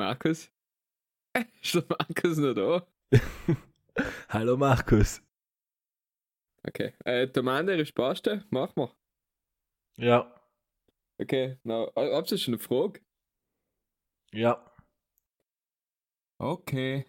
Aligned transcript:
Markus? 0.00 0.50
Ist 1.62 1.74
der 1.74 1.84
Markus 1.86 2.38
noch 2.38 2.54
da? 2.54 2.86
Hallo 4.30 4.56
Markus. 4.56 5.22
Okay. 6.66 6.94
Äh, 7.04 7.28
der 7.28 7.42
Mann, 7.42 7.66
der 7.66 7.78
ist 7.78 7.94
Paste, 7.94 8.46
mach 8.48 8.74
mal. 8.76 8.90
Ja. 9.98 10.34
Okay, 11.20 11.58
na, 11.64 11.86
habt 11.94 12.32
ihr 12.32 12.38
schon 12.38 12.54
eine 12.54 12.62
Frage? 12.62 13.00
Ja. 14.32 14.74
Okay. 16.38 17.04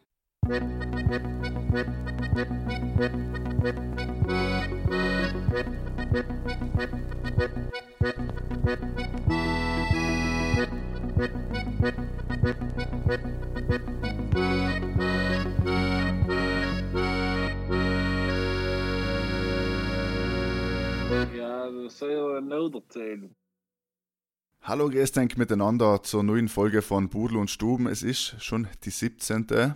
Ja, 21.35 21.69
das 21.69 21.97
soll 21.97 22.11
ja 22.11 22.41
noch 22.41 22.73
erzählen. 22.73 23.35
Hallo, 24.61 24.89
grüß 24.89 25.17
euch 25.17 25.37
miteinander 25.37 26.01
zur 26.03 26.23
neuen 26.23 26.47
Folge 26.47 26.81
von 26.81 27.09
Budel 27.09 27.37
und 27.37 27.49
Stuben. 27.49 27.87
Es 27.87 28.03
ist 28.03 28.41
schon 28.41 28.67
die 28.83 28.91
17. 28.91 29.75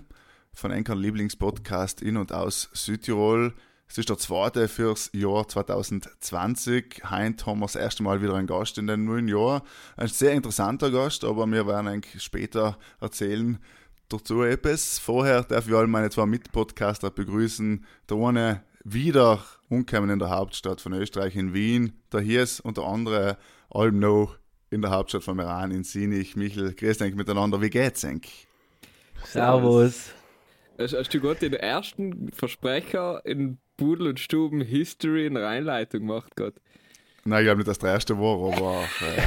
von 0.54 0.72
Enkern 0.72 1.00
Lieblingspodcast 1.00 2.02
in 2.02 2.18
und 2.18 2.32
aus 2.32 2.70
Südtirol. 2.74 3.54
Es 3.88 3.98
ist 3.98 4.10
der 4.10 4.18
zweite 4.18 4.68
fürs 4.68 5.10
Jahr 5.14 5.48
2020. 5.48 7.04
Heint 7.10 7.46
haben 7.46 7.60
wir 7.60 7.66
das 7.66 7.76
erste 7.76 8.04
Mal 8.04 8.22
wieder 8.22 8.34
einen 8.34 8.48
Gast 8.48 8.78
in 8.78 8.88
dem 8.88 9.06
neuen 9.06 9.28
Jahr. 9.28 9.64
Ein 9.96 10.08
sehr 10.08 10.34
interessanter 10.34 10.92
Gast, 10.92 11.24
aber 11.24 11.46
wir 11.48 11.68
werden 11.68 11.88
eigentlich 11.88 12.22
später 12.22 12.78
erzählen 13.00 13.60
dazu 14.10 14.44
etwas. 14.44 15.00
Vorher 15.00 15.44
darf 15.44 15.68
ich 15.68 15.74
all 15.74 15.88
meine 15.88 16.10
zwei 16.10 16.26
Mitpodcaster 16.26 17.10
begrüßen. 17.12 17.86
Der 18.10 18.18
eine 18.18 18.64
wieder 18.84 19.44
umkommen 19.70 20.10
in 20.10 20.20
der 20.20 20.30
Hauptstadt 20.30 20.82
von 20.82 20.94
Österreich 20.94 21.36
in 21.36 21.54
Wien. 21.54 21.94
Der 22.12 22.22
hier 22.22 22.44
ist 22.44 22.60
unter 22.60 22.86
anderem 22.86 23.36
allem 23.70 24.00
noch 24.00 24.36
in 24.70 24.82
der 24.82 24.92
Hauptstadt 24.92 25.24
von 25.24 25.38
Meran 25.38 25.72
in 25.72 25.84
Sinich. 25.84 26.36
Michel, 26.36 26.74
grüß 26.74 26.98
dich 26.98 27.16
miteinander. 27.16 27.62
Wie 27.62 27.70
geht's 27.70 28.04
eigentlich? 28.04 28.48
Servus. 29.24 30.12
Hast, 30.78 30.94
hast 30.94 31.14
du 31.14 31.20
gerade 31.20 31.40
den 31.40 31.54
ersten 31.54 32.32
Versprecher 32.32 33.22
in 33.26 33.58
Pudel 33.78 34.08
und 34.08 34.20
Stuben 34.20 34.62
History 34.62 35.26
in 35.26 35.36
der 35.36 35.48
Einleitung 35.48 36.02
gemacht 36.02 36.36
gerade? 36.36 36.56
Nein, 37.26 37.44
ich 37.44 37.50
habe 37.50 37.58
nicht 37.58 37.68
das 37.68 37.80
der 37.80 37.92
erste 37.92 38.18
war, 38.20 38.54
aber 38.54 38.84
äh, 39.02 39.22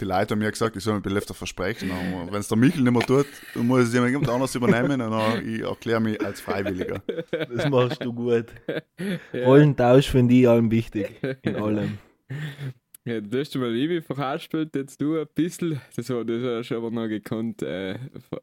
die 0.00 0.06
Leute 0.06 0.32
haben 0.32 0.38
mir 0.38 0.50
gesagt, 0.50 0.76
ich 0.76 0.82
soll 0.82 1.00
mir 1.04 1.16
öfter 1.16 1.34
versprechen. 1.34 1.90
Wenn 2.30 2.40
es 2.40 2.48
der 2.48 2.56
Michel 2.56 2.82
nicht 2.82 2.92
mehr 2.92 3.02
tut, 3.02 3.26
dann 3.54 3.66
muss 3.66 3.80
es 3.80 3.92
jemand 3.92 4.28
anders 4.28 4.54
übernehmen 4.54 5.00
und 5.02 5.10
dann, 5.10 5.46
ich 5.46 5.60
erkläre 5.60 6.00
mich 6.00 6.24
als 6.24 6.40
Freiwilliger. 6.40 7.02
Das 7.30 7.68
machst 7.68 8.02
du 8.02 8.12
gut. 8.12 8.46
Rollentausch 9.34 10.08
finde 10.08 10.34
ich 10.34 10.48
allem 10.48 10.70
wichtig. 10.70 11.20
In 11.42 11.56
allem. 11.56 11.98
Ja, 13.04 13.18
du 13.18 13.40
hast 13.40 13.54
mal 13.56 13.72
Liebe 13.72 14.02
verhaspelt, 14.02 14.76
jetzt 14.76 15.00
du 15.00 15.18
ein 15.18 15.26
bisschen. 15.34 15.80
Das, 15.96 16.10
war, 16.10 16.22
das 16.22 16.42
hast 16.42 16.68
du 16.68 16.76
aber 16.76 16.90
noch 16.90 17.08
gekonnt 17.08 17.62
äh, 17.62 17.94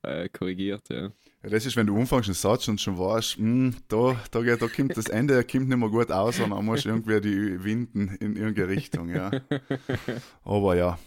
äh, 0.02 0.30
korrigiert, 0.30 0.82
ja. 0.90 1.12
Ja, 1.44 1.50
das 1.50 1.68
ist, 1.68 1.76
wenn 1.76 1.86
du 1.86 1.96
anfängst 1.96 2.30
einen 2.30 2.34
Satz 2.34 2.68
und 2.68 2.82
schon 2.82 2.98
weißt, 2.98 3.38
hm, 3.38 3.76
da, 3.88 4.20
da, 4.32 4.42
geht, 4.42 4.60
da 4.60 4.68
kommt 4.68 4.98
das 4.98 5.10
Ende 5.10 5.44
kommt 5.44 5.70
nicht 5.70 5.78
mehr 5.78 5.90
gut 5.90 6.12
aus, 6.12 6.38
sondern 6.38 6.66
musst 6.66 6.86
du 6.86 6.90
irgendwie 6.90 7.22
die 7.22 7.64
winden 7.64 8.18
in 8.20 8.36
irgendeine 8.36 8.70
Richtung, 8.70 9.10
ja. 9.10 9.30
Aber 10.44 10.76
ja, 10.76 10.98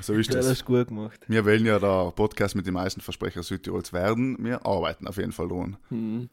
so 0.00 0.14
ist 0.14 0.34
das 0.34 0.46
das. 0.46 0.58
ist 0.58 0.64
gut 0.64 0.88
gemacht. 0.88 1.20
Wir 1.28 1.44
wollen 1.44 1.64
ja 1.64 1.78
der 1.78 2.10
Podcast 2.10 2.56
mit 2.56 2.66
den 2.66 2.74
meisten 2.74 3.00
Versprecher 3.00 3.44
Südtirols 3.44 3.92
werden. 3.92 4.36
Wir 4.40 4.66
arbeiten 4.66 5.06
auf 5.06 5.16
jeden 5.18 5.32
Fall 5.32 5.46
dran. 5.46 5.76
Hm. 5.90 6.28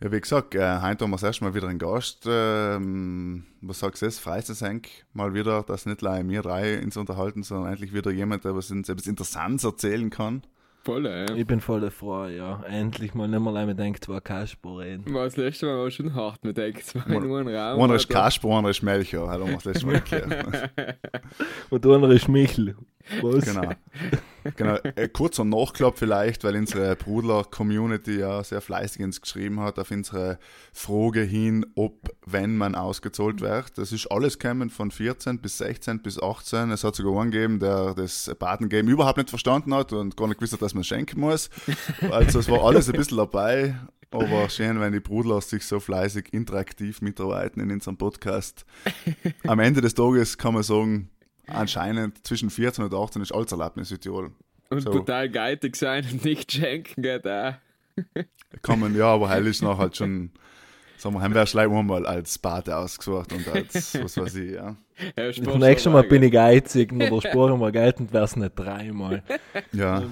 Ja, 0.00 0.12
wie 0.12 0.20
gesagt, 0.20 0.54
äh, 0.54 0.58
heute 0.80 1.04
haben 1.04 1.10
wir 1.10 1.16
das 1.16 1.24
erste 1.24 1.42
Mal 1.44 1.54
wieder 1.54 1.66
einen 1.66 1.80
Gast. 1.80 2.24
Ähm, 2.28 3.44
was 3.60 3.80
sagst 3.80 4.00
du 4.02 4.06
jetzt? 4.06 4.24
Eigentlich 4.62 5.04
mal 5.12 5.34
wieder, 5.34 5.64
dass 5.64 5.86
nicht 5.86 6.04
allein 6.04 6.28
wir 6.30 6.42
drei 6.42 6.80
uns 6.80 6.96
unterhalten, 6.96 7.42
sondern 7.42 7.72
endlich 7.72 7.92
wieder 7.92 8.12
jemand, 8.12 8.44
der 8.44 8.54
was 8.54 8.70
uns 8.70 8.88
etwas 8.88 9.08
Interessantes 9.08 9.64
erzählen 9.64 10.08
kann. 10.08 10.42
Voll, 10.84 11.04
ja. 11.04 11.34
Ich 11.34 11.46
bin 11.48 11.60
voll 11.60 11.90
froh, 11.90 12.26
ja. 12.26 12.62
Endlich 12.62 13.12
mal 13.14 13.26
nicht 13.26 13.40
mehr 13.40 13.50
allein 13.50 13.66
mit 13.66 13.78
denkt, 13.80 14.04
zwei 14.04 14.20
Kasper 14.20 14.78
reden. 14.78 15.12
War 15.12 15.24
das 15.24 15.36
letzte 15.36 15.66
Mal 15.66 15.84
auch 15.84 15.90
schon 15.90 16.14
hart 16.14 16.44
mit 16.44 16.56
denkt, 16.56 16.84
zwei 16.86 17.00
in 17.00 17.16
Einer- 17.16 17.38
einem 17.38 17.48
Raum. 17.48 17.82
Einer 17.82 17.94
ist. 17.96 18.08
Kasper, 18.08 18.56
einer 18.56 18.68
ist 18.70 18.82
Melchior, 18.82 19.28
hat 19.28 19.40
wir 19.44 19.52
das 19.52 19.64
letzte 19.64 19.86
Mal 19.86 19.94
erklärt. 19.96 20.70
Und 21.70 21.84
der 21.84 21.90
andere 21.92 22.14
ist 22.14 22.28
Michel. 22.28 22.76
Was? 23.20 23.44
genau. 23.44 23.72
Genau. 24.56 24.78
Ein 24.96 25.12
kurzer 25.12 25.44
Nachklapp 25.44 25.98
vielleicht, 25.98 26.44
weil 26.44 26.56
unsere 26.56 26.96
Brudler-Community 26.96 28.18
ja 28.18 28.42
sehr 28.44 28.60
fleißig 28.60 29.02
uns 29.02 29.20
geschrieben 29.20 29.60
hat 29.60 29.78
auf 29.78 29.90
unsere 29.90 30.38
Frage 30.72 31.22
hin, 31.22 31.66
ob, 31.74 32.10
wenn 32.26 32.56
man 32.56 32.74
ausgezahlt 32.74 33.40
wird. 33.40 33.76
Das 33.76 33.92
ist 33.92 34.06
alles 34.06 34.38
gekommen 34.38 34.70
von 34.70 34.90
14 34.90 35.38
bis 35.38 35.58
16 35.58 36.00
bis 36.02 36.20
18. 36.20 36.70
Es 36.70 36.84
hat 36.84 36.96
sogar 36.96 37.20
einen 37.20 37.30
gegeben, 37.30 37.58
der 37.58 37.94
das 37.94 38.34
Patengame 38.38 38.90
überhaupt 38.90 39.18
nicht 39.18 39.30
verstanden 39.30 39.74
hat 39.74 39.92
und 39.92 40.16
gar 40.16 40.28
nicht 40.28 40.38
gewusst 40.38 40.52
hat, 40.52 40.62
dass 40.62 40.74
man 40.74 40.84
schenken 40.84 41.20
muss. 41.20 41.50
Also 42.10 42.38
es 42.38 42.48
war 42.48 42.64
alles 42.64 42.88
ein 42.88 42.96
bisschen 42.96 43.18
dabei. 43.18 43.74
Aber 44.10 44.48
schön, 44.48 44.80
wenn 44.80 44.92
die 44.94 45.00
Brudler 45.00 45.40
sich 45.42 45.66
so 45.66 45.80
fleißig 45.80 46.32
interaktiv 46.32 47.02
mitarbeiten 47.02 47.60
in 47.60 47.70
unserem 47.70 47.98
Podcast. 47.98 48.64
Am 49.46 49.58
Ende 49.58 49.82
des 49.82 49.94
Tages 49.94 50.38
kann 50.38 50.54
man 50.54 50.62
sagen, 50.62 51.10
anscheinend 51.48 52.26
zwischen 52.26 52.50
14 52.50 52.84
und 52.84 52.94
18 52.94 53.22
ist 53.22 53.32
alles 53.32 53.52
erlaubt 53.52 53.76
in 53.76 53.84
Südtirol. 53.84 54.30
Und 54.70 54.80
So. 54.80 54.92
total 54.92 55.28
geizig 55.28 55.76
sein 55.76 56.06
und 56.10 56.24
nicht 56.24 56.52
schenken 56.52 57.02
geht 57.02 57.26
auch. 57.26 57.54
Man, 58.76 58.96
ja, 58.96 59.06
aber 59.06 59.28
heil 59.28 59.46
ist 59.46 59.62
noch 59.62 59.78
halt 59.78 59.96
schon, 59.96 60.30
sagen 60.96 61.14
wir, 61.16 61.20
haben 61.22 61.34
wir 61.34 61.44
gleich 61.44 61.68
einmal 61.68 62.06
als 62.06 62.38
Bate 62.38 62.76
ausgesucht 62.76 63.32
und 63.32 63.48
als, 63.48 64.00
was 64.00 64.16
weiß 64.16 64.34
ich, 64.36 64.52
ja. 64.52 64.76
Ja, 65.16 65.30
Das 65.30 65.38
nächste 65.38 65.90
Mal 65.90 66.04
bin 66.04 66.22
ich 66.22 66.32
geizig, 66.32 66.92
nur 66.92 67.08
der 67.08 67.20
Sporen 67.28 67.58
mal 67.58 67.72
geltend 67.72 68.12
wäre 68.12 68.24
es 68.24 68.36
nicht 68.36 68.52
dreimal. 68.54 69.22
Ja, 69.72 70.02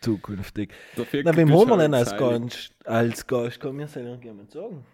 Zukünftig. 0.00 0.72
Na, 0.96 1.36
wem 1.36 1.52
holen 1.52 1.68
wir 1.68 1.76
denn 1.76 1.94
als. 1.94 2.16
Gast? 2.16 2.72
Als 2.84 3.26
Gast 3.26 3.60
kann 3.60 3.76
mir 3.76 3.86
selber 3.86 4.18
jemand 4.22 4.50
sagen. 4.50 4.84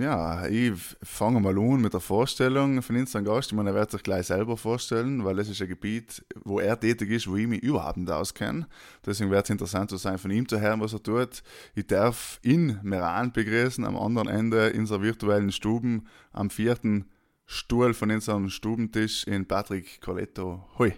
Ja, 0.00 0.46
ich 0.46 0.72
fange 1.02 1.40
mal 1.40 1.56
an 1.58 1.80
mit 1.80 1.92
der 1.92 2.00
Vorstellung 2.00 2.82
von 2.82 2.96
unserem 2.96 3.24
Gast. 3.24 3.50
Ich 3.50 3.56
meine, 3.56 3.70
er 3.70 3.74
wird 3.74 3.90
sich 3.90 4.02
gleich 4.02 4.26
selber 4.26 4.56
vorstellen, 4.56 5.24
weil 5.24 5.38
es 5.38 5.48
ist 5.48 5.60
ein 5.62 5.68
Gebiet, 5.68 6.24
wo 6.44 6.60
er 6.60 6.78
tätig 6.78 7.10
ist, 7.10 7.28
wo 7.28 7.36
ich 7.36 7.46
mich 7.46 7.62
überhaupt 7.62 7.96
nicht 7.98 8.10
auskenne. 8.10 8.66
Deswegen 9.04 9.30
wird 9.30 9.44
es 9.44 9.50
interessant 9.50 9.90
zu 9.90 9.96
sein, 9.96 10.18
von 10.18 10.30
ihm 10.30 10.48
zu 10.48 10.60
hören, 10.60 10.80
was 10.80 10.92
er 10.92 11.02
tut. 11.02 11.42
Ich 11.74 11.86
darf 11.86 12.40
ihn 12.42 12.78
Meran 12.82 13.32
begrüßen, 13.32 13.84
am 13.84 13.96
anderen 13.96 14.28
Ende 14.28 14.72
unserer 14.72 15.02
virtuellen 15.02 15.52
Stuben, 15.52 16.06
am 16.32 16.50
vierten 16.50 17.10
Stuhl 17.46 17.94
von 17.94 18.10
unserem 18.10 18.48
Stubentisch 18.48 19.24
in 19.26 19.46
Patrick 19.46 20.00
Coletto. 20.00 20.64
Hoi, 20.78 20.92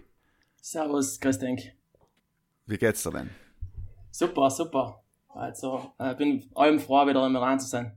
Servus, 0.61 1.19
grüß 1.19 1.39
dich. 1.39 1.73
wie 2.67 2.79
geht's 2.79 3.03
dir 3.03 3.11
denn? 3.11 3.31
Super, 4.11 4.51
super. 4.51 5.03
Also, 5.29 5.93
ich 6.11 6.17
bin 6.19 6.51
allem 6.55 6.79
froh, 6.79 7.07
wieder 7.07 7.27
im 7.27 7.35
Iran 7.35 7.59
zu 7.59 7.67
sein. 7.67 7.97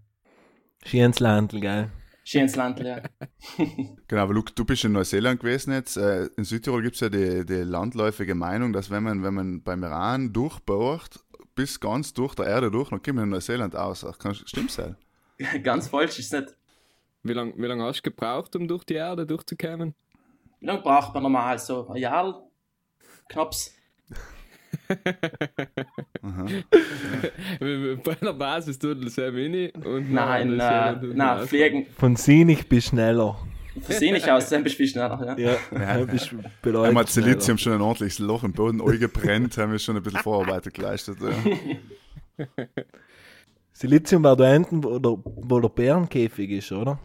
Schönes 0.86 1.20
Landl, 1.20 1.60
gell? 1.60 1.90
Schönes 2.24 2.56
Land, 2.56 2.80
ja. 2.80 3.02
Genau, 4.08 4.22
aber 4.22 4.34
Luke, 4.34 4.52
du 4.54 4.66
bist 4.66 4.84
in 4.84 4.92
Neuseeland 4.94 5.40
gewesen 5.40 5.74
jetzt. 5.74 5.98
Äh, 5.98 6.28
In 6.38 6.44
Südtirol 6.44 6.82
gibt 6.84 6.96
es 6.96 7.02
ja 7.02 7.10
die, 7.10 7.46
die 7.46 7.64
landläufige 7.64 8.36
Meinung, 8.36 8.74
dass 8.74 8.90
wenn 8.90 9.04
man, 9.04 9.24
wenn 9.24 9.34
man 9.34 9.64
beim 9.64 9.84
Iran 9.84 10.32
durchbohrt, 10.34 11.20
bis 11.56 11.80
ganz 11.80 12.14
durch 12.14 12.36
der 12.36 12.48
Erde 12.48 12.72
durch, 12.72 12.90
dann 12.90 13.02
kommt 13.02 13.16
man 13.16 13.26
in 13.26 13.30
Neuseeland 13.32 13.76
aus. 13.76 14.04
Ach, 14.06 14.18
kann, 14.18 14.34
stimmt's 14.36 14.78
halt? 14.78 14.96
Ganz 15.64 15.88
falsch 15.90 16.20
ist 16.20 16.34
es 16.34 16.40
nicht. 16.42 16.56
Wie 17.24 17.34
lange 17.34 17.54
wie 17.58 17.66
lang 17.66 17.82
hast 17.82 18.00
du 18.06 18.10
gebraucht, 18.10 18.56
um 18.56 18.68
durch 18.68 18.84
die 18.84 18.94
Erde 18.94 19.26
durchzukommen? 19.26 19.94
Wie 20.60 20.66
lange 20.66 20.82
braucht 20.82 21.14
man 21.14 21.24
normal? 21.24 21.60
So 21.60 21.88
ein 21.90 21.98
Jahr? 21.98 22.44
Knapps? 23.30 23.75
Bei 28.04 28.18
einer 28.22 28.34
Basis 28.34 28.78
tut 28.80 29.04
es 29.06 29.16
sehr 29.16 29.34
wenig. 29.34 29.74
Und 29.76 30.12
Nein, 30.12 30.56
nein, 30.56 31.12
nein, 31.14 31.48
fliegen. 31.48 31.86
Von 31.98 32.16
Sinich 32.16 32.68
bis 32.68 32.86
schneller. 32.86 33.38
Von 33.82 33.96
sehe 33.96 34.16
ich 34.16 34.32
aus, 34.32 34.50
dann 34.50 34.64
bist 34.64 34.80
du 34.80 34.88
schneller, 34.88 35.36
ja. 35.38 35.58
Ja, 35.78 35.98
du 35.98 36.08
bist 36.08 36.32
Haben 36.32 36.44
wir 36.44 36.52
beläuft. 36.62 37.10
Silizium 37.10 37.58
schon 37.58 37.74
ein 37.74 37.82
ordentliches 37.82 38.20
Loch 38.20 38.44
im 38.44 38.54
Boden 38.54 38.82
eingebrennt, 38.82 39.58
haben 39.58 39.74
wir 39.74 39.80
schon 39.80 39.98
ein 39.98 40.04
bisschen 40.04 40.22
Vorarbeit 40.22 40.74
geleistet. 40.74 41.18
Ja. 42.38 42.46
Silizium 43.74 44.24
war 44.24 44.38
da 44.38 44.50
hinten, 44.52 44.82
wo 44.82 44.98
der, 44.98 45.18
wo 45.24 45.60
der 45.60 45.68
Bärenkäfig 45.70 46.52
ist, 46.52 46.72
oder? 46.72 46.98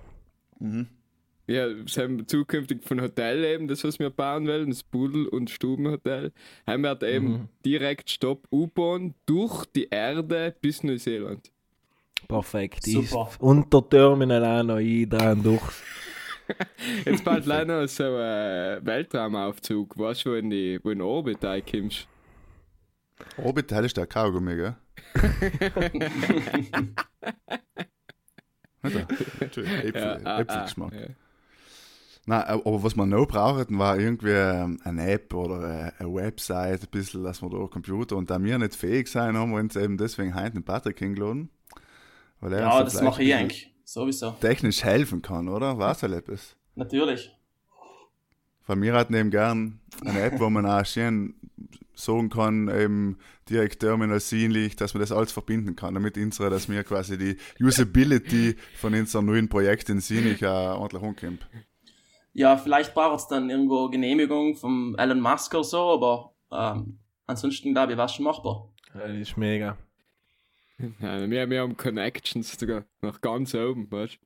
Ja, 1.51 1.67
haben 1.67 2.29
zukünftig 2.29 2.85
von 2.85 3.01
Hotel 3.01 3.43
eben, 3.45 3.67
das 3.67 3.83
was 3.83 3.99
wir 3.99 4.11
bauen 4.11 4.47
wollen, 4.47 4.71
das 4.71 4.85
Pudel- 4.85 5.27
und 5.27 5.51
Stubenhotel, 5.51 6.33
haben 6.67 6.83
wir 6.83 7.03
eben 7.03 7.29
Mhm. 7.33 7.49
direkt 7.65 8.09
Stopp 8.11 8.47
U-Bahn 8.53 9.15
durch 9.27 9.67
die 9.67 9.89
Erde 9.91 10.55
bis 10.61 10.85
Neuseeland. 10.85 11.51
Perfekt. 12.29 12.85
Super. 12.85 13.29
Ist 13.31 13.41
unter 13.41 13.89
Terminal 13.89 14.45
auch 14.45 14.63
noch 14.63 14.77
ein, 14.77 15.09
dran 15.09 15.43
durch. 15.43 15.63
Jetzt 17.05 17.25
bald 17.25 17.47
leider 17.47 17.89
so 17.89 18.05
ein 18.05 18.85
Weltraumaufzug, 18.87 19.99
weißt 19.99 20.27
du, 20.27 20.31
wo 20.31 20.35
in 20.35 20.51
die, 20.51 20.79
wo 20.83 20.91
in 20.91 21.01
Orbit 21.03 21.43
reinkommst. 21.45 22.07
Orbital 23.39 23.85
ist 23.85 23.97
der 23.97 24.07
Kaugummi, 24.07 24.55
gell? 24.57 24.77
Also, 28.83 28.99
Äpfel, 28.99 30.21
ah, 30.25 30.41
Äpfelgeschmack. 30.41 30.93
ja. 30.95 31.07
Nein, 32.27 32.43
aber 32.43 32.83
was 32.83 32.97
wir 32.97 33.07
noch 33.07 33.27
brauchten, 33.27 33.79
war 33.79 33.99
irgendwie 33.99 34.31
ähm, 34.31 34.79
eine 34.85 35.11
App 35.11 35.33
oder 35.35 35.57
eine, 35.57 35.93
eine 35.99 36.15
Website, 36.15 36.83
ein 36.83 36.91
bisschen, 36.91 37.25
dass 37.25 37.43
wir 37.43 37.49
da 37.49 37.67
Computer 37.67 38.17
und 38.17 38.31
da 38.31 38.43
wir 38.43 38.59
nicht 38.59 38.77
fähig 38.77 39.09
sein, 39.09 39.37
haben 39.37 39.53
wir 39.53 39.59
uns 39.59 39.75
eben 39.75 39.97
deswegen 39.97 40.35
heute 40.35 40.53
den 40.53 40.63
Patrick 40.63 40.99
hingeladen. 40.99 41.51
Weil 42.41 42.53
er 42.53 42.67
uns 42.67 42.75
Ja, 42.75 42.79
da 42.79 42.85
das 42.85 43.03
mache 43.03 43.23
ich 43.23 43.35
eigentlich. 43.35 43.75
Sowieso. 43.85 44.33
Technisch 44.41 44.85
helfen 44.85 45.23
kann, 45.23 45.49
oder? 45.49 45.79
Was 45.79 46.03
halt 46.03 46.13
etwas? 46.13 46.55
Natürlich. 46.77 47.33
Weil 48.67 48.81
wir 48.83 48.95
hatten 48.95 49.15
eben 49.15 49.31
gern 49.31 49.81
eine 50.05 50.21
App, 50.21 50.39
wo 50.39 50.49
man 50.49 50.65
auch 50.65 50.87
schön 50.87 51.35
sagen 51.95 52.31
kann, 52.31 52.69
eben 52.69 53.19
direkt 53.49 53.81
Terminal 53.81 54.21
sinnlich, 54.21 54.77
dass 54.77 54.95
man 54.95 55.01
das 55.01 55.13
alles 55.13 55.33
verbinden 55.33 55.75
kann, 55.77 55.95
damit 55.95 56.17
unsere, 56.17 56.51
dass 56.51 56.69
mir 56.69 56.85
quasi 56.85 57.19
die 57.19 57.37
Usability 57.61 58.57
von 58.77 58.95
unserem 58.95 59.27
neuen 59.27 59.49
Projekt 59.49 59.89
in 59.89 60.01
Sinnig 60.01 60.45
auch 60.45 60.81
ordentlich 60.81 61.03
umkommt. 61.03 61.47
Ja, 62.33 62.57
vielleicht 62.57 62.95
braucht 62.95 63.21
es 63.21 63.29
dann 63.29 63.51
irgendwo 63.51 63.89
Genehmigung 63.89 64.57
vom 64.57 64.95
Elon 64.99 65.21
Musk 65.21 65.55
oder 65.55 65.65
so, 65.65 65.79
aber 65.79 66.33
ähm, 66.53 66.99
ansonsten 67.27 67.73
glaube 67.73 67.93
ich, 67.93 67.99
war 67.99 68.07
es 68.07 68.15
schon 68.15 68.25
machbar. 68.25 68.69
Ja, 68.95 69.09
das 69.09 69.17
ist 69.17 69.37
mega. 69.37 69.77
Ja, 70.99 71.29
wir, 71.29 71.51
wir 71.51 71.61
haben 71.61 71.77
Connections 71.77 72.59
sogar 72.59 72.85
nach 73.03 73.21
ganz 73.21 73.55
oben, 73.55 73.91
weißt 73.91 74.19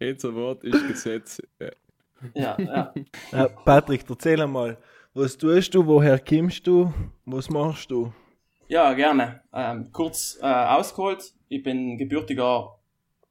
du. 0.00 0.10
Unser 0.10 0.34
Wort 0.34 0.64
ist 0.64 0.88
Gesetz. 0.88 1.40
Ja. 1.60 1.70
Ja, 2.34 2.56
ja. 2.58 2.94
Ja, 3.30 3.48
Patrick, 3.48 4.04
erzähl 4.08 4.40
einmal, 4.40 4.76
was 5.12 5.38
tust 5.38 5.72
du, 5.72 5.86
woher 5.86 6.18
kommst 6.18 6.66
du, 6.66 6.92
was 7.24 7.48
machst 7.48 7.92
du? 7.92 8.12
ja 8.68 8.92
gerne. 8.94 9.42
Ähm, 9.52 9.90
kurz 9.92 10.38
äh, 10.40 10.46
ausgeholt, 10.46 11.32
ich 11.48 11.62
bin 11.62 11.98
gebürtiger 11.98 12.78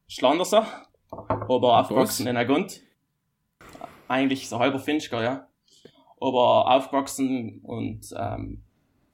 Schlanderser, 0.08 0.66
aber 1.10 1.80
aufgewachsen 1.80 2.28
in 2.28 2.38
Agund. 2.38 2.82
Eigentlich 4.08 4.50
so 4.50 4.60
halber 4.60 4.80
Finchger, 4.80 5.24
ja. 5.24 5.48
Aber 6.20 6.72
aufgewachsen 6.72 7.60
und 7.64 8.14
ähm, 8.18 8.64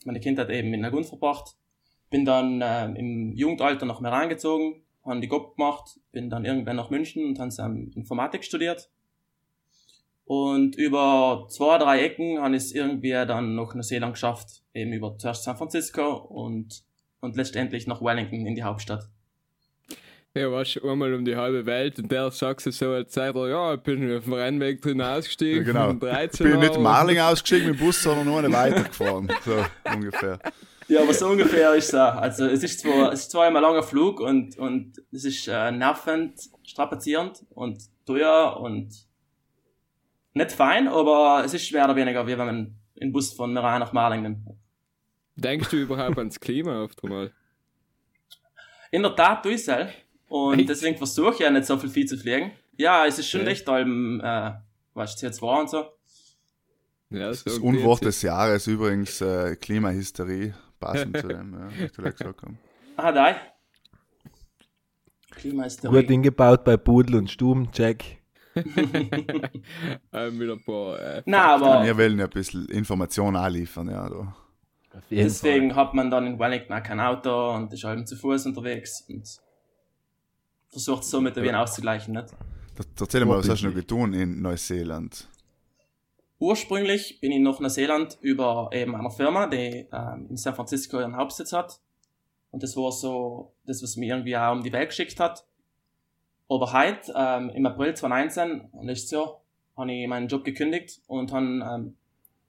meine 0.06 0.20
Kindheit 0.20 0.50
eben 0.50 0.74
in 0.74 0.86
Agund 0.86 1.06
verbracht. 1.06 1.56
Bin 2.10 2.26
dann 2.26 2.62
ähm, 2.64 2.96
im 2.96 3.34
Jugendalter 3.34 3.86
nach 3.86 4.00
Meran 4.00 4.30
gezogen, 4.30 4.84
habe 5.06 5.20
die 5.20 5.28
GOP 5.28 5.56
gemacht, 5.56 6.00
bin 6.12 6.30
dann 6.30 6.46
irgendwann 6.46 6.76
nach 6.76 6.90
München 6.90 7.26
und 7.26 7.40
habe 7.40 7.54
ähm, 7.60 7.92
Informatik 7.96 8.44
studiert. 8.44 8.90
Und 10.26 10.76
über 10.76 11.48
zwei, 11.50 11.80
drei 11.80 12.04
Ecken 12.04 12.40
habe 12.40 12.56
ich 12.56 12.64
es 12.64 12.72
irgendwie 12.72 13.12
dann 13.12 13.56
noch 13.56 13.74
Neuseeland 13.74 14.14
geschafft. 14.14 14.62
Eben 14.76 14.94
über 14.94 15.18
zuerst 15.18 15.44
San 15.44 15.58
Francisco 15.58 16.18
und, 16.18 16.84
und 17.20 17.36
letztendlich 17.36 17.88
nach 17.88 18.02
Wellington 18.02 18.46
in 18.46 18.54
die 18.54 18.62
Hauptstadt. 18.62 19.10
Ja, 20.36 20.52
warst 20.52 20.76
du 20.76 20.88
einmal 20.88 21.14
um 21.16 21.26
die 21.26 21.36
halbe 21.36 21.66
Welt 21.66 21.98
und 21.98 22.12
der 22.12 22.30
sagt 22.30 22.62
so, 22.62 22.70
so 22.70 22.92
als 22.92 23.12
Zeit, 23.12 23.34
ja, 23.36 23.74
ich 23.74 23.82
bin 23.82 24.16
auf 24.16 24.26
dem 24.26 24.34
Rennweg 24.34 24.80
drin 24.82 25.02
ausgestiegen. 25.02 25.66
Ja, 25.66 25.72
genau. 25.74 25.90
um 25.90 26.00
13 26.00 26.46
Ich 26.46 26.52
bin 26.52 26.60
nicht. 26.60 26.80
Marling 26.80 27.20
ausgestiegen 27.20 27.72
mit 27.72 27.80
dem 27.80 27.86
Bus, 27.86 28.04
sondern 28.04 28.28
nur 28.28 28.40
eine 28.40 28.52
weitergefahren. 28.52 29.32
So 29.44 29.66
ungefähr. 29.92 30.40
Ja, 30.88 31.02
aber 31.02 31.14
so 31.14 31.28
ungefähr 31.28 31.74
ist 31.74 31.90
es 31.90 31.96
auch. 31.96 32.16
Also 32.16 32.46
es 32.46 32.64
ist 32.64 32.80
zwar, 32.80 33.12
es 33.12 33.22
ist 33.22 33.32
zwar 33.32 33.48
immer 33.48 33.60
ein 33.60 33.64
langer 33.64 33.84
Flug 33.84 34.20
und, 34.20 34.58
und 34.58 35.02
es 35.12 35.26
ist 35.26 35.48
äh, 35.48 35.72
nervend, 35.72 36.40
strapazierend 36.64 37.44
und 37.50 37.80
teuer 38.06 38.60
und 38.60 38.90
nicht 40.34 40.52
fein, 40.52 40.88
aber 40.88 41.44
es 41.44 41.54
ist 41.56 41.72
mehr 41.72 41.86
oder 41.86 41.96
weniger, 41.96 42.26
wie 42.28 42.38
wenn 42.38 42.46
man 42.46 42.76
den 43.00 43.12
Bus 43.12 43.34
von 43.34 43.52
Meran 43.52 43.80
nach 43.80 43.94
Marling 43.94 44.22
nimmt. 44.22 44.48
Denkst 45.36 45.70
du 45.70 45.78
überhaupt 45.78 46.18
ans 46.18 46.40
Klima 46.40 46.84
oft 46.84 47.04
einmal? 47.04 47.32
In 48.92 49.04
der 49.04 49.16
Tat 49.16 49.46
ich 49.46 49.54
es 49.56 49.68
halt. 49.68 49.94
Und 50.30 50.60
Echt? 50.60 50.70
deswegen 50.70 50.98
versuche 50.98 51.34
ich 51.34 51.40
ja 51.40 51.50
nicht 51.50 51.66
so 51.66 51.78
viel 51.78 51.90
Vieh 51.90 52.06
zu 52.06 52.18
fliegen. 52.18 52.52
Ja, 52.78 53.06
es 53.06 53.20
ist 53.20 53.30
schon 53.30 53.46
echt 53.48 53.68
allem, 53.68 54.22
äh, 54.24 54.52
was 54.94 55.18
CO2 55.22 55.60
und 55.62 55.70
so. 55.70 55.86
Ja, 57.10 57.30
Das 57.30 57.40
so 57.42 57.62
Unwort 57.62 58.06
des 58.06 58.22
Jahres 58.22 58.68
übrigens 58.68 59.20
äh, 59.22 59.56
Klimahysterie, 59.56 60.54
passend 60.80 61.18
zu 61.18 61.28
dem, 61.28 61.54
ja, 61.54 61.68
was 61.84 61.92
du 61.92 62.02
gesagt 62.18 62.42
hast. 62.44 62.54
Ah, 62.96 63.12
da. 63.12 63.36
Klima 65.32 65.66
ist 65.66 65.84
der 65.84 65.90
Gut 65.92 66.06
hingebaut 66.08 66.64
bei 66.64 66.78
Pudel 66.78 67.16
und 67.16 67.30
Stuben, 67.32 67.72
check. 67.72 68.18
Ähm, 70.12 70.38
mit 70.38 70.50
ein 70.50 70.64
paar, 70.64 71.00
äh, 71.00 71.22
Na, 71.26 71.56
aber 71.56 71.86
Wir 71.86 71.98
wollen 71.98 72.18
ja 72.20 72.26
ein 72.26 72.30
bisschen 72.32 72.66
Informationen 72.68 73.38
auch 73.38 73.48
liefern, 73.48 73.90
ja. 73.90 74.10
Da. 74.10 74.34
Deswegen 75.10 75.76
hat 75.76 75.94
man 75.94 76.10
dann 76.12 76.26
in 76.26 76.40
Wellington 76.40 76.74
auch 76.74 76.84
kein 76.84 77.00
Auto 77.00 77.52
und 77.54 77.72
ist 77.72 77.84
halt 77.84 78.08
zu 78.08 78.16
Fuß 78.16 78.48
unterwegs 78.48 79.06
und 79.08 79.24
versucht 80.70 81.04
es 81.04 81.10
somit 81.12 81.38
ein 81.38 81.44
wenig 81.44 81.56
auszugleichen, 81.56 82.14
nicht? 82.14 82.28
Da- 82.76 82.84
Erzähl 83.02 83.26
mal, 83.26 83.38
was 83.40 83.50
hast 83.50 83.62
du 83.64 83.68
noch 83.68 83.76
getan 83.76 84.14
in 84.14 84.42
Neuseeland? 84.42 85.28
Ursprünglich 86.40 87.20
bin 87.20 87.32
ich 87.34 87.40
nach 87.42 87.60
Neuseeland 87.60 88.18
über 88.22 88.70
eben 88.72 88.96
einer 88.96 89.12
Firma, 89.12 89.48
die 89.48 89.88
ähm, 89.92 90.28
in 90.30 90.38
San 90.38 90.56
Francisco 90.56 91.00
ihren 91.00 91.18
Hauptsitz 91.18 91.52
hat. 91.52 91.80
Und 92.52 92.64
das 92.64 92.78
war 92.78 92.92
so 92.92 93.52
das, 93.66 93.84
was 93.84 93.98
mich 93.98 94.10
irgendwie 94.10 94.38
auch 94.38 94.54
um 94.54 94.64
die 94.64 94.72
Welt 94.72 94.90
geschickt 94.90 95.20
hat. 95.20 95.46
Aber 96.48 96.72
heute, 96.72 97.14
ähm, 97.16 97.50
im 97.50 97.66
April 97.66 97.94
2019, 97.94 98.70
nächstes 98.82 99.12
Jahr, 99.12 99.42
habe 99.76 99.92
ich 99.92 100.08
meinen 100.08 100.28
Job 100.30 100.44
gekündigt 100.46 101.02
und 101.08 101.32
habe 101.34 101.46
ähm, 101.46 101.96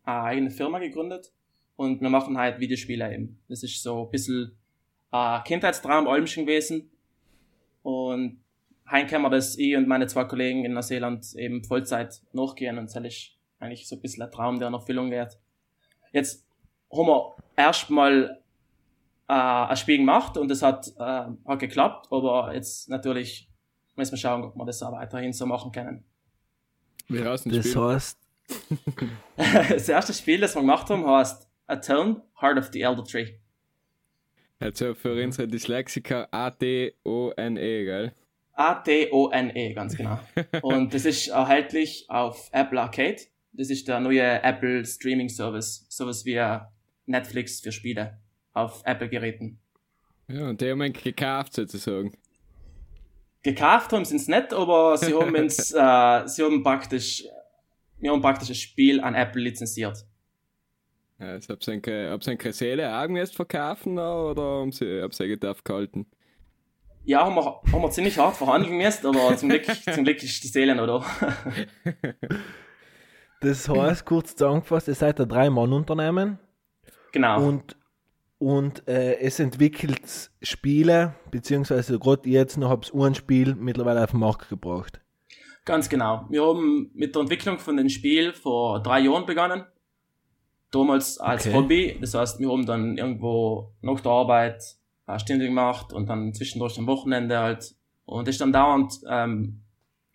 eine 0.04 0.22
eigene 0.22 0.50
Firma 0.50 0.78
gegründet. 0.78 1.32
Und 1.76 2.00
wir 2.00 2.10
machen 2.10 2.38
halt 2.38 2.60
Videospiele 2.60 3.12
eben. 3.12 3.40
Das 3.48 3.62
ist 3.62 3.82
so 3.82 4.04
ein 4.04 4.10
bisschen 4.10 4.52
ein 5.10 5.42
Kindheitstraum 5.44 6.06
Olmschen 6.06 6.46
gewesen. 6.46 6.90
Und 7.82 8.42
heim 8.90 9.06
können 9.06 9.22
wir 9.22 9.30
das, 9.30 9.56
ich 9.58 9.76
und 9.76 9.88
meine 9.88 10.06
zwei 10.06 10.24
Kollegen 10.24 10.64
in 10.64 10.72
Neuseeland 10.72 11.34
eben 11.36 11.64
Vollzeit 11.64 12.20
nachgehen 12.32 12.78
und 12.78 12.94
das 12.94 13.04
ist 13.04 13.30
eigentlich 13.58 13.88
so 13.88 13.96
ein 13.96 14.02
bisschen 14.02 14.22
ein 14.22 14.30
Traum, 14.30 14.58
der 14.58 14.68
in 14.68 14.74
Erfüllung 14.74 15.10
geht. 15.10 15.38
Jetzt 16.12 16.46
haben 16.92 17.06
wir 17.06 17.36
erstmal 17.56 18.42
äh, 19.28 19.32
ein 19.32 19.76
Spiel 19.76 19.98
gemacht 19.98 20.36
und 20.36 20.48
das 20.48 20.62
hat, 20.62 20.88
äh, 20.98 21.26
hat 21.46 21.58
geklappt, 21.58 22.08
aber 22.10 22.52
jetzt 22.54 22.88
natürlich 22.88 23.48
müssen 23.96 24.12
wir 24.12 24.18
schauen, 24.18 24.42
ob 24.44 24.56
wir 24.56 24.64
das 24.64 24.82
auch 24.82 24.92
weiterhin 24.92 25.32
so 25.32 25.46
machen 25.46 25.72
können. 25.72 26.04
wie 27.08 27.22
heißt 27.24 27.46
Das 27.46 27.68
Spiel? 27.68 27.80
heißt, 27.82 28.18
Das 29.68 29.88
erste 29.88 30.12
Spiel, 30.12 30.40
das 30.40 30.54
wir 30.54 30.62
gemacht 30.62 30.88
haben, 30.90 31.06
heißt 31.06 31.48
Atone, 31.66 32.22
Heart 32.40 32.58
of 32.58 32.70
the 32.72 32.80
Elder 32.82 33.04
Tree. 33.04 33.34
Also 34.60 34.94
für 34.94 35.14
unsere 35.22 35.48
Dyslexiker 35.48 36.28
A-D-O-N-E, 36.30 37.84
gell? 37.84 38.12
A-T-O-N-E, 38.52 39.72
ganz 39.72 39.96
genau. 39.96 40.20
Und 40.62 40.92
das 40.92 41.06
ist 41.06 41.28
erhältlich 41.28 42.04
auf 42.08 42.50
Apple 42.52 42.78
Arcade. 42.78 43.22
Das 43.52 43.70
ist 43.70 43.88
der 43.88 44.00
neue 44.00 44.42
Apple 44.42 44.84
Streaming 44.84 45.30
Service. 45.30 45.86
Sowas 45.88 46.26
wie 46.26 46.38
Netflix 47.06 47.60
für 47.60 47.72
Spiele 47.72 48.18
auf 48.52 48.82
Apple-Geräten. 48.84 49.58
Ja, 50.28 50.50
und 50.50 50.60
die 50.60 50.70
haben 50.70 50.82
ihn 50.82 50.92
gekauft 50.92 51.54
sozusagen. 51.54 52.12
Gekauft 53.42 53.92
haben 53.92 54.04
sie 54.04 54.16
es 54.16 54.28
nicht, 54.28 54.52
aber 54.52 54.98
sie 54.98 55.14
haben 55.14 55.34
uns, 55.34 55.70
äh, 55.72 56.28
sie 56.28 56.44
haben 56.44 56.62
praktisch, 56.62 57.24
wir 57.98 58.12
haben 58.12 58.20
praktisch 58.20 58.48
das 58.48 58.58
Spiel 58.58 59.00
an 59.00 59.14
Apple 59.14 59.40
lizenziert. 59.40 60.04
Ja, 61.20 61.26
also, 61.26 61.52
ob 61.52 61.60
ob 61.60 62.24
sie 62.24 62.30
eine 62.30 62.52
Seele 62.52 62.98
auch 62.98 63.08
müsst 63.08 63.36
verkaufen 63.36 63.98
oder 63.98 64.42
haben 64.42 64.72
sie, 64.72 65.02
ob 65.02 65.12
sie 65.12 65.28
gedacht 65.28 65.64
gehalten? 65.64 66.06
Ja, 67.04 67.24
haben 67.24 67.34
wir, 67.34 67.60
haben 67.72 67.82
wir 67.82 67.90
ziemlich 67.90 68.18
hart 68.18 68.36
verhandeln 68.36 68.78
müssen, 68.78 69.06
aber 69.06 69.36
zum 69.36 69.50
Glück, 69.50 69.66
zum 69.66 70.04
Glück 70.04 70.22
ist 70.22 70.42
die 70.42 70.48
Seele 70.48 70.74
noch 70.74 70.86
da. 70.86 71.34
das 73.40 73.68
heißt, 73.68 74.04
kurz 74.06 74.34
zusammengefasst, 74.34 74.88
ihr 74.88 74.94
seid 74.94 75.20
ein 75.20 75.28
Drei-Mann-Unternehmen 75.28 76.38
genau. 77.12 77.46
und, 77.46 77.76
und 78.38 78.88
äh, 78.88 79.18
es 79.18 79.40
entwickelt 79.40 80.30
Spiele, 80.40 81.14
beziehungsweise 81.30 81.98
gerade 81.98 82.28
jetzt 82.28 82.56
noch 82.56 82.70
habt 82.70 82.92
ihr 82.94 83.04
ein 83.04 83.14
Spiel 83.14 83.54
mittlerweile 83.54 84.02
auf 84.02 84.12
den 84.12 84.20
Markt 84.20 84.48
gebracht. 84.48 85.00
Ganz 85.66 85.88
genau. 85.88 86.26
Wir 86.30 86.46
haben 86.46 86.90
mit 86.94 87.14
der 87.14 87.22
Entwicklung 87.22 87.58
von 87.58 87.76
dem 87.76 87.90
Spiel 87.90 88.32
vor 88.32 88.82
drei 88.82 89.00
Jahren 89.00 89.26
begonnen. 89.26 89.64
Damals 90.70 91.18
als 91.18 91.46
Okay. 91.46 91.56
Hobby. 91.56 91.98
Das 92.00 92.14
heißt, 92.14 92.38
wir 92.40 92.50
haben 92.50 92.66
dann 92.66 92.96
irgendwo 92.96 93.72
nach 93.82 94.00
der 94.00 94.12
Arbeit 94.12 94.62
Stunde 95.18 95.46
gemacht 95.46 95.92
und 95.92 96.08
dann 96.08 96.32
zwischendurch 96.32 96.78
am 96.78 96.86
Wochenende 96.86 97.38
halt. 97.38 97.74
Und 98.04 98.28
das 98.28 98.36
ist 98.36 98.40
dann 98.40 98.52
dauernd, 98.52 99.00
ähm, 99.08 99.62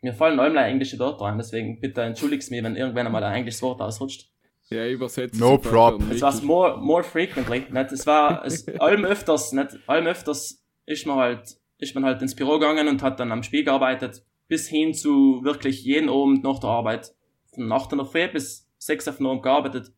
mir 0.01 0.13
fallen 0.13 0.39
allem 0.39 0.55
englische 0.55 0.99
Wörter 0.99 1.25
ein, 1.25 1.37
deswegen 1.37 1.79
bitte 1.79 2.01
entschuldigst 2.01 2.51
mich, 2.51 2.63
wenn 2.63 2.75
irgendwann 2.75 3.07
einmal 3.07 3.23
ein 3.23 3.35
englisches 3.35 3.61
Wort 3.61 3.81
ausrutscht. 3.81 4.29
Ja, 4.69 4.87
übersetzt. 4.87 5.39
No 5.39 5.57
prob. 5.57 6.01
Es 6.11 6.21
war 6.21 6.33
more, 6.43 6.77
more 6.77 7.03
frequently, 7.03 7.65
nicht? 7.69 7.91
Es 7.91 8.07
war, 8.07 8.43
es, 8.45 8.67
allem 8.79 9.05
öfters, 9.05 9.51
nicht? 9.51 9.77
Allem 9.87 10.07
öfters 10.07 10.63
ist 10.85 11.05
man 11.05 11.17
halt, 11.17 11.57
ist 11.77 11.93
man 11.93 12.05
halt 12.05 12.21
ins 12.21 12.35
Büro 12.35 12.53
gegangen 12.53 12.87
und 12.87 13.03
hat 13.03 13.19
dann 13.19 13.31
am 13.31 13.43
Spiel 13.43 13.63
gearbeitet 13.63 14.23
bis 14.47 14.67
hin 14.67 14.93
zu 14.93 15.41
wirklich 15.43 15.83
jeden 15.83 16.09
Abend 16.09 16.43
nach 16.43 16.59
der 16.59 16.69
Arbeit. 16.69 17.13
Von 17.53 17.71
8 17.71 17.93
in 17.93 17.97
der 17.99 18.07
Früh 18.07 18.27
bis 18.27 18.69
6 18.79 19.07
auf 19.07 19.17
den 19.17 19.27
Abend 19.27 19.43
gearbeitet 19.43 19.91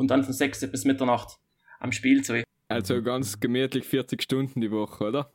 und 0.00 0.08
dann 0.08 0.24
von 0.24 0.32
6 0.32 0.70
bis 0.70 0.84
Mitternacht 0.84 1.38
am 1.78 1.92
Spiel 1.92 2.24
zu. 2.24 2.42
Also 2.68 3.02
ganz 3.02 3.38
gemütlich 3.38 3.84
40 3.84 4.22
Stunden 4.22 4.60
die 4.60 4.70
Woche, 4.70 5.04
oder? 5.04 5.32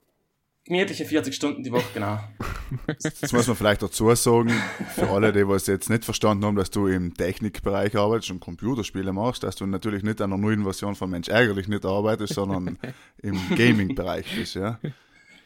Gemütliche 0.63 1.05
40 1.05 1.36
Stunden 1.36 1.63
die 1.63 1.72
Woche, 1.72 1.86
genau. 1.93 2.19
Das 3.03 3.31
muss 3.31 3.45
man 3.45 3.55
vielleicht 3.55 3.84
dazu 3.84 4.13
sagen, 4.15 4.51
für 4.95 5.07
alle, 5.10 5.31
die 5.31 5.48
was 5.48 5.67
jetzt 5.67 5.91
nicht 5.91 6.03
verstanden 6.03 6.45
haben, 6.45 6.55
dass 6.55 6.72
du 6.72 6.88
im 6.88 7.13
Technikbereich 7.13 7.95
arbeitest 7.95 8.31
und 8.31 8.39
Computerspiele 8.39 9.13
machst, 9.13 9.43
dass 9.43 9.55
du 9.55 9.67
natürlich 9.67 10.01
nicht 10.01 10.19
an 10.22 10.34
einer 10.34 10.41
neuen 10.41 10.63
Version 10.63 10.95
von 10.95 11.12
Mensch 11.12 11.27
ärgerlich 11.27 11.67
nicht 11.67 11.86
arbeitest, 11.86 12.34
sondern 12.34 12.79
im 13.22 13.39
Gaming-Bereich 13.55 14.25
bist, 14.36 14.55
ja. 14.55 14.79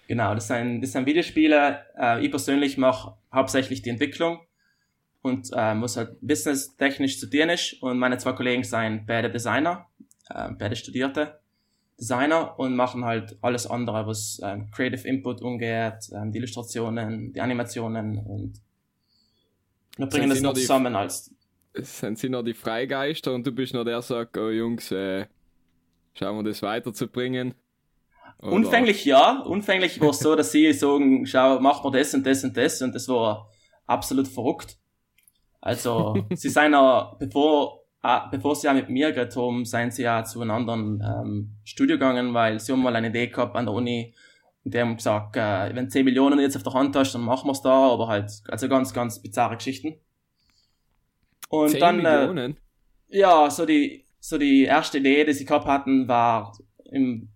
Genau, 0.07 0.33
das 0.33 0.47
sind, 0.47 0.81
das 0.81 0.93
sind 0.93 1.05
Videospiele. 1.05 1.85
Äh, 1.99 2.25
ich 2.25 2.31
persönlich 2.31 2.77
mache 2.77 3.17
hauptsächlich 3.33 3.81
die 3.81 3.89
Entwicklung 3.89 4.39
und 5.21 5.49
äh, 5.53 5.75
muss 5.75 5.97
halt 5.97 6.17
business-technisch 6.21 7.17
studieren 7.17 7.49
ist 7.49 7.81
und 7.81 7.99
meine 7.99 8.17
zwei 8.17 8.33
Kollegen 8.33 8.63
sind 8.63 9.05
beide 9.05 9.29
Designer, 9.29 9.87
äh, 10.29 10.49
beide 10.57 10.75
Studierte 10.75 11.39
Designer 11.99 12.57
und 12.57 12.75
machen 12.75 13.03
halt 13.03 13.37
alles 13.41 13.67
andere, 13.67 14.07
was 14.07 14.39
ähm, 14.41 14.71
Creative 14.71 15.05
Input 15.05 15.41
umgeht, 15.41 16.09
ähm, 16.13 16.31
die 16.31 16.37
Illustrationen, 16.37 17.33
die 17.33 17.41
Animationen 17.41 18.19
und 18.19 18.61
wir 19.97 20.07
bringen 20.07 20.29
das 20.29 20.41
noch 20.41 20.53
zusammen 20.53 20.95
als 20.95 21.35
Sind 21.73 22.17
sie 22.17 22.29
noch 22.29 22.43
die 22.43 22.53
Freigeister 22.53 23.33
und 23.33 23.45
du 23.45 23.51
bist 23.51 23.73
noch 23.73 23.83
der, 23.83 23.95
der 23.95 24.01
sagt, 24.01 24.37
oh 24.37 24.49
Jungs, 24.49 24.91
äh, 24.91 25.25
schauen 26.13 26.37
wir 26.37 26.43
das 26.43 26.61
weiterzubringen? 26.61 27.53
Oder- 28.39 28.53
Unfänglich 28.53 29.03
ja, 29.03 29.41
unfänglich 29.41 29.99
war 29.99 30.11
es 30.11 30.19
so, 30.19 30.35
dass 30.35 30.53
sie 30.53 30.71
sagen, 30.71 31.25
schau, 31.25 31.59
mach 31.59 31.83
mal 31.83 31.91
das 31.91 32.13
und 32.13 32.25
das 32.25 32.45
und 32.45 32.55
das 32.55 32.81
und 32.81 32.95
das 32.95 33.09
war 33.09 33.51
absolut 33.85 34.29
verrückt. 34.29 34.78
Also, 35.61 36.25
sie 36.35 36.49
sind 36.49 36.71
ja, 36.73 37.15
bevor, 37.19 37.83
äh, 38.03 38.19
bevor 38.31 38.55
sie 38.55 38.67
ja 38.67 38.73
mit 38.73 38.89
mir 38.89 39.11
geredet 39.11 39.35
haben, 39.35 39.65
sind 39.65 39.93
sie 39.93 40.03
ja 40.03 40.23
zu 40.23 40.41
einem 40.41 40.51
anderen 40.51 41.03
ähm, 41.03 41.55
Studio 41.63 41.95
gegangen, 41.95 42.33
weil 42.33 42.59
sie 42.59 42.71
haben 42.71 42.81
mal 42.81 42.95
eine 42.95 43.09
Idee 43.09 43.27
gehabt 43.27 43.55
an 43.55 43.65
der 43.65 43.73
Uni 43.73 44.13
und 44.63 44.73
die 44.73 44.79
haben 44.79 44.97
gesagt, 44.97 45.35
äh, 45.37 45.73
wenn 45.75 45.89
10 45.89 46.05
Millionen 46.05 46.39
jetzt 46.39 46.55
auf 46.55 46.63
der 46.63 46.73
Hand 46.73 46.95
hast, 46.95 47.13
dann 47.13 47.21
machen 47.21 47.47
wir's 47.47 47.61
da, 47.61 47.89
aber 47.91 48.07
halt, 48.07 48.31
also 48.47 48.67
ganz, 48.69 48.93
ganz 48.93 49.21
bizarre 49.21 49.57
Geschichten. 49.57 49.95
Und 51.49 51.69
10 51.69 51.79
dann, 51.79 52.05
äh, 52.05 52.17
Millionen? 52.27 52.57
ja, 53.07 53.49
so 53.49 53.65
die, 53.65 54.05
so 54.19 54.37
die 54.37 54.63
erste 54.63 54.99
Idee, 54.99 55.25
die 55.25 55.33
sie 55.33 55.45
gehabt 55.45 55.65
hatten, 55.65 56.07
war 56.07 56.57
im 56.85 57.29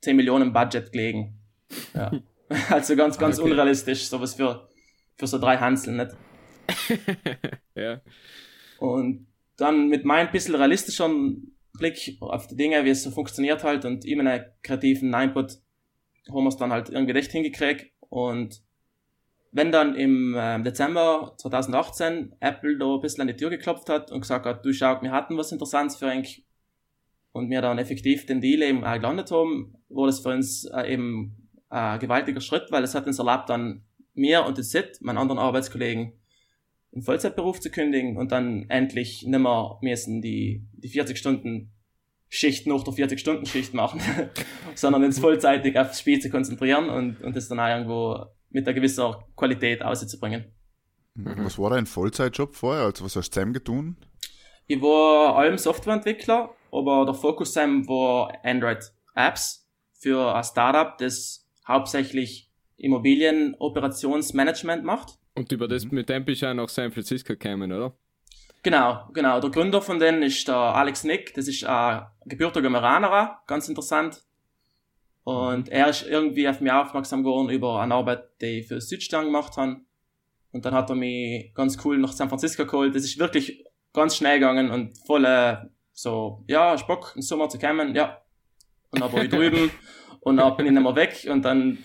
10 0.00 0.16
Millionen 0.16 0.52
Budget 0.52 0.92
gelegen. 0.92 1.38
Ja. 1.94 2.10
Also 2.68 2.96
ganz, 2.96 3.16
ganz 3.16 3.38
Okay. 3.38 3.48
unrealistisch, 3.50 4.08
sowas 4.08 4.34
für, 4.34 4.68
für 5.16 5.26
so 5.28 5.38
drei 5.38 5.56
Hansel, 5.58 5.94
nicht? 5.94 6.16
ja. 7.74 8.00
Und 8.78 9.26
dann 9.56 9.88
mit 9.88 10.04
meinem 10.04 10.32
bisschen 10.32 10.54
realistischeren 10.54 11.56
Blick 11.74 12.16
auf 12.20 12.46
die 12.46 12.56
Dinge, 12.56 12.84
wie 12.84 12.90
es 12.90 13.02
so 13.02 13.10
funktioniert 13.10 13.64
halt 13.64 13.84
und 13.84 14.04
ihm 14.04 14.20
einen 14.20 14.44
kreativen 14.62 15.12
Input, 15.12 15.58
haben 16.28 16.44
wir 16.44 16.48
es 16.48 16.56
dann 16.56 16.72
halt 16.72 16.90
irgendwie 16.90 17.18
echt 17.18 17.32
hingekriegt. 17.32 17.92
Und 18.08 18.62
wenn 19.52 19.72
dann 19.72 19.96
im 19.96 20.36
ähm, 20.38 20.64
Dezember 20.64 21.34
2018 21.38 22.36
Apple 22.40 22.78
da 22.78 22.94
ein 22.94 23.00
bisschen 23.00 23.22
an 23.22 23.28
die 23.28 23.36
Tür 23.36 23.50
geklopft 23.50 23.88
hat 23.88 24.10
und 24.10 24.20
gesagt 24.20 24.46
hat, 24.46 24.64
du 24.64 24.72
schau, 24.72 25.00
wir 25.02 25.10
hatten 25.10 25.36
was 25.36 25.52
Interessantes 25.52 25.96
für 25.96 26.06
euch 26.06 26.44
und 27.32 27.50
wir 27.50 27.62
dann 27.62 27.78
effektiv 27.78 28.26
den 28.26 28.40
Deal 28.40 28.62
eben 28.62 28.84
auch 28.84 28.94
gelandet 28.94 29.30
haben, 29.30 29.76
war 29.88 30.06
das 30.06 30.20
für 30.20 30.30
uns 30.30 30.64
äh, 30.66 30.92
eben 30.92 31.48
ein 31.68 31.98
gewaltiger 31.98 32.40
Schritt, 32.40 32.70
weil 32.70 32.84
es 32.84 32.94
hat 32.94 33.06
uns 33.06 33.18
erlaubt, 33.18 33.48
dann 33.48 33.84
mir 34.14 34.44
und 34.44 34.56
den 34.58 34.64
Sid, 34.64 34.98
meinen 35.00 35.18
anderen 35.18 35.38
Arbeitskollegen, 35.38 36.19
einen 36.92 37.02
Vollzeitberuf 37.02 37.60
zu 37.60 37.70
kündigen 37.70 38.16
und 38.16 38.32
dann 38.32 38.66
endlich 38.68 39.24
nimmer 39.26 39.78
müssen 39.82 40.22
die, 40.22 40.66
die 40.72 40.88
40 40.88 41.16
Stunden 41.16 41.72
Schicht 42.28 42.66
nach 42.66 42.84
der 42.84 42.92
40 42.92 43.18
Stunden 43.18 43.46
Schicht 43.46 43.74
machen, 43.74 44.00
sondern 44.74 45.04
uns 45.04 45.18
vollzeitig 45.18 45.78
aufs 45.78 46.00
Spiel 46.00 46.20
zu 46.20 46.30
konzentrieren 46.30 46.88
und, 46.88 47.22
und 47.22 47.34
das 47.34 47.48
dann 47.48 47.58
auch 47.58 47.68
irgendwo 47.68 48.26
mit 48.50 48.66
einer 48.66 48.74
gewissen 48.74 49.14
Qualität 49.36 49.82
auszubringen. 49.82 50.44
Was 51.14 51.58
war 51.58 51.70
dein 51.70 51.86
Vollzeitjob 51.86 52.54
vorher? 52.54 52.84
Also 52.84 53.04
was 53.04 53.16
hast 53.16 53.28
du 53.28 53.32
zusammen 53.32 53.52
getan? 53.52 53.96
Ich 54.66 54.80
war 54.80 55.36
allem 55.36 55.58
Softwareentwickler, 55.58 56.54
aber 56.70 57.04
der 57.04 57.14
Fokus 57.14 57.52
sein 57.52 57.86
war 57.88 58.32
Android-Apps 58.44 59.68
für 59.98 60.34
ein 60.34 60.44
Startup, 60.44 60.96
das 60.98 61.48
hauptsächlich 61.66 62.52
Immobilienoperationsmanagement 62.76 64.84
macht. 64.84 65.18
Und 65.34 65.52
über 65.52 65.68
das, 65.68 65.84
mit 65.90 66.08
dem 66.08 66.24
bist 66.24 66.42
du 66.42 66.50
auch 66.50 66.54
nach 66.54 66.68
San 66.68 66.92
Francisco 66.92 67.34
gekommen, 67.34 67.72
oder? 67.72 67.94
Genau, 68.62 69.08
genau. 69.12 69.40
Der 69.40 69.50
Gründer 69.50 69.80
von 69.80 69.98
denen 69.98 70.22
ist 70.22 70.46
der 70.46 70.56
Alex 70.56 71.04
Nick. 71.04 71.34
Das 71.34 71.48
ist 71.48 71.64
ein 71.64 72.06
gebürtiger 72.26 72.66
Amerikaner, 72.66 73.40
ganz 73.46 73.68
interessant. 73.68 74.22
Und 75.24 75.68
er 75.68 75.88
ist 75.88 76.02
irgendwie 76.02 76.48
auf 76.48 76.60
mich 76.60 76.72
aufmerksam 76.72 77.22
geworden 77.22 77.50
über 77.50 77.80
eine 77.80 77.94
Arbeit, 77.94 78.40
die 78.40 78.60
ich 78.60 78.68
für 78.68 78.80
Südstern 78.80 79.26
gemacht 79.26 79.56
habe. 79.56 79.80
Und 80.52 80.64
dann 80.64 80.74
hat 80.74 80.90
er 80.90 80.96
mich 80.96 81.54
ganz 81.54 81.78
cool 81.84 81.98
nach 81.98 82.12
San 82.12 82.28
Francisco 82.28 82.66
geholt. 82.66 82.94
Das 82.94 83.04
ist 83.04 83.18
wirklich 83.18 83.64
ganz 83.92 84.16
schnell 84.16 84.40
gegangen 84.40 84.70
und 84.70 84.96
voll 85.06 85.24
äh, 85.24 85.56
so, 85.92 86.44
ja, 86.48 86.72
hast 86.72 86.86
Bock, 86.86 87.12
im 87.14 87.22
Sommer 87.22 87.48
zu 87.48 87.58
kommen, 87.58 87.94
ja. 87.94 88.20
Und 88.90 89.00
dann 89.00 89.12
war 89.12 89.22
ich 89.22 89.30
drüben 89.30 89.70
und 90.20 90.36
dann 90.36 90.56
bin 90.56 90.66
ich 90.66 90.72
nicht 90.72 90.82
mehr 90.82 90.96
weg 90.96 91.26
und 91.30 91.42
dann, 91.44 91.84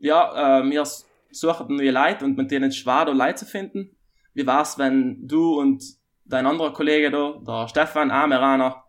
ja, 0.00 0.60
äh, 0.60 0.70
wir 0.70 0.84
suchen 1.32 1.76
neue 1.76 1.90
Leute 1.90 2.24
und 2.24 2.36
mit 2.36 2.50
denen 2.50 2.70
ist 2.70 2.76
schwer, 2.76 3.04
da 3.04 3.12
Leute 3.12 3.36
zu 3.36 3.46
finden. 3.46 3.96
Wie 4.34 4.46
war's, 4.46 4.78
wenn 4.78 5.26
du 5.26 5.58
und 5.60 5.82
dein 6.24 6.46
anderer 6.46 6.72
Kollege 6.72 7.10
da, 7.10 7.38
der 7.46 7.68
Stefan 7.68 8.10
Ameraner, 8.10 8.82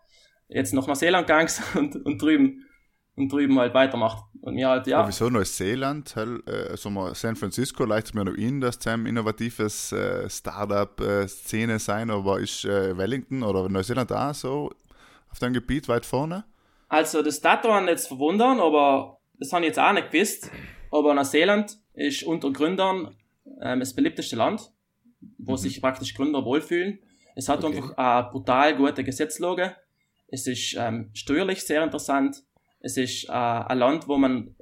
jetzt 0.47 0.73
nach 0.73 0.87
Neuseeland 0.87 1.27
gangst 1.27 1.61
und, 1.75 1.95
und 2.05 2.21
drüben 2.21 2.65
und 3.15 3.31
drüben 3.31 3.59
halt 3.59 3.73
weitermacht. 3.73 4.23
Und 4.41 4.55
mir 4.55 4.67
halt, 4.69 4.87
Ja. 4.87 5.01
ja, 5.01 5.07
wieso 5.07 5.29
Neuseeland? 5.29 6.15
Hell, 6.15 6.41
äh, 6.47 6.75
wir, 6.75 7.13
San 7.15 7.35
Francisco 7.35 7.85
leitet 7.85 8.15
mir 8.15 8.25
noch 8.25 8.33
in, 8.33 8.59
dass 8.59 8.77
es 8.77 8.87
ein 8.87 9.05
innovatives 9.05 9.91
äh, 9.91 10.29
Startup-Szene 10.29 11.79
sein, 11.79 12.09
aber 12.09 12.39
ist 12.39 12.65
äh, 12.65 12.97
Wellington 12.97 13.43
oder 13.43 13.69
Neuseeland 13.69 14.11
auch 14.11 14.33
so 14.33 14.71
auf 15.29 15.39
deinem 15.39 15.53
Gebiet 15.53 15.87
weit 15.87 16.05
vorne? 16.05 16.43
Also 16.89 17.21
das 17.21 17.39
darf 17.41 17.65
einen 17.65 17.87
jetzt 17.87 18.07
verwundern, 18.07 18.59
aber 18.59 19.19
das 19.39 19.51
habe 19.53 19.63
ich 19.63 19.69
jetzt 19.69 19.79
auch 19.79 19.93
nicht 19.93 20.11
gewusst. 20.11 20.51
Aber 20.91 21.13
Neuseeland 21.13 21.77
ist 21.93 22.23
unter 22.23 22.51
Gründern 22.51 23.15
ähm, 23.61 23.79
das 23.79 23.93
beliebteste 23.93 24.35
Land, 24.35 24.71
wo 25.37 25.55
sich 25.55 25.81
praktisch 25.81 26.13
Gründer 26.13 26.43
wohlfühlen. 26.45 26.99
Es 27.35 27.49
hat 27.49 27.63
Okay. 27.63 27.77
einfach 27.77 27.97
eine 27.97 28.29
brutal 28.31 28.75
gute 28.75 29.03
Gesetzlage. 29.03 29.75
Es 30.27 30.47
ist 30.47 30.75
ähm, 30.77 31.09
steuerlich 31.13 31.63
sehr 31.63 31.83
interessant. 31.83 32.43
Es 32.79 32.97
ist 32.97 33.25
äh, 33.29 33.31
ein 33.31 33.77
Land, 33.77 34.07
wo 34.07 34.17
man 34.17 34.55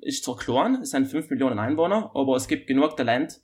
ist 0.00 0.24
zwar 0.24 0.36
klein, 0.36 0.76
es 0.82 0.90
sind 0.90 1.06
5 1.06 1.30
Millionen 1.30 1.58
Einwohner, 1.60 2.10
aber 2.14 2.34
es 2.36 2.48
gibt 2.48 2.66
genug 2.66 2.96
Talent, 2.96 3.40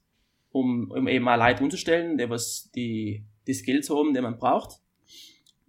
um, 0.50 0.90
um 0.90 1.06
eben 1.06 1.28
auch 1.28 1.36
Leute 1.36 1.62
umzustellen, 1.62 2.18
die 2.18 2.28
was 2.28 2.70
die, 2.74 3.24
die 3.46 3.54
Skills 3.54 3.88
haben, 3.90 4.12
die 4.12 4.20
man 4.20 4.38
braucht. 4.38 4.80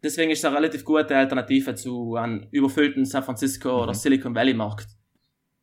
Deswegen 0.02 0.32
ist 0.32 0.40
es 0.40 0.46
eine 0.46 0.56
relativ 0.56 0.84
gute 0.86 1.16
Alternative 1.16 1.76
zu 1.76 2.16
einem 2.16 2.48
überfüllten 2.52 3.06
San 3.06 3.24
Francisco 3.24 3.84
oder 3.84 3.94
Silicon 3.94 4.34
Valley 4.34 4.54
Markt. 4.54 4.88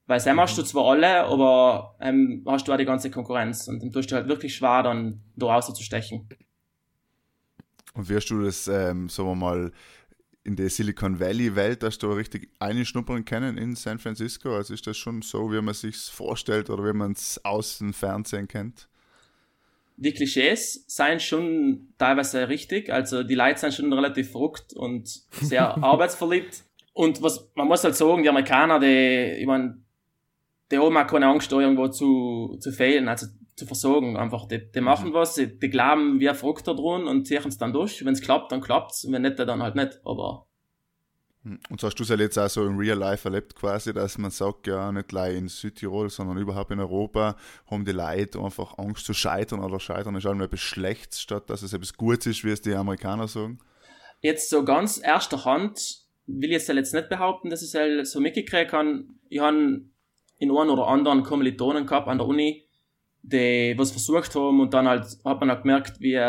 Weil 0.06 0.20
Sam 0.20 0.40
hast 0.40 0.56
du 0.56 0.62
zwar 0.62 0.84
alle, 0.84 1.24
aber 1.24 1.96
ähm, 2.00 2.44
hast 2.46 2.68
du 2.68 2.72
auch 2.72 2.76
die 2.76 2.84
ganze 2.84 3.10
Konkurrenz 3.10 3.66
und 3.66 3.82
dann 3.82 3.90
tust 3.90 4.10
du 4.10 4.14
halt 4.14 4.28
wirklich 4.28 4.54
schwer, 4.54 4.84
dann 4.84 5.20
da 5.34 5.46
rauszustechen. 5.46 6.28
Und 7.94 8.08
wirst 8.08 8.30
du 8.30 8.42
das, 8.42 8.68
ähm, 8.68 9.08
sagen 9.08 9.30
wir 9.30 9.34
mal, 9.34 9.72
in 10.44 10.54
der 10.54 10.70
Silicon 10.70 11.18
Valley-Welt, 11.18 11.82
dass 11.82 11.98
du 11.98 12.12
richtig 12.12 12.50
einschnuppern 12.60 13.24
können 13.24 13.58
in 13.58 13.74
San 13.74 13.98
Francisco? 13.98 14.54
Also 14.54 14.74
ist 14.74 14.86
das 14.86 14.96
schon 14.96 15.22
so, 15.22 15.50
wie 15.50 15.60
man 15.60 15.74
sich 15.74 15.96
vorstellt 15.96 16.70
oder 16.70 16.84
wie 16.84 16.96
man 16.96 17.12
es 17.12 17.44
aus 17.44 17.78
dem 17.78 17.92
Fernsehen 17.92 18.46
kennt? 18.46 18.88
Die 19.96 20.12
Klischees 20.12 20.84
seien 20.86 21.18
schon 21.18 21.88
teilweise 21.98 22.48
richtig, 22.48 22.92
also 22.92 23.22
die 23.22 23.34
Leute 23.34 23.58
sind 23.58 23.74
schon 23.74 23.92
relativ 23.92 24.30
verrückt 24.30 24.74
und 24.74 25.08
sehr 25.30 25.76
arbeitsverliebt. 25.82 26.62
Und 26.92 27.22
was, 27.22 27.50
man 27.54 27.66
muss 27.66 27.82
halt 27.82 27.96
sagen, 27.96 28.22
die 28.22 28.28
Amerikaner, 28.28 28.78
die, 28.78 29.40
ich 29.40 29.46
mein, 29.46 29.85
haben 30.72 30.96
auch 30.96 31.06
keine 31.06 31.26
Angst, 31.26 31.52
da 31.52 31.60
irgendwo 31.60 31.88
zu, 31.88 32.56
zu 32.60 32.72
fehlen, 32.72 33.08
also 33.08 33.26
zu 33.54 33.66
versorgen. 33.66 34.16
Einfach, 34.16 34.46
die, 34.46 34.70
die 34.70 34.80
machen 34.80 35.12
was, 35.12 35.34
die, 35.34 35.58
die 35.58 35.70
glauben 35.70 36.20
wie 36.20 36.28
ein 36.28 36.34
verrückt 36.34 36.66
dran 36.66 37.06
und 37.06 37.26
ziehen 37.26 37.42
es 37.46 37.58
dann 37.58 37.72
durch. 37.72 38.04
Wenn 38.04 38.14
es 38.14 38.20
klappt, 38.20 38.52
dann 38.52 38.60
klappt's, 38.60 39.04
und 39.04 39.12
wenn 39.12 39.22
nicht, 39.22 39.38
dann 39.38 39.62
halt 39.62 39.76
nicht. 39.76 40.00
Aber 40.04 40.46
Hm. 41.46 41.60
Und 41.70 41.80
so 41.80 41.86
hast 41.86 41.94
du 41.94 42.02
es 42.02 42.08
ja 42.08 42.16
jetzt 42.16 42.36
auch 42.38 42.48
so 42.48 42.66
im 42.66 42.76
Real 42.76 42.98
Life 42.98 43.28
erlebt 43.28 43.54
quasi, 43.54 43.94
dass 43.94 44.18
man 44.18 44.32
sagt, 44.32 44.66
ja, 44.66 44.90
nicht 44.90 45.08
gleich 45.08 45.36
in 45.36 45.46
Südtirol, 45.46 46.10
sondern 46.10 46.38
überhaupt 46.38 46.72
in 46.72 46.80
Europa 46.80 47.36
haben 47.70 47.84
die 47.84 47.92
Leute 47.92 48.40
einfach 48.40 48.76
Angst 48.78 49.06
zu 49.06 49.14
scheitern 49.14 49.60
oder 49.60 49.78
scheitern 49.78 50.16
ist 50.16 50.26
allem 50.26 50.40
etwas 50.40 50.60
Schlechtes, 50.60 51.20
statt 51.20 51.48
dass 51.48 51.62
es 51.62 51.72
etwas 51.72 51.94
Gutes 51.94 52.26
ist, 52.26 52.44
wie 52.44 52.50
es 52.50 52.62
die 52.62 52.74
Amerikaner 52.74 53.28
sagen. 53.28 53.60
jetzt 54.20 54.50
so 54.50 54.64
ganz 54.64 55.00
erster 55.00 55.44
Hand 55.44 56.04
will 56.26 56.52
ich 56.52 56.66
jetzt 56.66 56.94
nicht 56.94 57.08
behaupten, 57.08 57.50
dass 57.50 57.62
ich 57.62 57.68
es 57.68 57.74
halt 57.74 58.06
so 58.08 58.18
mitgekriegt 58.18 58.72
habe. 58.72 59.04
Ich 59.28 59.38
habe 59.38 59.82
in 60.38 60.50
einem 60.50 60.70
oder 60.70 60.88
anderen 60.88 61.22
Kommilitonen 61.22 61.86
gehabt 61.86 62.08
an 62.08 62.18
der 62.18 62.26
Uni, 62.26 62.64
die 63.22 63.74
was 63.76 63.90
versucht 63.90 64.34
haben 64.34 64.60
und 64.60 64.74
dann 64.74 64.88
halt 64.88 65.04
hat 65.24 65.40
man 65.40 65.50
halt 65.50 65.62
gemerkt, 65.62 66.00
wie 66.00 66.20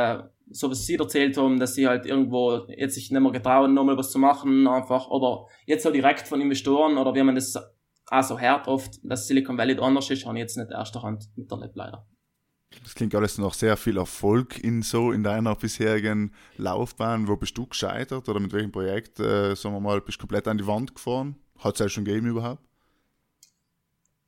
so 0.49 0.71
was 0.71 0.85
sie 0.85 0.95
erzählt 0.95 1.37
haben, 1.37 1.59
dass 1.59 1.75
sie 1.75 1.87
halt 1.87 2.05
irgendwo 2.05 2.67
jetzt 2.69 2.95
sich 2.95 3.11
nicht 3.11 3.19
mehr 3.19 3.31
getrauen, 3.31 3.73
nochmal 3.73 3.97
was 3.97 4.11
zu 4.11 4.19
machen, 4.19 4.67
einfach, 4.67 5.09
oder 5.09 5.45
jetzt 5.65 5.83
so 5.83 5.91
direkt 5.91 6.27
von 6.27 6.41
Investoren 6.41 6.97
oder 6.97 7.13
wie 7.13 7.23
man 7.23 7.35
das 7.35 7.57
auch 8.09 8.23
so 8.23 8.39
hört 8.39 8.67
oft, 8.67 8.99
dass 9.03 9.27
Silicon 9.27 9.57
Valley 9.57 9.77
anders 9.79 10.09
ist, 10.09 10.25
habe 10.25 10.37
ich 10.37 10.41
jetzt 10.41 10.57
nicht 10.57 10.71
erster 10.71 11.03
Hand 11.03 11.25
miterlebt, 11.35 11.75
leider. 11.75 12.07
Das 12.83 12.95
klingt 12.95 13.15
alles 13.15 13.37
noch 13.37 13.53
sehr 13.53 13.77
viel 13.77 13.97
Erfolg 13.97 14.61
in 14.61 14.81
so 14.81 15.11
in 15.11 15.23
deiner 15.23 15.55
bisherigen 15.55 16.33
Laufbahn. 16.57 17.27
Wo 17.27 17.37
bist 17.37 17.57
du 17.57 17.65
gescheitert 17.65 18.27
oder 18.27 18.39
mit 18.39 18.51
welchem 18.51 18.71
Projekt, 18.71 19.19
äh, 19.19 19.55
sagen 19.55 19.75
wir 19.75 19.79
mal, 19.79 20.01
bist 20.01 20.17
du 20.17 20.21
komplett 20.21 20.47
an 20.47 20.57
die 20.57 20.67
Wand 20.67 20.93
gefahren? 20.93 21.37
Hat 21.59 21.75
es 21.75 21.79
ja 21.79 21.89
schon 21.89 22.05
gegeben 22.05 22.27
überhaupt? 22.27 22.66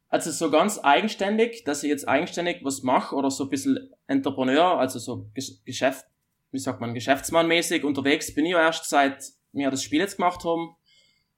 Also 0.09 0.31
so 0.31 0.49
ganz 0.49 0.79
eigenständig, 0.83 1.63
dass 1.63 1.83
ich 1.83 1.89
jetzt 1.89 2.07
eigenständig 2.07 2.63
was 2.63 2.81
mache 2.81 3.15
oder 3.15 3.29
so 3.29 3.43
ein 3.43 3.49
bisschen 3.49 3.91
Entrepreneur, 4.07 4.79
also 4.79 4.97
so 4.97 5.29
Geschäft, 5.65 6.05
wie 6.51 6.57
sagt 6.57 6.81
man, 6.81 6.95
Geschäftsmannmäßig 6.95 7.83
unterwegs 7.83 8.33
bin 8.33 8.45
ich 8.45 8.53
ja 8.53 8.61
erst 8.61 8.89
seit 8.89 9.33
wir 9.51 9.71
das 9.71 9.83
Spiel 9.83 9.99
jetzt 9.99 10.17
gemacht 10.17 10.43
haben. 10.43 10.75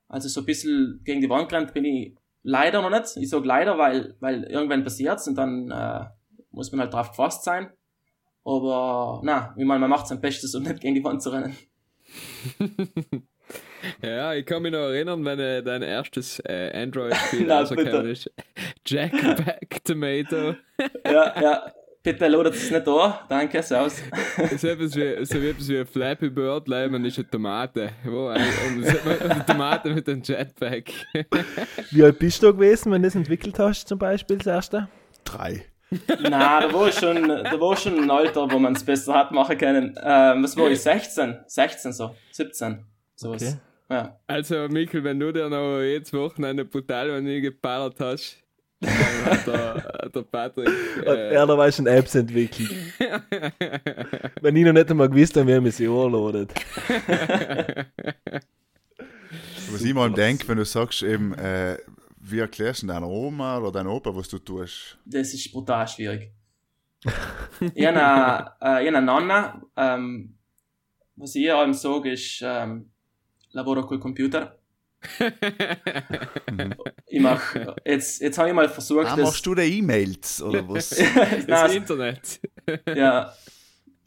Also 0.08 0.28
so 0.28 0.42
ein 0.42 0.46
bisschen 0.46 1.02
gegen 1.04 1.22
die 1.22 1.30
Wand 1.30 1.50
gerannt 1.50 1.74
bin 1.74 1.86
ich 1.86 2.16
leider 2.44 2.82
noch 2.82 2.90
nicht. 2.90 3.16
Ich 3.18 3.30
sag 3.30 3.46
leider, 3.46 3.78
weil, 3.78 4.16
weil 4.20 4.44
irgendwann 4.44 4.84
passiert's 4.84 5.28
und 5.28 5.36
dann 5.36 5.72
äh, 5.72 6.06
muss 6.52 6.72
man 6.72 6.82
halt 6.82 6.94
drauf 6.94 7.10
gefasst 7.10 7.44
sein. 7.44 7.72
Aber 8.44 9.22
na, 9.24 9.54
wie 9.56 9.66
man, 9.66 9.80
man 9.80 9.90
macht 9.90 10.08
sein 10.08 10.20
Bestes, 10.20 10.56
um 10.56 10.64
nicht 10.64 10.82
gegen 10.82 10.96
die 10.96 11.04
Wand 11.04 11.22
zu 11.22 11.30
rennen. 11.30 11.56
Ja, 14.02 14.34
ich 14.34 14.46
kann 14.46 14.62
mich 14.62 14.72
noch 14.72 14.80
erinnern, 14.80 15.24
wenn 15.26 15.40
äh, 15.40 15.64
dein 15.64 15.82
erstes 15.82 16.40
äh, 16.40 16.72
Android-Spiel 16.74 17.52
rausgekommen 17.52 18.12
ist. 18.12 18.32
Jackback 18.86 19.84
Tomato. 19.84 20.56
ja, 21.06 21.42
ja. 21.42 21.72
Bitte 22.04 22.28
loadet 22.28 22.56
es 22.56 22.72
nicht 22.72 22.88
an. 22.88 23.14
Danke, 23.30 23.62
servus. 23.62 24.02
so 24.58 24.68
etwas 24.68 24.96
wie, 24.96 25.24
so 25.24 25.38
etwas 25.38 25.70
wie 25.70 25.78
ein 25.78 25.86
Flappy 25.86 26.32
Bird, 26.32 26.68
man 26.68 27.06
ist 27.06 27.20
eine 27.20 27.30
Tomate. 27.30 27.92
Wo, 28.04 28.28
eine 28.28 29.46
Tomate 29.46 29.92
mit 29.92 30.10
einem 30.10 30.24
Jetpack. 30.24 30.90
wie 31.92 32.04
alt 32.04 32.18
bist 32.18 32.42
du 32.42 32.52
gewesen, 32.54 32.92
wenn 32.92 33.04
du 33.04 33.08
das 33.08 33.16
entwickelt 33.16 33.60
hast, 33.60 33.88
zum 33.88 34.00
Beispiel, 34.00 34.40
das 34.40 34.48
erste? 34.48 34.88
Drei. 35.24 35.64
Nein, 35.92 36.32
da 36.32 36.74
war 36.74 36.92
schon, 36.92 37.28
da 37.28 37.60
war 37.60 37.76
schon 37.76 38.00
ein 38.00 38.10
Alter, 38.10 38.50
wo 38.50 38.58
man 38.58 38.74
es 38.74 38.84
besser 38.84 39.14
hat 39.14 39.32
machen 39.32 39.58
können. 39.58 39.96
Ähm, 40.02 40.44
was 40.44 40.58
war 40.58 40.72
ich? 40.72 40.82
16? 40.82 41.38
16 41.46 41.94
so. 41.94 42.16
17. 42.32 42.86
Sowas. 43.16 43.44
Okay. 43.44 43.58
Ja. 43.92 44.18
Also, 44.26 44.70
Mikkel, 44.70 45.04
wenn 45.04 45.20
du 45.20 45.34
dir 45.34 45.50
noch 45.50 45.82
jedes 45.82 46.14
Wochenende 46.14 46.64
brutal 46.64 47.22
nie 47.22 47.42
geballert 47.42 48.00
hast, 48.00 48.38
dann 48.80 49.26
hat 49.26 49.46
der, 49.46 50.10
der 50.10 50.22
Patrick. 50.22 50.70
Äh, 51.06 51.34
er 51.34 51.46
da 51.46 51.72
schon 51.72 51.88
Apps 51.88 52.16
entwickelt. 52.16 52.70
wenn 54.42 54.56
ich 54.56 54.64
noch 54.64 54.72
nicht 54.72 54.90
einmal 54.90 55.10
gewusst 55.10 55.36
habe, 55.36 55.48
wie 55.48 55.60
man 55.60 55.72
sie 55.72 55.88
anladet. 55.88 56.54
Was 59.72 59.82
ich 59.82 59.94
mal 59.94 60.12
denke, 60.12 60.48
wenn 60.48 60.58
du 60.58 60.66
sagst, 60.66 61.04
eben, 61.04 61.34
äh, 61.34 61.78
wie 62.20 62.40
erklärst 62.40 62.84
du 62.84 62.88
deiner 62.88 63.08
Oma 63.08 63.58
oder 63.58 63.72
deinem 63.72 63.92
Opa, 63.92 64.16
was 64.16 64.30
du 64.30 64.38
tust? 64.38 65.00
Das 65.06 65.34
ist 65.34 65.52
brutal 65.52 65.88
schwierig. 65.88 66.32
ich 67.74 67.86
habe 67.86 68.00
eine, 68.00 68.52
äh, 68.62 68.88
eine 68.88 69.02
Nonna, 69.02 69.62
ähm, 69.76 70.38
was 71.16 71.36
ich 71.36 71.52
allem 71.52 71.74
sage, 71.74 72.12
ist, 72.12 72.42
ähm, 72.44 72.91
lavoro 73.52 73.86
col 73.86 74.00
computer. 74.00 74.58
ich 77.08 77.20
mach, 77.20 77.56
jetzt, 77.86 78.22
jetzt 78.22 78.38
habe 78.38 78.50
ich 78.50 78.56
mal 78.56 78.70
versucht. 78.70 79.08
Ah, 79.08 79.18
machst 79.18 79.46
du 79.46 79.56
da 79.56 79.64
E-Mails 79.64 80.42
oder 80.44 80.68
was? 80.70 80.90
das, 80.90 81.46
das 81.48 81.74
Internet. 81.74 82.40
ja. 82.96 83.34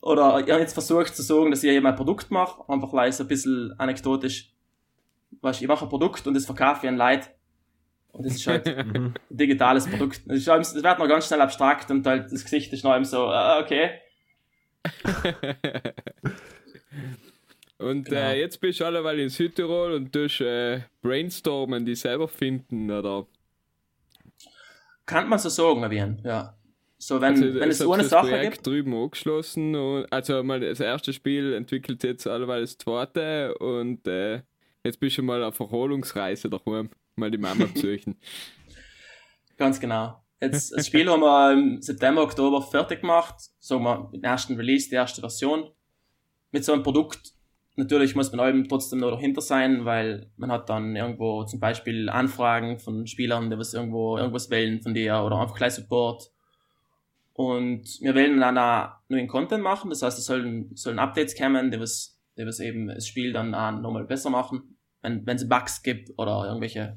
Oder 0.00 0.40
ich 0.40 0.50
habe 0.50 0.60
jetzt 0.60 0.74
versucht 0.74 1.16
zu 1.16 1.22
sagen, 1.22 1.50
dass 1.50 1.64
ich 1.64 1.70
eben 1.70 1.86
ein 1.86 1.96
Produkt 1.96 2.30
mache, 2.30 2.62
einfach 2.70 2.92
leise 2.92 3.24
ein 3.24 3.28
bisschen 3.28 3.74
anekdotisch. 3.78 4.52
Weißt, 5.40 5.62
ich 5.62 5.68
mache 5.68 5.86
ein 5.86 5.88
Produkt 5.88 6.26
und 6.26 6.34
das 6.34 6.46
verkaufe 6.46 6.86
ich 6.86 6.88
an 6.88 6.96
Leute. 6.96 7.28
Und 8.12 8.26
das 8.26 8.34
ist 8.36 8.46
halt 8.46 8.68
ein 8.68 9.14
digitales 9.28 9.88
Produkt. 9.88 10.20
Das 10.26 10.46
wird 10.46 10.98
noch 10.98 11.09
ganz 11.09 11.26
schnell 11.26 11.40
abstrakt 11.40 11.90
und 11.90 12.07
halt 12.07 12.30
das 12.30 12.44
Gesicht 12.44 12.72
ist 12.72 12.85
noch 12.85 12.94
eben 12.94 13.04
so, 13.04 13.26
ah, 13.26 13.59
okay. 13.59 13.90
Und 17.78 18.04
genau. 18.04 18.20
äh, 18.20 18.40
jetzt 18.40 18.60
bist 18.60 18.80
du 18.80 18.84
alleweil 18.84 19.18
in 19.18 19.28
Südtirol 19.28 19.92
und 19.92 20.12
tust 20.12 20.40
äh, 20.40 20.82
brainstormen, 21.02 21.84
die 21.84 21.94
selber 21.94 22.28
finden, 22.28 22.90
oder? 22.90 23.26
Kann 25.06 25.28
man 25.28 25.38
so 25.38 25.48
sagen, 25.48 25.90
Wien, 25.90 26.20
ja. 26.24 26.56
So, 26.96 27.20
wenn, 27.20 27.34
also, 27.34 27.60
wenn 27.60 27.70
es 27.70 27.78
so 27.78 27.92
eine 27.92 28.04
Sache 28.04 28.28
Projekt 28.28 28.52
gibt. 28.54 28.66
drüben 28.66 28.94
angeschlossen. 28.94 29.74
Und, 29.74 30.10
also, 30.10 30.42
mal 30.42 30.60
das 30.60 30.80
erste 30.80 31.12
Spiel 31.12 31.52
entwickelt 31.52 32.02
jetzt 32.02 32.26
alleweil 32.26 32.62
das 32.62 32.78
zweite 32.78 33.54
und 33.58 34.06
äh, 34.08 34.40
jetzt 34.82 35.00
bist 35.00 35.18
du 35.18 35.22
mal 35.22 35.42
auf 35.44 35.60
Erholungsreise 35.60 36.48
daheim, 36.48 36.88
mal 37.16 37.30
die 37.30 37.38
Mama 37.38 37.66
besuchen. 37.74 38.16
Ganz 39.58 39.78
genau. 39.78 40.24
Jetzt, 40.40 40.72
das 40.72 40.87
Spiel 40.87 41.10
haben 41.10 41.20
wir 41.20 41.52
im 41.52 41.82
September, 41.82 42.22
Oktober 42.22 42.62
fertig 42.62 43.02
gemacht. 43.02 43.34
Sagen 43.60 43.84
wir, 43.84 44.10
den 44.12 44.24
ersten 44.24 44.56
Release, 44.56 44.88
die 44.88 44.94
erste 44.94 45.20
Version. 45.20 45.70
Mit 46.52 46.64
so 46.64 46.72
einem 46.72 46.82
Produkt 46.82 47.34
Natürlich 47.76 48.14
muss 48.14 48.30
man 48.30 48.40
allem 48.40 48.68
trotzdem 48.68 49.00
noch 49.00 49.10
dahinter 49.10 49.40
sein, 49.40 49.84
weil 49.84 50.30
man 50.37 50.52
hat 50.52 50.68
dann 50.68 50.94
irgendwo 50.94 51.44
zum 51.44 51.58
Beispiel 51.58 52.08
Anfragen 52.08 52.78
von 52.78 53.06
Spielern, 53.06 53.50
die 53.50 53.58
was 53.58 53.74
irgendwo 53.74 54.16
irgendwas 54.16 54.48
wählen 54.48 54.80
von 54.80 54.94
dir 54.94 55.22
oder 55.24 55.40
einfach 55.40 55.56
gleich 55.56 55.74
Support. 55.74 56.30
Und 57.32 58.00
wir 58.00 58.14
wollen 58.14 58.38
dann 58.38 58.58
auch 58.58 58.92
neuen 59.08 59.26
Content 59.26 59.62
machen, 59.62 59.90
das 59.90 60.02
heißt, 60.02 60.18
es 60.18 60.26
sollen, 60.26 60.70
sollen 60.76 61.00
Updates 61.00 61.37
kommen, 61.37 61.72
die 61.72 61.80
was, 61.80 62.16
die 62.38 62.46
was 62.46 62.60
eben 62.60 62.87
das 62.87 63.08
Spiel 63.08 63.32
dann 63.32 63.54
auch 63.56 63.72
nochmal 63.72 64.04
besser 64.04 64.30
machen, 64.30 64.76
wenn, 65.02 65.26
wenn 65.26 65.37
es 65.37 65.48
Bugs 65.48 65.82
gibt 65.82 66.16
oder 66.16 66.44
irgendwelche 66.46 66.96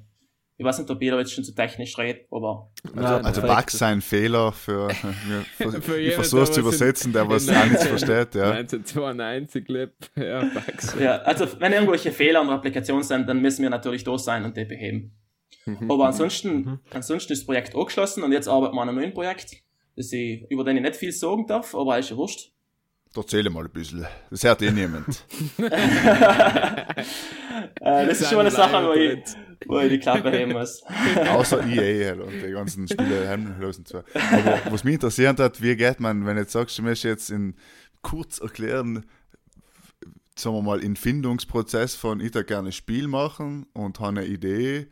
ich 0.60 0.66
weiß 0.66 0.80
nicht, 0.80 0.90
ob 0.90 1.02
jeder 1.02 1.20
jetzt 1.20 1.34
schon 1.34 1.44
zu 1.44 1.54
technisch 1.54 1.98
redet, 2.00 2.26
aber. 2.32 2.72
Also, 2.96 3.16
also 3.16 3.42
Bugs 3.42 3.78
sein 3.78 4.02
Fehler 4.02 4.52
für, 4.52 4.90
für 5.82 6.00
ich 6.00 6.16
versuche 6.16 6.44
es 6.44 6.52
zu 6.52 6.62
übersetzen, 6.62 7.14
der 7.14 7.30
was 7.30 7.48
auch 7.50 7.66
nichts 7.66 7.86
versteht, 7.86 8.34
ja. 8.34 8.52
1992 8.52 9.68
lebt, 9.68 10.12
ja, 10.16 10.44
Bugs. 10.46 10.96
Ja, 11.00 11.18
also 11.18 11.48
wenn 11.60 11.74
irgendwelche 11.74 12.12
Fehler 12.12 12.42
in 12.42 12.48
der 12.48 12.56
Applikation 12.56 13.04
sind, 13.04 13.30
dann 13.30 13.40
müssen 13.40 13.62
wir 13.62 13.70
natürlich 13.70 14.04
da 14.04 14.18
sein 14.18 14.46
und 14.46 14.58
die 14.58 14.66
beheben. 14.66 15.16
Mhm. 15.66 15.92
Aber 15.92 16.08
ansonsten, 16.08 16.56
mhm. 16.56 16.80
ansonsten 16.92 17.34
ist 17.34 17.42
das 17.42 17.46
Projekt 17.46 17.76
angeschlossen 17.76 18.24
und 18.24 18.32
jetzt 18.32 18.48
arbeiten 18.48 18.76
wir 18.76 18.82
an 18.82 18.90
einem 18.90 18.98
neuen 18.98 19.14
Projekt, 19.14 19.58
das 19.96 20.12
ich, 20.12 20.44
über 20.50 20.64
den 20.64 20.78
ich 20.78 20.84
nicht 20.84 20.96
viel 20.96 21.12
sagen 21.12 21.46
darf, 21.46 21.76
aber 21.76 22.00
ist 22.00 22.10
ja 22.10 22.18
wurscht. 22.18 22.52
Erzähle 23.18 23.50
mal 23.50 23.66
ein 23.66 23.72
bisschen. 23.72 24.06
Das 24.30 24.44
hört 24.44 24.62
eh 24.62 24.72
niemand. 24.72 25.08
äh, 25.58 25.72
das 27.82 28.22
ist 28.22 28.30
schon 28.30 28.40
eine 28.40 28.52
Sache, 28.52 28.88
wo 28.88 28.94
ich, 28.94 29.20
wo 29.66 29.80
ich 29.80 29.90
die 29.90 30.00
Klappe 30.00 30.32
heben 30.32 30.54
muss. 30.54 30.84
Außer 31.30 31.66
EA 31.66 32.10
halt 32.10 32.22
und 32.22 32.32
die 32.32 32.52
ganzen 32.52 32.88
Spiele 32.88 33.28
heimlosen 33.30 33.86
zwar. 33.86 34.04
Aber 34.32 34.62
was 34.70 34.84
mich 34.84 34.94
interessiert 34.96 35.40
hat, 35.40 35.62
wie 35.62 35.76
geht 35.76 36.00
man, 36.00 36.26
wenn 36.26 36.36
du 36.36 36.42
jetzt 36.42 36.54
sagst, 36.54 36.78
du 36.78 36.84
möchtest 36.84 37.06
jetzt 37.06 37.30
in 37.32 37.56
kurz 38.04 38.40
erklären, 38.40 39.06
sagen 40.36 40.56
wir 40.56 40.62
mal, 40.62 40.80
in 40.80 40.96
Findungsprozess 40.96 41.96
von 41.96 42.20
ich 42.20 42.32
da 42.32 42.44
gerne 42.44 42.72
Spiel 42.72 43.08
machen 43.08 43.66
und 43.74 44.00
habe 44.00 44.20
eine 44.20 44.26
Idee, 44.26 44.88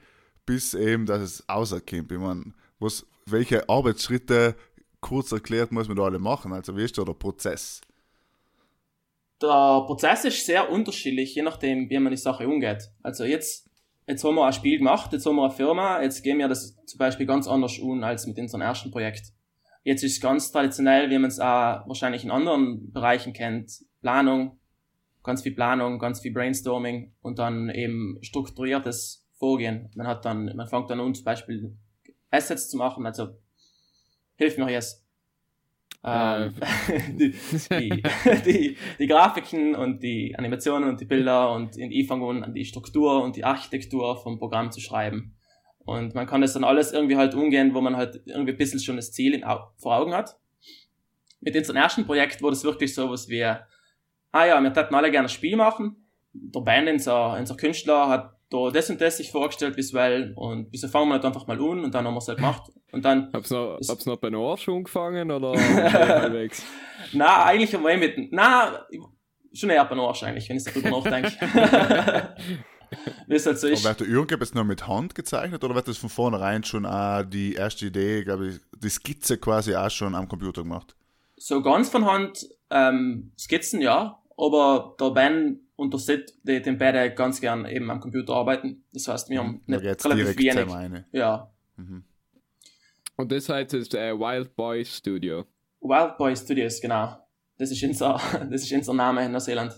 bis 0.45 0.73
eben, 0.73 1.05
dass 1.05 1.21
es 1.21 1.43
rauskommt. 1.47 2.11
Ich 2.11 2.19
meine, 2.19 2.53
was, 2.79 3.05
welche 3.25 3.69
Arbeitsschritte 3.69 4.55
kurz 4.99 5.31
erklärt 5.31 5.71
muss 5.71 5.87
man 5.87 5.97
da 5.97 6.03
alle 6.03 6.19
machen? 6.19 6.51
Also 6.51 6.75
wie 6.75 6.83
ist 6.83 6.97
da 6.97 7.03
der 7.03 7.13
Prozess? 7.13 7.81
Der 9.45 9.83
Prozess 9.85 10.25
ist 10.25 10.45
sehr 10.45 10.71
unterschiedlich, 10.71 11.35
je 11.35 11.43
nachdem, 11.43 11.89
wie 11.89 11.99
man 11.99 12.11
die 12.11 12.17
Sache 12.17 12.47
umgeht. 12.47 12.89
Also 13.03 13.25
jetzt 13.25 13.69
jetzt 14.07 14.23
haben 14.23 14.35
wir 14.35 14.45
ein 14.45 14.53
Spiel 14.53 14.77
gemacht, 14.77 15.13
jetzt 15.13 15.25
haben 15.25 15.35
wir 15.35 15.45
eine 15.45 15.53
Firma, 15.53 16.01
jetzt 16.01 16.23
gehen 16.23 16.37
wir 16.37 16.47
das 16.47 16.75
zum 16.85 16.97
Beispiel 16.97 17.25
ganz 17.25 17.47
anders 17.47 17.79
um 17.79 18.03
als 18.03 18.27
mit 18.27 18.37
unserem 18.37 18.61
ersten 18.61 18.91
Projekt. 18.91 19.33
Jetzt 19.83 20.03
ist 20.03 20.13
es 20.13 20.21
ganz 20.21 20.51
traditionell, 20.51 21.09
wie 21.09 21.19
man 21.19 21.29
es 21.29 21.39
auch 21.39 21.87
wahrscheinlich 21.87 22.23
in 22.23 22.31
anderen 22.31 22.91
Bereichen 22.91 23.33
kennt. 23.33 23.71
Planung, 24.01 24.59
ganz 25.23 25.43
viel 25.43 25.53
Planung, 25.53 25.99
ganz 25.99 26.21
viel 26.21 26.33
Brainstorming 26.33 27.13
und 27.21 27.39
dann 27.39 27.69
eben 27.69 28.17
strukturiertes 28.21 29.27
Vorgehen. 29.37 29.91
Man 29.95 30.07
hat 30.07 30.25
dann, 30.25 30.55
man 30.55 30.67
fängt 30.67 30.89
dann 30.89 30.99
an 30.99 31.13
zum 31.13 31.25
Beispiel 31.25 31.77
Assets 32.31 32.69
zu 32.69 32.77
machen, 32.77 33.05
also 33.05 33.29
hilf 34.37 34.57
mir 34.57 34.71
jetzt. 34.71 35.04
Ähm, 36.07 36.53
die, 37.17 37.33
die, 37.79 38.03
die, 38.45 38.77
die, 38.99 39.07
Grafiken 39.07 39.73
und 39.73 40.03
die 40.03 40.35
Animationen 40.37 40.87
und 40.87 41.01
die 41.01 41.05
Bilder 41.05 41.51
und 41.51 41.77
in 41.77 41.91
ich 41.91 42.05
fange 42.05 42.43
an, 42.43 42.53
die 42.53 42.63
Struktur 42.63 43.23
und 43.23 43.35
die 43.35 43.43
Architektur 43.43 44.15
vom 44.21 44.37
Programm 44.37 44.71
zu 44.71 44.79
schreiben. 44.81 45.35
Und 45.79 46.13
man 46.13 46.27
kann 46.27 46.41
das 46.41 46.53
dann 46.53 46.63
alles 46.63 46.91
irgendwie 46.91 47.17
halt 47.17 47.33
umgehen, 47.33 47.73
wo 47.73 47.81
man 47.81 47.97
halt 47.97 48.21
irgendwie 48.25 48.51
ein 48.51 48.57
bisschen 48.57 48.79
schon 48.79 48.97
das 48.97 49.11
Ziel 49.11 49.33
in, 49.33 49.43
vor 49.77 49.95
Augen 49.95 50.13
hat. 50.13 50.37
Mit 51.41 51.55
unserem 51.55 51.77
ersten 51.77 52.05
Projekt 52.05 52.41
wurde 52.43 52.55
es 52.55 52.63
wirklich 52.63 52.93
so 52.93 53.09
was 53.09 53.27
wie, 53.27 53.43
ah 53.43 53.65
ja, 54.31 54.61
wir 54.61 54.73
hätten 54.73 54.95
alle 54.95 55.09
gerne 55.09 55.25
ein 55.25 55.29
Spiel 55.29 55.55
machen. 55.55 56.07
Der 56.33 56.61
Band, 56.61 56.87
unser, 56.87 57.33
unser 57.37 57.57
Künstler, 57.57 58.09
hat 58.09 58.34
da 58.49 58.69
das 58.71 58.89
und 58.89 59.01
das 59.01 59.17
sich 59.17 59.31
vorgestellt 59.31 59.75
visuell 59.77 60.33
und 60.35 60.67
wieso 60.71 60.87
fangen 60.87 61.09
wir 61.09 61.15
nicht 61.15 61.25
einfach 61.25 61.47
mal 61.47 61.57
an 61.59 61.83
und 61.83 61.93
dann 61.95 62.05
haben 62.05 62.13
wir 62.13 62.19
es 62.19 62.27
halt 62.27 62.37
gemacht. 62.37 62.71
Und 62.91 63.03
dann, 63.03 63.29
Hab's 63.33 63.49
noch, 63.49 63.77
Es- 63.79 63.89
hab's 63.89 64.05
noch 64.05 64.17
bei 64.17 64.31
Arsch 64.33 64.69
angefangen 64.69 65.31
oder 65.31 65.53
halbwegs? 65.57 66.63
na, 67.13 67.43
eigentlich 67.45 67.73
haben 67.73 67.83
wir 67.83 67.91
eh 67.91 67.97
mit, 67.97 68.31
na, 68.31 68.85
schon 69.53 69.69
eher 69.69 69.85
bei 69.85 69.95
Arsch 69.97 70.23
eigentlich, 70.23 70.47
wenn 70.49 70.57
ich 70.57 70.63
darüber 70.63 70.89
nachdenke. 70.91 71.31
Wie 73.27 73.35
es 73.35 73.45
halt 73.45 73.57
so 73.59 73.67
Aber 73.67 73.73
ist. 73.73 73.83
wird 73.83 73.99
der 74.01 74.07
irgendetwas 74.07 74.53
noch 74.53 74.63
mit 74.63 74.87
Hand 74.87 75.15
gezeichnet 75.15 75.63
oder 75.63 75.73
wird 75.75 75.87
das 75.87 75.97
von 75.97 76.09
vornherein 76.09 76.63
schon 76.63 76.85
auch 76.85 77.23
die 77.23 77.55
erste 77.55 77.87
Idee, 77.87 78.23
glaube 78.23 78.47
ich, 78.49 78.55
die 78.77 78.89
Skizze 78.89 79.37
quasi 79.37 79.75
auch 79.75 79.89
schon 79.89 80.13
am 80.15 80.27
Computer 80.27 80.61
gemacht? 80.61 80.95
So 81.35 81.61
ganz 81.61 81.89
von 81.89 82.05
Hand, 82.05 82.47
ähm, 82.69 83.31
Skizzen, 83.37 83.81
ja, 83.81 84.21
aber 84.37 84.95
der 84.99 85.09
Ben 85.11 85.64
und 85.75 85.93
der 85.93 85.99
Sid, 85.99 86.33
die, 86.43 86.61
die 86.61 86.71
beide 86.71 87.13
ganz 87.13 87.41
gern 87.41 87.65
eben 87.65 87.89
am 87.89 87.99
Computer 87.99 88.33
arbeiten. 88.33 88.83
Das 88.93 89.07
heißt, 89.07 89.29
wir 89.29 89.39
haben 89.39 89.61
Da 89.67 89.77
nicht 89.77 90.05
relativ 90.05 90.35
direkt 90.35 90.57
wenig. 90.57 90.73
rein. 90.73 91.05
Ja. 91.11 91.51
Mhm. 91.75 92.03
Und 93.17 93.31
das 93.31 93.49
heißt 93.49 93.73
das 93.73 93.93
äh, 93.93 94.13
Wild 94.17 94.55
Boy 94.55 94.85
Studio. 94.85 95.45
Wild 95.81 96.17
Boy 96.17 96.35
Studios, 96.35 96.79
genau. 96.81 97.17
Das 97.57 97.71
ist 97.71 97.83
unser, 97.83 98.19
das 98.49 98.63
ist 98.63 98.71
unser 98.71 98.93
Name 98.93 99.25
in 99.25 99.31
Neuseeland. 99.31 99.73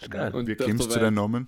Ist 0.00 0.10
geil. 0.10 0.34
Und 0.34 0.46
Wie 0.46 0.56
kommst 0.56 0.84
du 0.84 0.88
zu 0.88 0.98
den 0.98 1.14
Namen? 1.14 1.46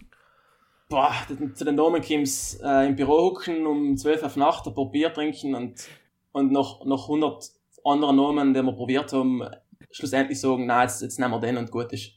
Boah, 0.89 1.15
zu 1.55 1.65
den 1.65 1.75
Namen 1.75 2.03
kommt's 2.03 2.59
äh, 2.63 2.87
im 2.87 2.97
Büro 2.97 3.31
hucken, 3.31 3.67
um 3.67 3.97
12 3.97 4.23
auf 4.23 4.37
Nacht 4.37 4.67
ein 4.67 4.75
paar 4.75 4.91
Bier 4.91 5.13
trinken 5.13 5.55
und, 5.55 5.87
und 6.33 6.51
noch, 6.51 6.85
noch 6.87 7.05
100 7.05 7.51
andere 7.85 8.15
Namen, 8.15 8.55
die 8.55 8.63
wir 8.63 8.73
probiert 8.73 9.13
haben, 9.13 9.43
schlussendlich 9.91 10.41
sagen, 10.41 10.67
na 10.67 10.83
jetzt, 10.83 11.03
jetzt 11.03 11.19
nehmen 11.19 11.33
wir 11.33 11.41
den 11.41 11.59
und 11.59 11.71
gut 11.71 11.93
ist. 11.93 12.13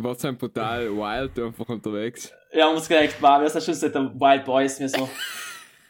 War 0.00 0.14
sind 0.14 0.38
brutal 0.38 0.88
wild 0.96 1.36
einfach 1.40 1.68
unterwegs. 1.68 2.32
Ja, 2.52 2.66
haben 2.66 2.76
uns 2.76 2.88
gedacht, 2.88 3.16
wow, 3.20 3.40
wir 3.40 3.48
sind 3.50 3.64
schon 3.64 3.74
seit 3.74 3.92
der 3.96 4.02
Wild 4.14 4.44
Boys, 4.44 4.78
wir 4.78 4.88
so. 4.88 5.08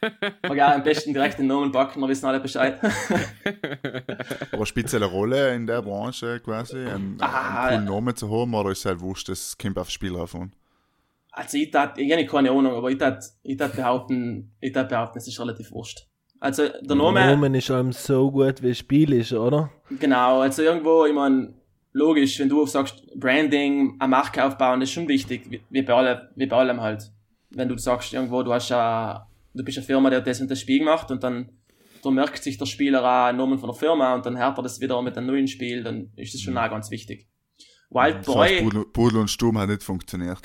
Aber 0.42 0.54
ja, 0.54 0.74
am 0.74 0.82
besten 0.82 1.12
direkt 1.12 1.38
den 1.38 1.48
Namen 1.48 1.70
packen, 1.70 2.00
wir 2.00 2.08
wissen 2.08 2.24
alle 2.24 2.40
Bescheid. 2.40 2.80
Aber 4.52 4.64
spezielle 4.64 5.04
Rolle 5.04 5.54
in 5.54 5.66
der 5.66 5.82
Branche 5.82 6.40
quasi, 6.40 6.78
einen, 6.78 7.18
Ah, 7.20 7.66
einen 7.66 7.84
coolen 7.84 7.96
Namen 7.96 8.16
zu 8.16 8.30
haben 8.30 8.54
oder 8.54 8.70
ist 8.70 8.78
es 8.78 8.84
halt 8.86 9.00
wurscht, 9.00 9.28
das 9.28 9.58
kommt 9.58 9.76
aufs 9.78 9.92
Spiel 9.92 10.14
drauf 10.14 10.34
an? 10.34 10.52
Also 11.30 11.58
ich 11.58 11.70
tat, 11.70 11.98
ich 11.98 12.10
habe 12.10 12.24
keine 12.24 12.50
Ahnung, 12.50 12.74
aber 12.74 12.90
ich 12.90 12.96
tat, 12.96 13.22
ich 13.42 13.58
tat 13.58 13.76
behaupten, 13.76 14.52
ich 14.60 14.72
tat 14.72 14.88
behaupten, 14.88 15.18
es 15.18 15.28
ist 15.28 15.38
relativ 15.38 15.70
wurscht. 15.70 16.06
Also 16.40 16.62
der 16.68 16.80
Der 16.80 16.96
Name, 16.96 17.58
ist 17.58 17.70
allem 17.70 17.92
so 17.92 18.30
gut, 18.30 18.62
wie 18.62 18.68
das 18.68 18.78
Spiel 18.78 19.12
ist, 19.12 19.34
oder? 19.34 19.70
genau, 20.00 20.40
also 20.40 20.62
irgendwo, 20.62 21.04
ich 21.04 21.12
meine, 21.12 21.52
logisch, 21.92 22.38
wenn 22.38 22.48
du 22.48 22.66
sagst, 22.66 23.02
Branding, 23.14 23.96
eine 23.98 24.08
Marke 24.08 24.44
aufbauen, 24.44 24.82
ist 24.82 24.92
schon 24.92 25.08
wichtig, 25.08 25.62
wie, 25.70 25.82
bei 25.82 25.92
allem, 25.92 26.20
wie 26.36 26.46
bei 26.46 26.56
allem 26.56 26.80
halt. 26.80 27.10
Wenn 27.50 27.68
du 27.68 27.78
sagst, 27.78 28.12
irgendwo, 28.12 28.42
du 28.42 28.52
hast 28.52 28.68
ja, 28.70 29.26
du 29.54 29.64
bist 29.64 29.78
eine 29.78 29.86
Firma, 29.86 30.10
die 30.10 30.16
hat 30.16 30.26
das 30.26 30.40
und 30.40 30.50
das 30.50 30.60
Spiel 30.60 30.80
gemacht 30.80 31.10
und 31.10 31.22
dann, 31.22 31.50
da 32.02 32.10
merkt 32.10 32.42
sich 32.42 32.58
der 32.58 32.66
Spieler 32.66 33.02
auch 33.02 33.28
einen 33.28 33.38
Namen 33.38 33.58
von 33.58 33.70
der 33.70 33.78
Firma 33.78 34.14
und 34.14 34.24
dann 34.26 34.38
hört 34.38 34.58
er 34.58 34.62
das 34.62 34.80
wieder 34.80 35.00
mit 35.02 35.16
einem 35.16 35.26
neuen 35.26 35.48
Spiel, 35.48 35.82
dann 35.82 36.12
ist 36.16 36.34
das 36.34 36.40
schon 36.40 36.56
auch 36.56 36.70
ganz 36.70 36.90
wichtig. 36.90 37.26
Wild 37.90 38.16
heißt, 38.16 38.26
Boy, 38.26 38.62
Pudel, 38.62 38.84
Pudel 38.86 39.20
und 39.20 39.28
Sturm 39.28 39.58
hat 39.58 39.70
nicht 39.70 39.82
funktioniert. 39.82 40.40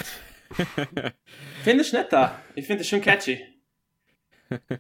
finde 1.63 1.83
ich 1.83 1.91
nicht 1.91 2.11
da. 2.11 2.39
Ich 2.55 2.65
finde 2.65 2.81
es 2.81 2.87
schon 2.87 3.01
catchy. 3.01 3.52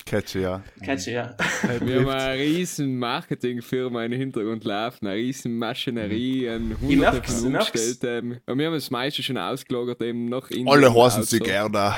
Catchy, 0.05 0.41
ja. 0.41 0.61
Catchy, 0.83 1.11
ja. 1.11 1.35
Wir 1.79 1.99
haben 1.99 2.09
eine 2.09 2.39
riesen 2.39 2.97
Marketingfirma 2.97 4.03
im 4.05 4.11
Hintergrund 4.11 4.63
laufen, 4.63 5.07
eine 5.07 5.15
riesen 5.17 5.57
Maschinerie, 5.57 6.49
ein 6.49 6.75
hunderte 6.81 7.21
von. 7.21 7.45
Umgestellten. 7.47 8.41
Und 8.45 8.57
wir 8.57 8.67
haben 8.67 8.73
das 8.73 8.91
meiste 8.91 9.23
schon 9.23 9.37
ausgelagert, 9.37 10.01
eben 10.01 10.25
noch 10.25 10.49
in 10.49 10.67
Alle 10.67 10.93
heißen 10.93 11.23
sie 11.23 11.39
Outsourcing. 11.41 11.93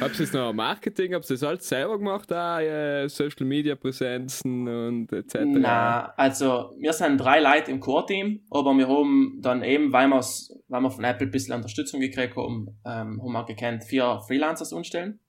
Habt 0.00 0.14
ihr 0.14 0.20
jetzt 0.20 0.34
noch 0.34 0.52
Marketing, 0.52 1.14
habt 1.14 1.24
ihr 1.30 1.34
das 1.34 1.42
alles 1.42 1.68
selber 1.68 1.98
gemacht, 1.98 2.30
äh, 2.30 3.08
Social 3.08 3.46
Media 3.46 3.74
Präsenzen 3.74 4.68
und 4.68 5.12
etc.? 5.12 5.40
Na, 5.44 6.12
also 6.16 6.74
wir 6.78 6.92
sind 6.92 7.18
drei 7.18 7.40
Leute 7.40 7.70
im 7.70 7.80
Core-Team, 7.80 8.40
aber 8.50 8.74
wir 8.74 8.88
haben 8.88 9.38
dann 9.40 9.62
eben, 9.62 9.92
weil, 9.92 10.08
wir's, 10.08 10.52
weil 10.68 10.80
wir 10.80 10.90
von 10.90 11.04
Apple 11.04 11.26
ein 11.26 11.30
bisschen 11.30 11.54
Unterstützung 11.54 12.00
gekriegt 12.00 12.36
haben, 12.36 12.68
ähm, 12.84 13.20
haben 13.22 13.32
wir 13.32 13.44
gekannt, 13.44 13.84
vier 13.84 14.20
Freelancers 14.26 14.72
umstellen. 14.72 15.20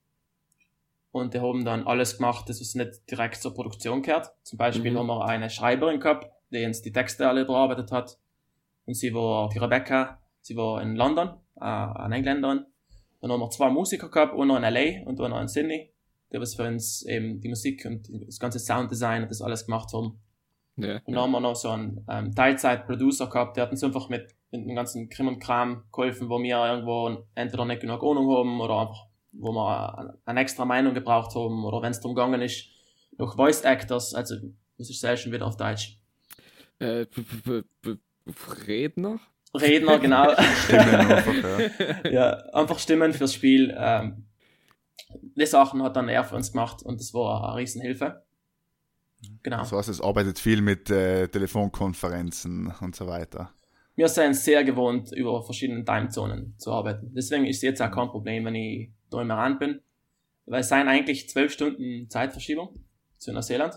Und 1.12 1.36
die 1.36 1.39
haben 1.39 1.63
dann 1.63 1.86
alles 1.86 2.17
gemacht, 2.17 2.49
das 2.49 2.60
was 2.60 2.73
nicht 2.73 3.10
direkt 3.12 3.36
zur 3.36 3.53
Produktion 3.53 4.01
gehört. 4.01 4.32
Zum 4.41 4.58
Beispiel 4.58 4.91
Mhm. 4.91 4.97
haben 4.97 5.08
wir 5.08 5.25
eine 5.25 5.49
Schreiberin 5.49 5.99
gehabt, 5.99 6.27
die 6.51 6.65
uns 6.65 6.82
die 6.82 6.91
Texte 6.91 7.27
alle 7.27 7.41
überarbeitet 7.41 7.91
hat. 7.91 8.17
Und 8.86 8.95
sie 8.95 9.13
war, 9.13 9.49
die 9.49 9.60
Rebecca, 9.60 10.19
sie 10.41 10.56
war 10.56 10.82
in 10.82 10.95
London, 10.95 11.29
äh, 11.56 11.63
eine 11.65 12.15
Engländerin. 12.15 12.65
Dann 13.23 13.31
haben 13.31 13.39
wir 13.39 13.49
zwei 13.51 13.69
Musiker 13.69 14.09
gehabt, 14.09 14.38
einer 14.38 14.57
in 14.57 14.63
LA 14.63 15.07
und 15.07 15.21
einer 15.21 15.39
in 15.39 15.47
Sydney, 15.47 15.93
die 16.33 16.41
was 16.41 16.55
für 16.55 16.67
uns 16.67 17.05
eben 17.05 17.39
die 17.39 17.47
Musik 17.47 17.86
und 17.86 18.09
das 18.27 18.38
ganze 18.38 18.59
Sounddesign 18.59 19.23
und 19.23 19.31
das 19.31 19.41
alles 19.41 19.65
gemacht 19.65 19.93
haben. 19.93 20.19
Ja. 20.75 20.97
Und 21.05 21.13
dann 21.13 21.23
haben 21.23 21.31
wir 21.31 21.39
noch 21.39 21.55
so 21.55 21.69
einen 21.69 22.05
ähm, 22.09 22.36
Teilzeit-Producer 22.36 23.27
gehabt, 23.27 23.55
der 23.55 23.63
hat 23.63 23.71
uns 23.71 23.81
einfach 23.81 24.09
mit, 24.09 24.36
mit 24.51 24.67
dem 24.67 24.75
ganzen 24.75 25.07
Krim 25.07 25.29
und 25.29 25.39
Kram 25.39 25.86
geholfen, 25.93 26.27
wo 26.27 26.38
wir 26.43 26.65
irgendwo 26.65 27.25
entweder 27.33 27.63
nicht 27.63 27.79
genug 27.79 28.03
Ahnung 28.03 28.29
haben 28.29 28.59
oder 28.59 28.81
einfach, 28.81 29.07
wo 29.31 29.53
wir 29.53 30.17
eine, 30.25 30.41
extra 30.41 30.65
Meinung 30.65 30.93
gebraucht 30.93 31.33
haben 31.33 31.63
oder 31.63 31.81
wenn 31.81 31.91
es 31.91 32.01
darum 32.01 32.15
gegangen 32.15 32.41
ist, 32.41 32.67
noch 33.17 33.38
Voice 33.38 33.62
Actors, 33.62 34.13
also 34.13 34.36
muss 34.77 34.89
ich 34.89 34.99
sagen, 34.99 35.15
schon 35.15 35.31
wieder 35.31 35.47
auf 35.47 35.55
Deutsch. 35.55 35.97
Äh, 36.79 37.05
Redner? 38.67 39.21
Redner, 39.53 39.99
genau. 39.99 40.31
Stimmen 40.63 40.95
einfach, 40.95 42.03
ja. 42.03 42.09
ja, 42.11 42.29
einfach 42.53 42.79
Stimmen 42.79 43.13
fürs 43.13 43.33
Spiel. 43.33 43.73
Ähm, 43.77 44.25
die 45.35 45.45
Sachen 45.45 45.83
hat 45.83 45.95
dann 45.95 46.09
er 46.09 46.23
für 46.23 46.35
uns 46.35 46.51
gemacht 46.51 46.83
und 46.83 46.99
das 46.99 47.13
war 47.13 47.49
eine 47.49 47.57
Riesenhilfe. 47.57 48.23
Genau. 49.43 49.57
Das 49.59 49.71
heißt, 49.71 49.89
es 49.89 50.01
arbeitet 50.01 50.39
viel 50.39 50.61
mit 50.61 50.89
äh, 50.89 51.27
Telefonkonferenzen 51.27 52.73
und 52.81 52.95
so 52.95 53.07
weiter. 53.07 53.51
wir 53.95 54.07
sind 54.09 54.35
sehr 54.35 54.63
gewohnt, 54.63 55.11
über 55.11 55.41
verschiedene 55.43 55.85
Timezonen 55.85 56.55
zu 56.57 56.71
arbeiten. 56.71 57.11
Deswegen 57.13 57.45
ist 57.45 57.61
jetzt 57.61 57.81
auch 57.81 57.91
kein 57.91 58.09
Problem, 58.09 58.45
wenn 58.45 58.55
ich 58.55 58.89
da 59.09 59.21
im 59.21 59.29
Iran 59.29 59.59
bin. 59.59 59.81
Weil 60.45 60.61
es 60.61 60.69
sind 60.69 60.87
eigentlich 60.87 61.29
zwölf 61.29 61.53
Stunden 61.53 62.09
Zeitverschiebung 62.09 62.77
zu 63.17 63.31
Neuseeland. 63.31 63.75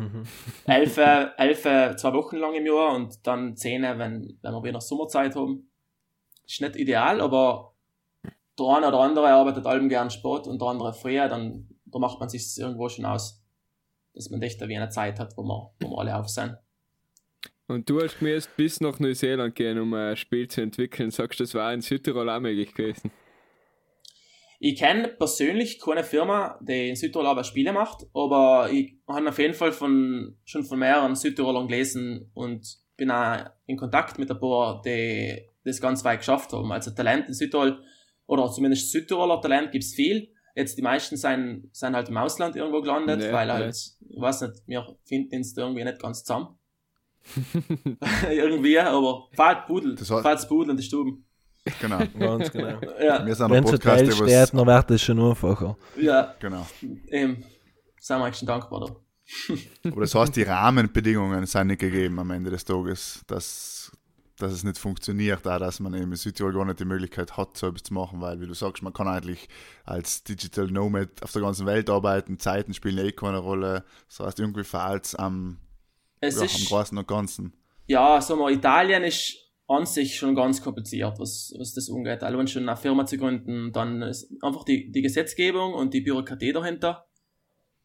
Mhm. 0.00 0.22
Elf, 0.66 0.96
elf 0.96 1.62
zwei 1.62 2.12
Wochen 2.12 2.36
lang 2.36 2.54
im 2.54 2.66
Jahr 2.66 2.94
und 2.94 3.26
dann 3.26 3.56
zehn, 3.56 3.82
wenn, 3.82 3.98
wenn 3.98 4.52
wir 4.52 4.62
wieder 4.62 4.80
Sommerzeit 4.80 5.34
haben. 5.34 5.70
Ist 6.46 6.60
nicht 6.60 6.76
ideal, 6.76 7.20
aber 7.20 7.74
der 8.58 8.66
eine 8.66 8.88
oder 8.88 9.00
andere 9.00 9.28
arbeitet 9.28 9.66
allem 9.66 9.88
gern 9.88 10.10
Sport 10.10 10.46
und 10.46 10.60
der 10.60 10.68
andere 10.68 10.92
früher, 10.92 11.28
dann 11.28 11.68
da 11.86 11.98
macht 11.98 12.20
man 12.20 12.28
sich 12.28 12.58
irgendwo 12.58 12.88
schon 12.88 13.04
aus, 13.04 13.42
dass 14.14 14.30
man 14.30 14.42
echt 14.42 14.60
wie 14.60 14.76
eine 14.76 14.88
Zeit 14.88 15.18
hat, 15.18 15.36
wo 15.36 15.42
wir, 15.42 15.72
wo 15.80 15.90
wir 15.90 15.98
alle 15.98 16.16
auf 16.16 16.28
sind. 16.28 16.56
Und 17.68 17.88
du 17.90 18.00
hast 18.00 18.22
mir 18.22 18.34
jetzt 18.34 18.56
bis 18.56 18.80
nach 18.80 19.00
Neuseeland 19.00 19.54
gehen, 19.54 19.78
um 19.78 19.92
ein 19.94 20.16
Spiel 20.16 20.46
zu 20.46 20.60
entwickeln. 20.60 21.10
Sagst 21.10 21.40
du, 21.40 21.44
das 21.44 21.54
war 21.54 21.72
in 21.72 21.80
Südtirol 21.80 22.28
auch 22.30 22.40
möglich 22.40 22.72
gewesen? 22.74 23.10
Ich 24.58 24.78
kenne 24.78 25.08
persönlich 25.08 25.80
keine 25.80 26.04
Firma, 26.04 26.58
die 26.62 26.90
in 26.90 26.96
Südtirol 26.96 27.26
aber 27.26 27.44
Spiele 27.44 27.72
macht, 27.72 28.06
aber 28.14 28.70
ich 28.70 28.96
habe 29.06 29.28
auf 29.28 29.38
jeden 29.38 29.54
Fall 29.54 29.72
von, 29.72 30.36
schon 30.44 30.64
von 30.64 30.78
mehreren 30.78 31.14
Südtirolern 31.14 31.68
gelesen 31.68 32.30
und 32.34 32.66
bin 32.96 33.10
auch 33.10 33.50
in 33.66 33.76
Kontakt 33.76 34.18
mit 34.18 34.30
ein 34.30 34.40
paar, 34.40 34.80
die 34.82 35.42
das 35.64 35.80
ganz 35.80 36.04
weit 36.04 36.20
geschafft 36.20 36.52
haben. 36.52 36.72
Also 36.72 36.92
Talent 36.92 37.28
in 37.28 37.34
Südtirol, 37.34 37.82
oder 38.26 38.50
zumindest 38.50 38.90
Südtiroler 38.92 39.40
Talent 39.40 39.72
gibt's 39.72 39.94
viel. 39.94 40.28
Jetzt 40.54 40.78
die 40.78 40.82
meisten 40.82 41.16
sind, 41.16 41.68
sind 41.72 41.94
halt 41.94 42.08
im 42.08 42.16
Ausland 42.16 42.56
irgendwo 42.56 42.80
gelandet, 42.80 43.22
Ja, 43.22 43.32
weil 43.32 43.52
halt, 43.52 43.76
ich 43.76 44.20
weiß 44.20 44.42
nicht, 44.42 44.62
wir 44.66 44.96
finden 45.04 45.36
uns 45.36 45.52
da 45.52 45.62
irgendwie 45.62 45.84
nicht 45.84 46.00
ganz 46.00 46.24
zusammen. 46.24 46.58
irgendwie, 48.30 48.78
aber 48.78 49.28
fahrt 49.32 49.66
Pudel, 49.66 49.96
Das 49.96 50.08
fahrt 50.08 50.48
Pudel 50.48 50.70
in 50.70 50.76
die 50.76 50.82
Stuben. 50.82 51.25
Genau. 51.80 51.98
Ganz 52.18 52.50
genau. 52.52 52.80
Ja, 53.02 53.24
Wir 53.26 53.34
sind 53.34 53.50
Wenn 53.50 53.58
ein 53.58 53.64
Podcast, 53.64 54.00
der 54.02 54.18
was. 54.18 54.50
dann 54.52 54.66
wird 54.66 54.90
es 54.90 55.02
schon 55.02 55.20
einfacher. 55.20 55.76
ja, 56.00 56.34
Genau. 56.40 56.66
eben, 57.08 57.44
sind 58.00 58.18
wir 58.18 58.24
eigentlich 58.24 58.36
schon 58.38 58.48
dankbar 58.48 58.80
da. 58.80 58.96
Aber 59.90 60.00
das 60.02 60.14
heißt, 60.14 60.36
die 60.36 60.42
Rahmenbedingungen 60.42 61.46
sind 61.46 61.66
nicht 61.68 61.80
gegeben 61.80 62.18
am 62.20 62.30
Ende 62.30 62.50
des 62.50 62.64
Tages, 62.64 63.22
dass, 63.26 63.90
dass 64.38 64.52
es 64.52 64.62
nicht 64.62 64.78
funktioniert, 64.78 65.44
auch 65.48 65.58
dass 65.58 65.80
man 65.80 65.94
eben 65.94 66.12
in 66.12 66.16
Südtirol 66.16 66.52
gar 66.52 66.64
nicht 66.64 66.78
die 66.78 66.84
Möglichkeit 66.84 67.36
hat, 67.36 67.56
so 67.56 67.66
etwas 67.66 67.82
zu 67.82 67.94
machen, 67.94 68.20
weil, 68.20 68.40
wie 68.40 68.46
du 68.46 68.54
sagst, 68.54 68.84
man 68.84 68.92
kann 68.92 69.08
eigentlich 69.08 69.48
als 69.84 70.22
Digital 70.22 70.66
Nomad 70.68 71.08
auf 71.22 71.32
der 71.32 71.42
ganzen 71.42 71.66
Welt 71.66 71.90
arbeiten, 71.90 72.38
Zeiten 72.38 72.72
spielen 72.74 72.98
eh 73.04 73.10
keine 73.10 73.38
Rolle. 73.38 73.84
Das 74.08 74.20
heißt, 74.20 74.38
irgendwie 74.38 74.62
verhält 74.62 75.06
es 75.06 75.14
am, 75.16 75.58
ja, 76.22 76.28
am 76.28 76.46
Großen 76.68 76.96
und 76.96 77.08
Ganzen. 77.08 77.52
ja, 77.86 78.20
sagen 78.20 78.38
wir, 78.40 78.50
Italien 78.50 79.02
ist 79.02 79.38
an 79.68 79.84
sich 79.86 80.16
schon 80.16 80.34
ganz 80.34 80.62
kompliziert, 80.62 81.18
was, 81.18 81.52
was 81.58 81.74
das 81.74 81.90
angeht. 81.90 82.22
Allein 82.22 82.46
schon 82.46 82.68
eine 82.68 82.76
Firma 82.76 83.04
zu 83.04 83.18
gründen, 83.18 83.72
dann 83.72 84.02
ist 84.02 84.30
einfach 84.42 84.64
die, 84.64 84.90
die 84.92 85.02
Gesetzgebung 85.02 85.74
und 85.74 85.92
die 85.92 86.00
Bürokratie 86.00 86.52
dahinter 86.52 87.06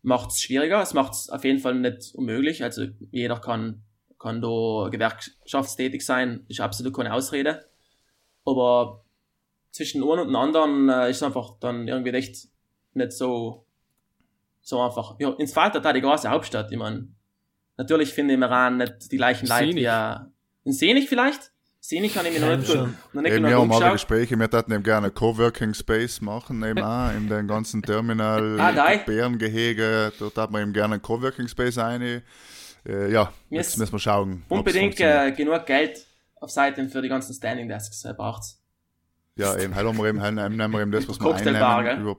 macht 0.03 0.31
es 0.31 0.41
schwieriger. 0.41 0.81
Es 0.81 0.93
macht 0.93 1.13
es 1.13 1.29
auf 1.29 1.43
jeden 1.43 1.59
Fall 1.59 1.75
nicht 1.75 2.13
unmöglich. 2.13 2.63
Also 2.63 2.85
jeder 3.11 3.39
kann, 3.39 3.83
kann 4.19 4.41
da 4.41 4.89
gewerkschaftstätig 4.89 6.05
sein, 6.05 6.45
ist 6.47 6.59
absolut 6.59 6.95
keine 6.95 7.13
Ausrede. 7.13 7.65
Aber 8.45 9.03
zwischen 9.71 10.03
einem 10.03 10.19
und 10.19 10.27
dem 10.27 10.35
anderen 10.35 10.89
äh, 10.89 11.09
ist 11.09 11.23
einfach 11.23 11.57
dann 11.59 11.87
irgendwie 11.87 12.11
echt 12.11 12.47
nicht 12.93 13.11
so, 13.13 13.65
so 14.61 14.81
einfach. 14.81 15.15
Ja, 15.19 15.31
ins 15.33 15.53
Falter 15.53 15.79
da 15.79 15.93
die 15.93 16.01
große 16.01 16.29
Hauptstadt, 16.29 16.71
ich 16.71 16.77
meine. 16.77 17.07
Natürlich 17.77 18.13
finde 18.13 18.33
ich 18.33 18.37
im 18.37 18.43
Iran 18.43 18.77
nicht 18.77 19.11
die 19.11 19.17
gleichen 19.17 19.47
Leute 19.47 19.75
wie 19.75 19.85
äh, 19.85 20.15
in 20.65 20.73
Senich 20.73 21.07
vielleicht. 21.09 21.51
Senich 21.83 22.13
kann 22.13 22.27
ich 22.27 22.39
mir 22.39 22.47
noch 22.47 22.55
nicht, 22.57 22.71
schon. 22.71 22.95
noch 23.11 23.21
nicht 23.23 23.33
Eben, 23.33 23.43
genau 23.43 23.47
wir 23.49 23.55
haben 23.55 23.71
alle 23.71 23.73
umgeschaut. 23.73 23.93
Gespräche, 23.93 24.37
wir 24.37 24.43
hätten 24.47 24.71
eben 24.71 24.83
gerne 24.83 25.07
einen 25.07 25.15
Coworking 25.15 25.73
Space 25.73 26.21
machen, 26.21 26.63
eben 26.63 26.79
auch 26.83 27.11
in 27.11 27.27
den 27.27 27.47
ganzen 27.47 27.81
Terminal, 27.81 28.59
Ah. 28.59 28.97
Bärengehege, 29.03 30.13
dort 30.19 30.37
hat 30.37 30.51
man 30.51 30.61
eben 30.61 30.73
gerne 30.73 30.93
einen 30.95 31.01
Coworking 31.01 31.47
Space 31.47 31.79
rein. 31.79 32.01
Äh, 32.03 33.11
ja, 33.11 33.33
Mir 33.49 33.57
jetzt 33.57 33.79
müssen 33.79 33.91
wir 33.93 33.99
schauen. 33.99 34.43
Unbedingt 34.47 34.99
äh, 34.99 35.31
genug 35.31 35.65
Geld 35.65 36.05
auf 36.35 36.51
Seite 36.51 36.87
für 36.87 37.01
die 37.01 37.09
ganzen 37.09 37.33
Standing 37.33 37.67
Desks 37.67 38.05
äh, 38.05 38.13
braucht's. 38.13 38.59
Ja, 39.35 39.57
eben, 39.57 39.73
halt 39.73 39.87
haben 39.87 39.97
wir 39.97 40.05
eben, 40.07 40.21
halt 40.21 40.35
nehmen 40.35 40.71
wir 40.71 40.81
eben 40.81 40.91
das, 40.91 41.07
was 41.09 41.19
wir 41.19 41.33
einnehmen. 41.33 42.01
Über, 42.01 42.15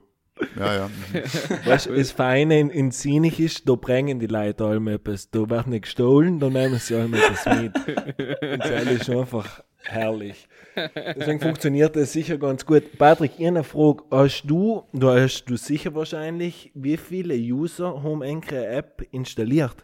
ja, 0.57 0.75
ja. 0.75 0.89
Weißt 1.65 1.87
du, 1.87 1.95
das 1.95 2.11
Feine 2.11 2.59
in, 2.59 2.69
in 2.69 2.91
Sinich 2.91 3.39
ist, 3.39 3.67
da 3.67 3.75
bringen 3.75 4.19
die 4.19 4.27
Leute 4.27 4.65
allem 4.65 4.87
etwas. 4.87 5.29
Da 5.29 5.49
wird 5.49 5.67
nicht 5.67 5.83
gestohlen, 5.83 6.39
da 6.39 6.49
nehmen 6.49 6.79
sie 6.79 6.95
allem 6.95 7.13
etwas 7.13 7.45
mit. 7.45 7.75
Und 7.75 8.59
das 8.59 8.85
ist 8.85 9.09
einfach 9.09 9.63
herrlich. 9.83 10.47
Deswegen 10.95 11.39
funktioniert 11.39 11.95
das 11.95 12.13
sicher 12.13 12.37
ganz 12.37 12.65
gut. 12.65 12.97
Patrick, 12.97 13.39
eine 13.39 13.63
Frage. 13.63 14.03
Hast 14.09 14.43
du, 14.43 14.83
du 14.91 15.09
hast 15.09 15.45
du 15.45 15.55
sicher 15.55 15.93
wahrscheinlich, 15.93 16.71
wie 16.73 16.97
viele 16.97 17.35
User 17.35 18.01
haben 18.03 18.23
eine 18.23 18.65
App 18.67 19.05
installiert? 19.11 19.75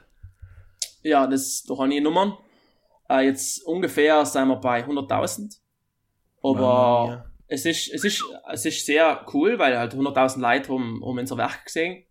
Ja, 1.04 1.28
das, 1.28 1.64
da 1.68 1.78
habe 1.78 1.94
ich 1.94 2.02
Nummern. 2.02 2.34
Äh, 3.10 3.26
jetzt 3.26 3.64
ungefähr 3.66 4.26
sind 4.26 4.48
wir 4.48 4.58
bei 4.58 4.84
100.000. 4.84 5.58
Aber 6.42 6.54
Mamma 6.54 7.06
mia. 7.06 7.29
Es 7.50 7.66
ist, 7.66 7.92
es 7.92 8.04
ist, 8.04 8.24
es 8.52 8.66
ist 8.66 8.86
sehr 8.86 9.26
cool, 9.34 9.58
weil 9.58 9.78
halt 9.78 9.94
100.000 9.94 10.40
Leute 10.40 10.72
haben, 10.72 11.02
haben 11.04 11.18
unser 11.18 11.38
Werk 11.38 11.66
gesehen. 11.66 12.06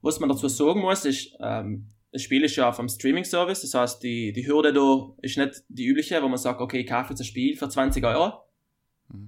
Was 0.00 0.20
man 0.20 0.28
dazu 0.28 0.48
sagen 0.48 0.80
muss, 0.80 1.04
ist, 1.04 1.36
ähm, 1.40 1.90
das 2.12 2.22
Spiel 2.22 2.44
ist 2.44 2.54
ja 2.54 2.70
vom 2.72 2.88
Streaming-Service, 2.88 3.62
das 3.62 3.74
heißt, 3.74 4.02
die, 4.02 4.32
die 4.32 4.46
Hürde 4.46 4.72
da 4.72 5.12
ist 5.20 5.36
nicht 5.36 5.64
die 5.68 5.86
übliche, 5.86 6.22
wo 6.22 6.28
man 6.28 6.38
sagt, 6.38 6.60
okay, 6.60 6.80
ich 6.80 6.86
kaufe 6.86 7.10
jetzt 7.10 7.20
ein 7.20 7.24
Spiel 7.24 7.56
für 7.56 7.68
20 7.68 8.04
Euro. 8.04 8.34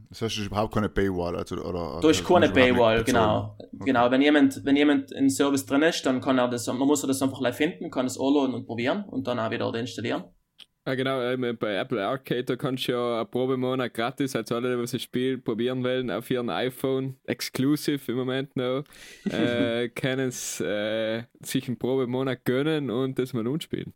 Das 0.09 0.23
heißt, 0.23 0.35
es 0.35 0.41
ist 0.43 0.47
überhaupt 0.47 0.73
keine 0.73 0.89
Paywall. 0.89 1.37
Also, 1.37 1.57
oder, 1.57 1.99
Da 2.01 2.11
ist 2.11 2.21
also, 2.21 2.35
keine 2.35 2.49
Paywall, 2.51 3.03
genau. 3.03 3.59
Genau, 3.73 4.11
wenn 4.11 4.23
jemand, 4.23 4.65
wenn 4.65 4.77
jemand 4.77 5.11
in 5.13 5.29
Service 5.29 5.67
drin 5.67 5.83
ist, 5.83 6.07
dann 6.07 6.21
kann 6.21 6.39
er 6.39 6.49
das, 6.49 6.67
man 6.69 6.79
muss 6.79 7.03
das 7.03 7.21
einfach 7.21 7.41
live 7.41 7.57
finden, 7.57 7.91
kann 7.91 8.07
es 8.07 8.19
anladen 8.19 8.55
und 8.55 8.67
probieren 8.67 9.05
und 9.05 9.27
dann 9.27 9.41
auch 9.41 9.51
wieder 9.51 9.75
installieren. 9.75 10.25
Ja, 10.87 10.95
genau, 10.95 11.21
ähm, 11.21 11.57
bei 11.59 11.75
Apple 11.75 12.07
Arcade, 12.07 12.45
da 12.45 12.55
kannst 12.55 12.87
du 12.87 12.93
ja 12.93 13.21
einen 13.21 13.29
Probemonat 13.29 13.93
gratis, 13.93 14.37
also 14.37 14.55
alle, 14.55 14.77
die 14.77 14.93
das 14.93 15.03
Spiel 15.03 15.37
probieren 15.37 15.83
wollen, 15.83 16.13
auf 16.13 16.31
ihren 16.31 16.49
iPhone, 16.49 17.17
exclusive 17.25 18.13
im 18.13 18.19
Moment 18.19 18.55
noch, 18.55 18.85
äh, 19.29 19.89
können 19.89 20.29
s, 20.29 20.61
äh, 20.61 21.25
sich 21.41 21.67
einen 21.67 21.77
Probemonat 21.77 22.45
gönnen 22.45 22.91
und 22.91 23.19
das 23.19 23.33
mal 23.33 23.49
umspielen. 23.49 23.95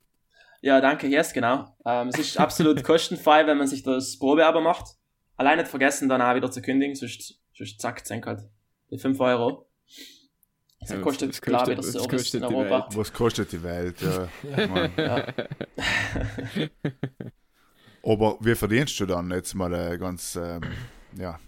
Ja, 0.63 0.81
danke, 0.81 1.07
yes, 1.07 1.33
genau. 1.33 1.77
Ähm, 1.87 2.09
es 2.09 2.19
ist 2.19 2.41
absolut 2.41 2.83
kostenfrei, 2.85 3.47
wenn 3.47 3.57
man 3.57 3.69
sich 3.69 3.85
das 3.85 4.19
Probeabo 4.19 4.61
macht. 4.61 4.97
Allein 5.37 5.59
nicht 5.59 5.69
vergessen, 5.69 6.09
dann 6.09 6.21
auch 6.21 6.35
wieder 6.35 6.51
zu 6.51 6.61
kündigen, 6.61 6.97
sonst, 6.97 7.41
sonst 7.55 7.81
zack, 7.81 8.05
senkt 8.05 8.27
halt 8.27 8.41
die 8.91 8.99
5 8.99 9.21
Euro. 9.21 9.70
Das 10.81 10.91
Ja, 10.91 11.01
kostet, 11.01 11.31
das 11.31 11.43
glaube 11.43 11.73
ich, 11.73 11.77
das 11.77 11.93
Service 11.93 12.09
kostet 12.09 12.43
in 12.43 12.49
die 12.49 12.55
Europa. 12.55 12.89
Was 12.95 13.13
kostet 13.13 13.53
die 13.53 13.63
Welt? 13.63 13.97
Ja. 14.01 14.29
Ja. 14.97 15.27
Aber 18.03 18.39
wie 18.41 18.55
verdienst 18.55 18.99
du 18.99 19.07
dann 19.07 19.31
jetzt 19.31 19.55
mal 19.55 19.75
eine 19.75 19.99
ganz, 19.99 20.37
ähm, 20.37 20.63
ja, 21.19 21.39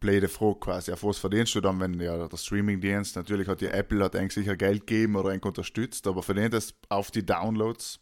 blöde 0.00 0.28
Frage 0.28 0.58
quasi. 0.60 0.92
Auf 0.92 1.04
was 1.04 1.18
verdienst 1.18 1.54
du 1.54 1.60
dann, 1.60 1.80
wenn 1.80 1.98
ja 2.00 2.28
der 2.28 2.36
Streamingdienst, 2.36 3.16
natürlich 3.16 3.48
hat 3.48 3.60
die 3.60 3.66
Apple 3.66 4.04
hat 4.04 4.16
eigentlich 4.16 4.34
sicher 4.34 4.56
Geld 4.56 4.86
gegeben 4.86 5.16
oder 5.16 5.30
eigentlich 5.30 5.44
unterstützt, 5.44 6.06
aber 6.06 6.22
verdient 6.22 6.54
es 6.54 6.74
auf 6.88 7.10
die 7.10 7.24
Downloads? 7.24 8.00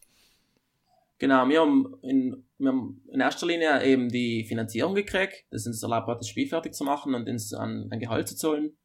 Genau, 1.19 1.47
wir 1.49 1.61
haben, 1.61 1.95
in, 2.03 2.45
wir 2.59 2.69
haben 2.71 3.03
in 3.13 3.21
erster 3.21 3.47
Linie 3.47 3.85
eben 3.85 4.09
die 4.09 4.45
Finanzierung 4.45 4.95
gekriegt. 4.95 5.45
Das 5.51 5.67
uns 5.67 5.83
erlaubt 5.83 6.09
hat, 6.09 6.19
das 6.19 6.29
Spiel 6.29 6.49
fertig 6.49 6.75
zu 6.75 6.83
machen 6.83 7.15
und 7.15 7.29
uns 7.29 7.53
an, 7.53 7.89
ein 7.91 8.01
Gehalt 8.01 8.27
zu 8.27 8.37
zahlen. 8.37 8.77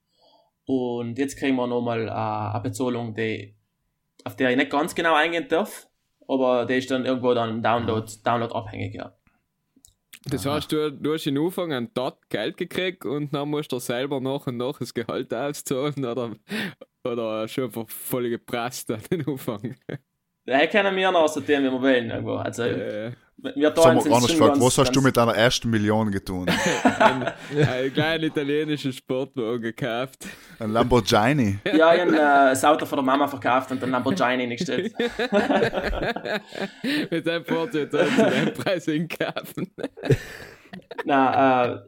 Und 0.65 1.17
jetzt 1.17 1.37
kriegen 1.37 1.55
wir 1.55 1.67
nochmal 1.67 2.07
äh, 2.07 2.11
eine 2.11 2.61
Bezahlung, 2.63 3.13
die, 3.13 3.55
auf 4.23 4.35
der 4.35 4.49
ich 4.49 4.57
nicht 4.57 4.71
ganz 4.71 4.95
genau 4.95 5.13
eingehen 5.13 5.47
darf, 5.47 5.87
aber 6.27 6.65
die 6.65 6.75
ist 6.75 6.89
dann 6.89 7.05
irgendwo 7.05 7.33
dann 7.33 7.61
Download, 7.61 8.11
Download 8.23 8.53
abhängig, 8.53 8.95
ja. 8.95 9.13
Das 10.27 10.47
Aha. 10.47 10.55
heißt, 10.55 10.71
du, 10.71 10.91
du 10.91 11.13
hast 11.13 11.27
in 11.27 11.37
Anfang 11.37 11.71
an 11.71 11.91
dort 11.93 12.29
Geld 12.29 12.57
gekriegt 12.57 13.05
und 13.05 13.31
dann 13.31 13.47
musst 13.47 13.71
du 13.71 13.77
selber 13.77 14.19
nach 14.19 14.47
und 14.47 14.57
nach 14.57 14.79
das 14.79 14.93
Gehalt 14.95 15.31
auszahlen 15.31 16.03
oder, 16.03 16.31
oder 17.03 17.47
schon 17.47 17.65
einfach 17.65 17.87
voll 17.87 18.29
gepresst 18.29 18.89
an 18.89 19.01
den 19.11 19.27
Anfang. 19.27 19.75
Daher 20.45 20.67
können 20.67 20.95
wir 20.95 21.11
noch 21.11 21.27
sortieren, 21.27 21.63
wie 21.63 21.71
wir 21.71 21.81
wollen, 21.81 22.09
irgendwo. 22.09 22.35
Also, 22.35 22.63
Äh, 22.63 23.11
wir 23.37 23.53
Sag 23.67 23.75
tun 23.75 23.95
mal 23.95 24.01
sind 24.01 24.13
anders 24.13 24.29
schon 24.31 24.39
gefragt, 24.39 24.53
ganz- 24.53 24.65
was 24.65 24.77
hast 24.77 24.89
du 24.91 24.93
ganz- 24.95 25.05
mit 25.05 25.17
deiner 25.17 25.35
ersten 25.35 25.69
Million 25.69 26.11
getan? 26.11 26.45
ein, 26.99 27.33
einen 27.67 27.93
kleinen 27.93 28.23
italienischen 28.23 28.93
Sportwagen 28.93 29.61
gekauft. 29.61 30.25
Ein 30.59 30.71
Lamborghini? 30.71 31.59
Ja, 31.65 31.93
ich 31.93 32.01
habe 32.01 32.11
äh, 32.15 32.17
das 32.17 32.63
Auto 32.63 32.85
von 32.85 32.97
der 32.97 33.03
Mama 33.05 33.27
verkauft 33.27 33.71
und 33.71 33.81
den 33.81 33.91
Lamborghini 33.91 34.47
nicht 34.47 34.59
gestellt. 34.65 34.93
Mit 37.11 37.25
dem 37.25 37.43
dann 37.91 38.07
zu 38.07 38.29
dem 38.29 38.53
Preis 38.53 38.85
hinkaufen. 38.85 39.71
Na, 41.05 41.73
äh, 41.73 41.79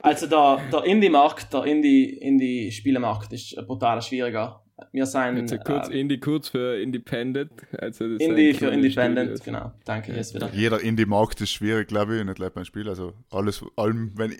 also 0.00 0.26
der, 0.26 0.60
der 0.72 0.84
Indie-Markt, 0.84 1.52
der 1.52 1.62
Indie- 1.64 2.16
Indie-Spielemarkt 2.20 3.32
ist 3.32 3.56
brutal 3.66 4.00
schwieriger. 4.02 4.62
Wir 4.92 5.06
sind 5.06 5.40
Also 5.40 5.56
kurz, 5.58 5.88
äh, 5.88 6.00
Indie 6.00 6.20
kurz 6.20 6.48
für 6.50 6.80
Independent. 6.80 7.50
Also 7.78 8.08
das 8.08 8.20
Indie 8.20 8.52
für 8.52 8.68
Independent, 8.68 9.38
Studios. 9.38 9.44
genau. 9.44 9.72
Danke, 9.84 10.12
jetzt 10.12 10.34
wieder. 10.34 10.50
Jeder 10.52 10.80
Indie-Markt 10.80 11.40
ist 11.40 11.50
schwierig, 11.50 11.88
glaube 11.88 12.18
ich, 12.18 12.24
nicht 12.24 12.38
leider 12.38 12.50
beim 12.50 12.64
Spiel. 12.64 12.88
Also 12.88 13.14
alles, 13.30 13.64
allem, 13.76 14.12
wenn 14.16 14.36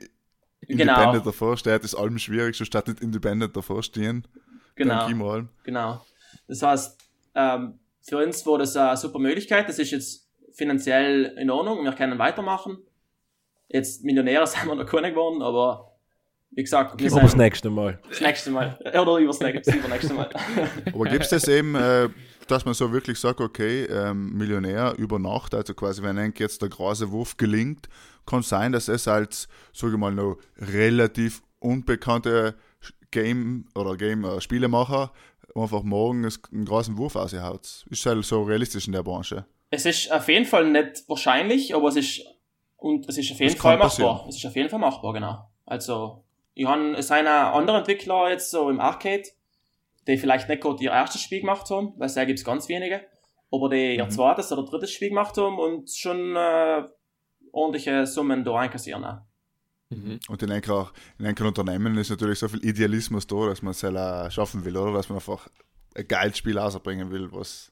Genau, 0.68 0.94
Independent 0.94 1.26
davor 1.26 1.56
steht, 1.56 1.84
ist 1.84 1.94
allem 1.94 2.18
schwierig, 2.18 2.56
so 2.56 2.64
statt 2.64 2.88
nicht 2.88 3.00
Independent 3.00 3.56
davor 3.56 3.82
stehen. 3.82 4.26
genau, 4.74 5.08
mal. 5.10 5.48
genau. 5.64 6.04
Das 6.48 6.62
heißt, 6.62 6.98
ähm, 7.34 7.78
für 8.02 8.18
uns 8.18 8.44
war 8.46 8.58
das 8.58 8.76
eine 8.76 8.96
super 8.96 9.18
Möglichkeit. 9.18 9.68
Das 9.68 9.78
ist 9.78 9.90
jetzt 9.90 10.28
finanziell 10.52 11.36
in 11.38 11.50
Ordnung. 11.50 11.84
Wir 11.84 11.92
können 11.92 12.18
weitermachen. 12.18 12.78
Jetzt 13.68 14.04
Millionäre 14.04 14.46
sind 14.46 14.66
wir 14.66 14.74
noch 14.74 14.86
keine 14.86 15.10
geworden, 15.10 15.42
aber 15.42 15.95
wie 16.50 16.62
gesagt, 16.62 17.00
wir 17.00 17.12
Aber 17.12 17.20
das 17.22 17.36
nächste 17.36 17.70
Mal. 17.70 17.98
das 18.08 18.20
nächste 18.20 18.50
Mal. 18.50 18.78
Oder 19.00 19.18
übers 19.18 19.40
nächste, 19.40 19.74
übernächste 19.76 20.14
Mal. 20.14 20.28
Aber 20.92 21.04
gibt 21.04 21.24
es 21.24 21.30
das 21.30 21.48
eben, 21.48 21.74
äh, 21.74 22.08
dass 22.48 22.64
man 22.64 22.74
so 22.74 22.92
wirklich 22.92 23.18
sagt, 23.18 23.40
okay, 23.40 23.84
ähm, 23.84 24.32
Millionär 24.36 24.94
über 24.98 25.18
Nacht, 25.18 25.54
also 25.54 25.74
quasi, 25.74 26.02
wenn 26.02 26.16
einem 26.18 26.32
jetzt 26.36 26.62
der 26.62 26.68
große 26.68 27.10
Wurf 27.10 27.36
gelingt, 27.36 27.88
kann 28.24 28.42
sein, 28.42 28.72
dass 28.72 28.88
es 28.88 29.06
als, 29.08 29.48
sage 29.72 29.92
ich 29.94 29.98
mal, 29.98 30.12
noch 30.14 30.36
relativ 30.58 31.42
unbekannte 31.58 32.54
Game- 33.10 33.66
oder 33.74 33.96
Game-Spielemacher 33.96 35.12
einfach 35.54 35.82
morgen 35.82 36.24
es- 36.24 36.40
einen 36.52 36.64
großen 36.64 36.96
Wurf 36.98 37.16
aushaut. 37.16 37.84
Ist 37.90 38.04
halt 38.06 38.24
so 38.24 38.42
realistisch 38.42 38.86
in 38.86 38.92
der 38.92 39.02
Branche. 39.02 39.46
Es 39.70 39.86
ist 39.86 40.12
auf 40.12 40.28
jeden 40.28 40.44
Fall 40.44 40.70
nicht 40.70 41.04
wahrscheinlich, 41.08 41.74
aber 41.74 41.88
es 41.88 41.96
ist, 41.96 42.20
und 42.76 43.08
es 43.08 43.16
ist 43.18 43.32
auf 43.32 43.40
jeden 43.40 43.52
Das 43.54 43.60
Fall 43.62 43.78
machbar. 43.78 43.88
passieren. 43.88 44.28
Es 44.28 44.36
ist 44.36 44.46
auf 44.46 44.54
jeden 44.56 44.68
Fall 44.68 44.78
machbar, 44.78 45.12
genau. 45.12 45.50
Also, 45.64 46.24
ich 46.56 46.66
han, 46.66 46.94
es 46.94 47.08
sind 47.08 47.26
auch 47.28 47.54
andere 47.54 47.76
Entwickler 47.78 48.30
jetzt 48.30 48.50
so 48.50 48.70
im 48.70 48.80
Arcade, 48.80 49.24
die 50.08 50.16
vielleicht 50.16 50.48
nicht 50.48 50.62
gerade 50.62 50.82
ihr 50.82 50.90
erstes 50.90 51.20
Spiel 51.20 51.40
gemacht 51.40 51.68
haben, 51.70 51.92
weil 51.98 52.08
da 52.08 52.24
gibt's 52.24 52.44
ganz 52.44 52.68
wenige, 52.68 53.02
aber 53.52 53.68
die 53.68 53.96
ihr 53.96 54.04
Mhm. 54.06 54.10
zweites 54.10 54.50
oder 54.52 54.64
drittes 54.64 54.90
Spiel 54.90 55.10
gemacht 55.10 55.36
haben 55.36 55.58
und 55.58 55.90
schon 55.90 56.34
äh, 56.34 56.82
ordentliche 57.52 58.06
Summen 58.06 58.42
da 58.42 58.54
einkassieren. 58.56 59.04
Auch. 59.04 59.18
Mhm. 59.90 60.18
Und 60.28 60.42
in 60.42 60.50
einem, 60.50 60.62
in 61.18 61.26
einem 61.26 61.46
Unternehmen 61.46 61.96
ist 61.98 62.08
natürlich 62.08 62.38
so 62.38 62.48
viel 62.48 62.64
Idealismus 62.64 63.26
da, 63.26 63.48
dass 63.48 63.60
man 63.60 63.72
es 63.72 63.80
selber 63.80 64.30
schaffen 64.30 64.64
will, 64.64 64.76
oder? 64.78 64.94
Dass 64.94 65.10
man 65.10 65.18
einfach 65.18 65.48
ein 65.94 66.08
geiles 66.08 66.38
Spiel 66.38 66.58
rausbringen 66.58 67.10
will, 67.10 67.30
was 67.32 67.70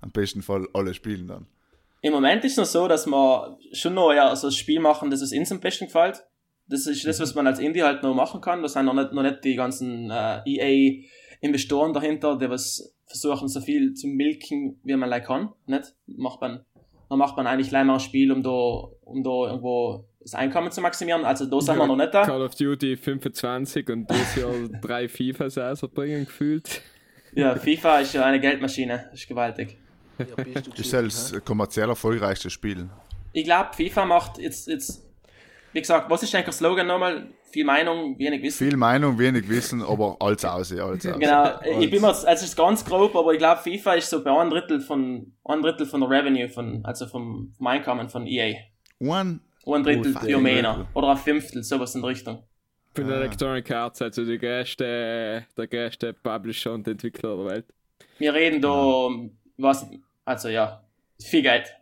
am 0.00 0.10
besten 0.10 0.40
Fall 0.40 0.66
alle 0.72 0.94
spielen 0.94 1.28
dann. 1.28 1.46
Im 2.00 2.14
Moment 2.14 2.42
ist 2.44 2.52
es 2.52 2.58
noch 2.58 2.64
so, 2.64 2.88
dass 2.88 3.06
wir 3.06 3.58
schon 3.72 3.94
noch 3.94 4.12
ja, 4.14 4.34
so 4.34 4.46
ein 4.46 4.52
Spiel 4.52 4.80
machen, 4.80 5.10
das 5.10 5.20
uns 5.20 5.32
uns 5.32 5.52
am 5.52 5.60
besten 5.60 5.86
gefällt. 5.86 6.24
Das 6.66 6.86
ist 6.86 7.06
das, 7.06 7.20
was 7.20 7.34
man 7.34 7.46
als 7.46 7.58
Indie 7.58 7.82
halt 7.82 8.02
noch 8.02 8.14
machen 8.14 8.40
kann. 8.40 8.62
Da 8.62 8.68
sind 8.68 8.86
noch 8.86 8.94
nicht, 8.94 9.12
noch 9.12 9.22
nicht 9.22 9.44
die 9.44 9.54
ganzen 9.54 10.10
äh, 10.10 10.40
EA-Investoren 10.46 11.92
dahinter, 11.92 12.38
die 12.38 12.48
was 12.48 12.94
versuchen, 13.06 13.48
so 13.48 13.60
viel 13.60 13.94
zu 13.94 14.06
milken, 14.06 14.80
wie 14.82 14.96
man 14.96 15.10
like 15.10 15.26
kann. 15.26 15.50
Nicht? 15.66 15.94
Macht 16.06 16.40
man, 16.40 16.64
dann 17.08 17.18
macht 17.18 17.36
man 17.36 17.46
eigentlich 17.46 17.68
gleich 17.68 17.84
mal 17.84 17.94
ein 17.94 18.00
Spiel, 18.00 18.32
um 18.32 18.42
da, 18.42 18.50
um 18.50 19.22
da 19.22 19.48
irgendwo 19.48 20.06
das 20.20 20.34
Einkommen 20.34 20.70
zu 20.70 20.80
maximieren. 20.80 21.24
Also 21.24 21.46
da 21.46 21.60
sind 21.60 21.76
wir 21.76 21.86
noch 21.86 21.96
nicht 21.96 22.14
da. 22.14 22.24
Call 22.24 22.42
of 22.42 22.54
Duty 22.54 22.96
25 22.96 23.88
und 23.90 24.10
dieses 24.10 24.36
Jahr 24.36 24.52
drei 24.82 25.08
FIFAs 25.08 25.58
rausbringen 25.58 26.24
gefühlt. 26.24 26.82
Ja, 27.34 27.56
FIFA 27.56 28.00
ist 28.00 28.14
ja 28.14 28.24
eine 28.24 28.40
Geldmaschine. 28.40 29.08
Das 29.10 29.20
ist 29.20 29.28
gewaltig. 29.28 29.76
Ist 30.76 30.92
das 30.92 31.44
kommerziell 31.44 31.88
erfolgreichstes 31.88 32.52
Spiel. 32.52 32.88
Ich 33.32 33.44
glaube, 33.44 33.70
FIFA 33.74 34.06
macht 34.06 34.38
jetzt, 34.38 34.68
jetzt 34.68 35.04
wie 35.74 35.80
gesagt, 35.80 36.08
was 36.08 36.22
ist 36.22 36.34
eigentlich 36.34 36.44
der 36.46 36.52
Slogan 36.54 36.86
nochmal? 36.86 37.26
Viel 37.50 37.64
Meinung, 37.64 38.18
wenig 38.18 38.42
Wissen. 38.42 38.66
Viel 38.68 38.76
Meinung, 38.76 39.18
wenig 39.18 39.48
Wissen, 39.48 39.82
aber 39.82 40.16
alles 40.20 40.44
aus, 40.44 40.72
alles 40.72 41.06
aus. 41.06 41.18
Genau, 41.18 41.60
ich 41.80 41.90
bin 41.90 42.00
mir, 42.00 42.08
also 42.08 42.26
es 42.26 42.42
ist 42.42 42.56
ganz 42.56 42.84
grob, 42.84 43.14
aber 43.14 43.32
ich 43.32 43.38
glaube, 43.38 43.60
FIFA 43.60 43.94
ist 43.94 44.08
so 44.08 44.24
bei 44.24 44.30
ein 44.40 44.50
Drittel 44.50 44.80
von, 44.80 45.32
ein 45.44 45.62
Drittel 45.62 45.84
von 45.86 46.00
der 46.00 46.08
Revenue, 46.10 46.48
von, 46.48 46.84
also 46.84 47.06
vom, 47.06 47.52
vom 47.58 47.66
Einkommen 47.66 48.08
von 48.08 48.26
EA. 48.26 48.54
Ein, 49.00 49.40
Ein 49.66 49.82
Drittel 49.82 50.14
Oh, 50.16 50.20
für 50.20 50.38
Männer. 50.38 50.86
Oder 50.94 51.10
ein 51.10 51.16
Fünftel, 51.16 51.62
sowas 51.62 51.94
in 51.94 52.02
der 52.02 52.10
Richtung. 52.10 52.42
Von 52.94 53.10
Ah. 53.10 53.16
Electronic 53.16 53.70
Arts, 53.72 54.00
also 54.02 54.24
der 54.24 54.38
größte, 54.38 55.44
der 55.56 55.66
größte 55.66 56.12
Publisher 56.14 56.72
und 56.72 56.86
Entwickler 56.86 57.36
der 57.36 57.46
Welt. 57.46 57.66
Wir 58.18 58.32
reden 58.32 58.62
da, 58.62 59.08
was, 59.58 59.86
also 60.24 60.48
ja, 60.48 60.82
viel 61.20 61.42
Geld. 61.42 61.74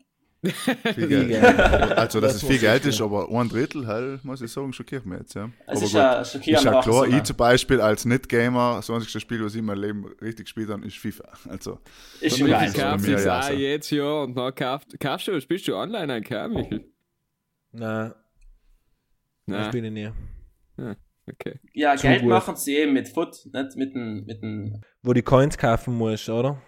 Viel 0.45 1.07
Geld. 1.29 1.45
Also, 1.45 2.21
dass 2.21 2.33
Das 2.33 2.43
es 2.43 2.49
viel 2.49 2.57
ich 2.57 2.61
Geld 2.63 2.85
ist, 2.87 3.01
aber 3.01 3.29
ein 3.31 3.49
Drittel, 3.49 3.87
halt, 3.87 4.25
muss 4.25 4.41
ich 4.43 4.51
sagen, 4.51 4.73
schockiert 4.73 5.07
mich 5.07 5.21
jetzt, 5.21 5.35
ja. 5.35 5.51
Es 5.67 5.77
aber 5.77 5.77
ist 5.77 5.83
gut. 5.83 5.93
ja 5.95 6.21
Ist 6.21 6.33
schockierend. 6.33 6.65
ja 6.65 6.71
aber 6.73 6.81
klar, 6.83 6.95
so, 6.95 7.05
ich 7.05 7.23
zum 7.23 7.37
Beispiel 7.37 7.81
als 7.81 8.05
Nicht-Gamer, 8.05 8.75
das 8.77 8.91
einzige 8.91 9.21
Spiel, 9.21 9.45
was 9.45 9.53
ich 9.55 9.61
in 9.61 9.65
meinem 9.67 9.81
Leben 9.81 10.05
richtig 10.21 10.47
gespielt 10.47 10.69
habe, 10.71 10.85
ist 10.87 10.97
FIFA. 10.99 11.25
Also, 11.49 11.79
ist 12.21 12.39
schon 12.39 12.49
geil. 12.49 12.69
ist 12.69 12.77
mir 12.77 12.99
sich 12.99 13.25
ja 13.25 13.39
auch 13.39 13.43
so. 13.45 13.53
jedes 13.53 13.91
Jahr 13.91 14.23
und 14.25 14.35
dann 14.35 14.55
kauft, 14.55 14.99
kaufst 15.01 15.29
du, 15.29 15.41
spielst 15.41 15.69
du 15.69 15.77
online 15.77 16.13
ein, 16.13 16.23
gell, 16.23 16.49
Michael? 16.49 16.85
Nein, 17.73 18.09
das 18.11 18.17
Nein, 19.47 19.71
bin 19.71 19.85
ich 19.85 19.93
nie. 19.93 20.11
okay. 21.31 21.61
Ja, 21.73 21.95
Geld 21.95 22.21
gut. 22.23 22.31
machen 22.31 22.57
sie 22.57 22.77
eben 22.77 22.93
mit 22.93 23.09
Foot, 23.09 23.37
nicht 23.53 23.77
mit 23.77 23.95
dem, 23.95 24.25
mit 24.25 24.43
dem, 24.43 24.81
Wo 25.03 25.13
die 25.13 25.23
Coins 25.23 25.57
kaufen 25.57 25.95
musst, 25.97 26.29
oder? 26.29 26.61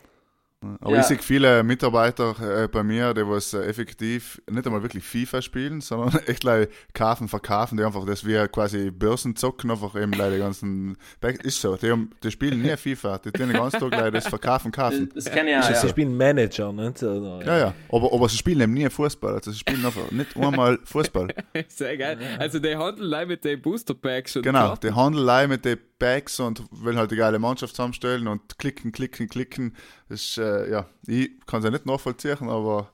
Aber 0.80 0.94
Ja. 0.94 1.00
ich 1.00 1.06
sehe 1.06 1.18
viele 1.18 1.62
Mitarbeiter 1.62 2.64
äh, 2.64 2.68
bei 2.68 2.82
mir, 2.82 3.14
die 3.14 3.26
was 3.26 3.54
äh, 3.54 3.62
effektiv 3.64 4.40
nicht 4.50 4.66
einmal 4.66 4.82
wirklich 4.82 5.04
FIFA 5.04 5.42
spielen, 5.42 5.80
sondern 5.80 6.20
echt 6.26 6.44
like, 6.44 6.70
kaufen, 6.92 7.28
verkaufen, 7.28 7.76
die 7.76 7.84
einfach 7.84 8.04
das 8.06 8.26
wie 8.26 8.46
quasi 8.48 8.90
Börsen 8.90 9.36
zocken, 9.36 9.70
einfach 9.70 9.94
eben 9.96 10.12
like, 10.12 10.32
die 10.32 10.38
ganzen, 10.38 10.96
Back 11.20 11.44
ist 11.44 11.60
so, 11.60 11.76
die, 11.76 11.90
haben, 11.90 12.10
die 12.22 12.30
spielen 12.30 12.62
nie 12.62 12.76
FIFA, 12.76 13.18
die 13.18 13.30
tun 13.32 13.48
den 13.48 13.56
ganzen 13.56 13.80
Tag 13.80 13.90
like, 13.90 14.12
das 14.12 14.26
verkaufen, 14.28 14.72
kaufen. 14.72 15.10
das 15.14 15.26
ich 15.26 15.34
ja, 15.34 15.62
Sie 15.62 15.72
ja. 15.72 15.88
spielen 15.88 16.16
Manager, 16.16 16.72
nicht? 16.72 17.02
Oder? 17.02 17.44
Ja, 17.44 17.58
ja, 17.58 17.74
aber, 17.90 18.12
aber 18.12 18.28
sie 18.28 18.36
spielen 18.36 18.60
eben 18.60 18.72
nie 18.74 18.88
Fußball, 18.88 19.34
also 19.34 19.50
sie 19.50 19.58
spielen 19.58 19.84
einfach 19.84 20.10
nicht 20.10 20.36
einmal 20.36 20.78
Fußball. 20.84 21.28
Sehr 21.68 21.96
geil. 21.96 22.18
Also, 22.38 22.58
die 22.58 22.76
handeln 22.76 23.12
auch 23.14 23.26
mit 23.26 23.44
den 23.44 23.60
Booster 23.60 23.94
Packs 23.94 24.36
und 24.36 24.42
Genau, 24.42 24.76
die 24.76 24.92
handeln 24.92 25.48
mit 25.48 25.64
den 25.64 25.78
Bags 25.98 26.40
und 26.40 26.62
wollen 26.70 26.96
halt 26.96 27.10
die 27.10 27.16
geile 27.16 27.38
Mannschaft 27.38 27.74
zusammenstellen 27.76 28.28
und 28.28 28.58
klicken, 28.58 28.92
klicken, 28.92 29.28
klicken. 29.28 29.76
Das 30.08 30.22
ist, 30.22 30.38
äh, 30.38 30.70
ja, 30.70 30.86
ich 31.06 31.30
kann 31.46 31.60
es 31.60 31.64
ja 31.64 31.70
nicht 31.70 31.86
nachvollziehen, 31.86 32.48
aber 32.48 32.90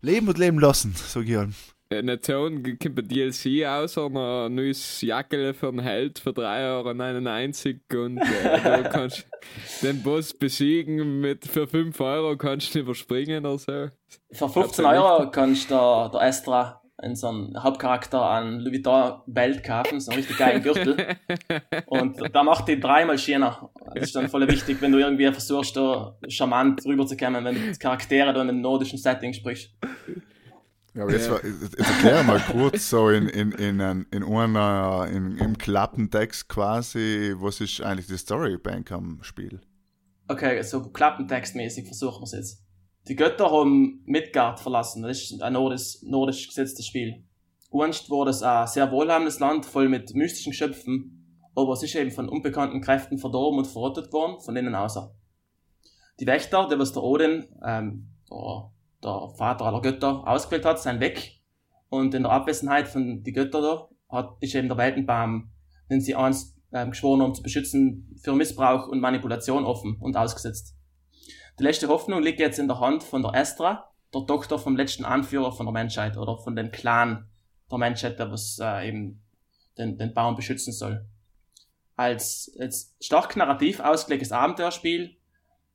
leben 0.00 0.28
und 0.28 0.38
leben 0.38 0.58
lassen, 0.58 0.94
sag 0.96 1.26
ich 1.26 1.36
halt. 1.36 1.54
So, 1.90 2.42
und 2.42 2.78
kommt 2.80 2.98
ein 2.98 3.08
DLC 3.08 3.64
aus, 3.66 3.94
sondern 3.94 4.52
ein 4.52 4.54
neues 4.56 5.00
Jackel 5.00 5.54
für 5.54 5.68
einen 5.68 5.78
Held 5.78 6.18
für 6.18 6.30
3,99 6.30 7.80
Euro 7.90 8.04
und 8.04 8.18
äh, 8.18 8.62
da 8.62 8.82
kannst 8.82 9.26
du 9.80 9.86
den 9.86 10.02
Boss 10.02 10.34
besiegen 10.34 11.20
mit 11.20 11.46
für 11.46 11.66
5 11.66 11.98
Euro 11.98 12.36
kannst 12.36 12.74
du 12.74 12.80
überspringen 12.80 13.46
oder 13.46 13.58
so. 13.58 13.72
Für 14.32 14.48
15 14.50 14.84
Absolut. 14.84 14.86
Euro 14.86 15.30
kannst 15.30 15.70
du 15.70 15.74
der, 15.74 16.10
der 16.12 16.20
Astra 16.20 16.82
in 17.02 17.14
so 17.14 17.28
einen 17.28 17.62
Hauptcharakter 17.62 18.20
an 18.22 18.60
Louis 18.60 18.84
Vuitton 18.84 19.20
Belt 19.26 19.62
kaufen, 19.62 20.00
so 20.00 20.10
einen 20.10 20.18
richtig 20.20 20.36
geilen 20.38 20.62
Gürtel. 20.62 20.96
Und 21.86 22.18
da 22.34 22.42
macht 22.42 22.66
die 22.68 22.80
dreimal 22.80 23.18
schöner. 23.18 23.70
Das 23.94 24.04
ist 24.04 24.16
dann 24.16 24.28
voll 24.28 24.48
wichtig, 24.48 24.82
wenn 24.82 24.92
du 24.92 24.98
irgendwie 24.98 25.30
versuchst, 25.30 25.76
da 25.76 26.16
charmant 26.28 26.84
rüberzukommen, 26.84 27.44
wenn 27.44 27.54
du 27.54 27.78
Charaktere 27.78 28.32
da 28.32 28.42
in 28.42 28.48
einem 28.48 28.60
nordischen 28.60 28.98
Setting 28.98 29.32
sprichst. 29.32 29.70
Ja, 30.94 31.02
aber 31.04 31.12
jetzt, 31.12 31.28
Ja. 31.28 31.36
jetzt 31.44 31.78
erklär 31.78 32.22
mal 32.24 32.40
kurz 32.50 32.90
so 32.90 33.10
in, 33.10 33.28
in, 33.28 33.52
in, 33.52 33.80
ein- 33.80 34.06
in 34.10 34.24
einer, 34.24 35.06
in, 35.12 35.36
im 35.38 35.56
Klappentext 35.56 36.48
quasi, 36.48 37.34
was 37.38 37.60
ist 37.60 37.80
eigentlich 37.80 38.06
die 38.08 38.16
Storybank 38.18 38.90
am 38.90 39.20
Spiel? 39.22 39.60
Okay, 40.26 40.60
so 40.62 40.82
klappentextmäßig 40.90 41.84
versuchen 41.86 42.20
wir 42.20 42.24
es 42.24 42.32
jetzt. 42.32 42.64
Die 43.08 43.16
Götter 43.16 43.50
haben 43.50 44.02
Midgard 44.04 44.60
verlassen. 44.60 45.02
Das 45.02 45.22
ist 45.22 45.42
ein 45.42 45.54
nordisch, 45.54 45.98
nordisch 46.02 46.46
gesetztes 46.46 46.86
Spiel. 46.86 47.24
Einst 47.72 48.10
war 48.10 48.26
das 48.26 48.42
ein 48.42 48.66
sehr 48.66 48.90
wohlhabendes 48.92 49.40
Land, 49.40 49.64
voll 49.64 49.88
mit 49.88 50.14
mystischen 50.14 50.52
Geschöpfen, 50.52 51.42
aber 51.54 51.72
es 51.72 51.82
ist 51.82 51.94
eben 51.94 52.10
von 52.10 52.28
unbekannten 52.28 52.80
Kräften 52.80 53.18
verdorben 53.18 53.58
und 53.58 53.66
verrottet 53.66 54.12
worden, 54.12 54.40
von 54.40 54.56
innen 54.56 54.74
außer. 54.74 55.14
Die 56.20 56.26
Wächter, 56.26 56.68
der 56.68 56.78
was 56.78 56.92
der 56.92 57.02
Odin, 57.02 57.46
ähm, 57.64 58.08
der, 58.30 58.72
der 59.02 59.28
Vater 59.36 59.64
aller 59.66 59.82
Götter, 59.82 60.26
ausgewählt 60.26 60.64
hat, 60.64 60.80
sind 60.80 61.00
weg. 61.00 61.40
Und 61.88 62.14
in 62.14 62.24
der 62.24 62.32
Abwesenheit 62.32 62.88
von 62.88 63.22
die 63.22 63.32
Götter 63.32 63.60
da, 63.60 63.88
hat, 64.10 64.36
ist 64.40 64.54
eben 64.54 64.68
der 64.68 64.76
Weltenbaum, 64.76 65.50
den 65.90 66.00
sie 66.00 66.14
einst 66.14 66.58
ähm, 66.72 66.90
geschworen 66.90 67.22
haben 67.22 67.34
zu 67.34 67.42
beschützen, 67.42 68.14
für 68.22 68.34
Missbrauch 68.34 68.88
und 68.88 69.00
Manipulation 69.00 69.64
offen 69.64 69.96
und 70.00 70.16
ausgesetzt. 70.16 70.77
Die 71.58 71.64
letzte 71.64 71.88
Hoffnung 71.88 72.22
liegt 72.22 72.38
jetzt 72.38 72.60
in 72.60 72.68
der 72.68 72.78
Hand 72.78 73.02
von 73.02 73.22
der 73.22 73.34
Estra, 73.34 73.90
der 74.14 74.24
Tochter 74.26 74.60
vom 74.60 74.76
letzten 74.76 75.04
Anführer 75.04 75.50
von 75.50 75.66
der 75.66 75.72
Menschheit 75.72 76.16
oder 76.16 76.38
von 76.38 76.54
dem 76.54 76.70
Clan 76.70 77.28
der 77.70 77.78
Menschheit, 77.78 78.18
der 78.20 78.30
was 78.30 78.58
äh, 78.62 78.88
eben 78.88 79.20
den, 79.76 79.98
den 79.98 80.14
Baum 80.14 80.36
beschützen 80.36 80.72
soll. 80.72 81.04
Als 81.96 82.54
jetzt 82.56 83.04
stark 83.04 83.36
narrativ 83.36 83.80
ausgelegtes 83.80 84.30
Abenteuerspiel 84.30 85.16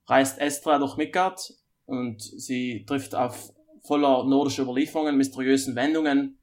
reist 0.07 0.39
Estra 0.39 0.79
durch 0.79 0.95
Midgard 0.95 1.53
und 1.85 2.21
sie 2.21 2.85
trifft 2.85 3.13
auf 3.13 3.51
voller 3.81 4.23
nordischer 4.23 4.63
Überlieferungen, 4.63 5.17
mysteriösen 5.17 5.75
Wendungen 5.75 6.39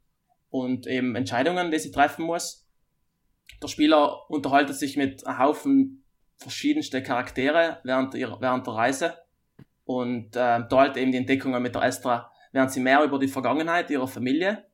und 0.51 0.87
eben 0.87 1.17
Entscheidungen, 1.17 1.71
die 1.71 1.79
sie 1.79 1.93
treffen 1.93 2.27
muss. 2.27 2.67
Der 3.63 3.69
Spieler 3.69 4.31
unterhaltet 4.31 4.77
sich 4.77 4.99
mit 4.99 5.27
einem 5.27 5.39
Haufen 5.39 6.05
verschiedenste 6.37 7.03
Charaktere 7.03 7.81
während, 7.85 8.15
ihrer, 8.15 8.39
während 8.43 8.67
der 8.67 8.75
Reise 8.75 9.15
und 9.91 10.37
äh, 10.37 10.69
teilt 10.69 10.97
eben 10.97 11.11
die 11.11 11.19
Entdeckungen 11.19 11.61
mit 11.61 11.75
der 11.75 11.83
Estra, 11.83 12.31
während 12.53 12.71
sie 12.71 12.79
mehr 12.79 13.03
über 13.03 13.19
die 13.19 13.27
Vergangenheit 13.27 13.91
ihrer 13.91 14.07
Familie 14.07 14.65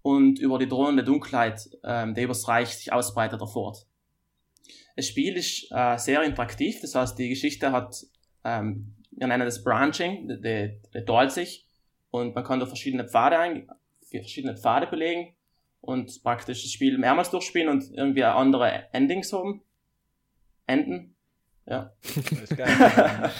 und 0.00 0.38
über 0.38 0.58
die 0.58 0.66
drohende 0.66 1.04
Dunkelheit, 1.04 1.68
ähm, 1.84 2.14
die 2.14 2.22
übers 2.22 2.48
Reich 2.48 2.70
sich 2.70 2.90
ausbreitet, 2.90 3.42
erfährt. 3.42 3.86
Das 4.96 5.06
Spiel 5.06 5.36
ist 5.36 5.70
äh, 5.72 5.98
sehr 5.98 6.22
interaktiv, 6.22 6.80
das 6.80 6.94
heißt, 6.94 7.18
die 7.18 7.28
Geschichte 7.28 7.70
hat, 7.70 8.06
ähm, 8.44 8.94
wir 9.10 9.26
nennen 9.26 9.44
das 9.44 9.62
Branching, 9.62 10.26
die, 10.42 10.80
die 10.94 11.04
teilt 11.04 11.32
sich 11.32 11.66
und 12.10 12.34
man 12.34 12.42
kann 12.42 12.58
da 12.58 12.64
verschiedene 12.64 13.06
Pfade, 13.06 13.38
ein, 13.38 13.68
verschiedene 14.10 14.56
Pfade 14.56 14.86
belegen 14.86 15.34
und 15.82 16.22
praktisch 16.22 16.62
das 16.62 16.72
Spiel 16.72 16.96
mehrmals 16.96 17.28
durchspielen 17.28 17.68
und 17.68 17.90
irgendwie 17.92 18.24
andere 18.24 18.86
Endings 18.94 19.34
haben. 19.34 19.60
Enden. 20.66 21.11
Ja. 21.64 21.92
Das 22.02 22.16
ist 22.50 22.56
geil. 22.56 23.30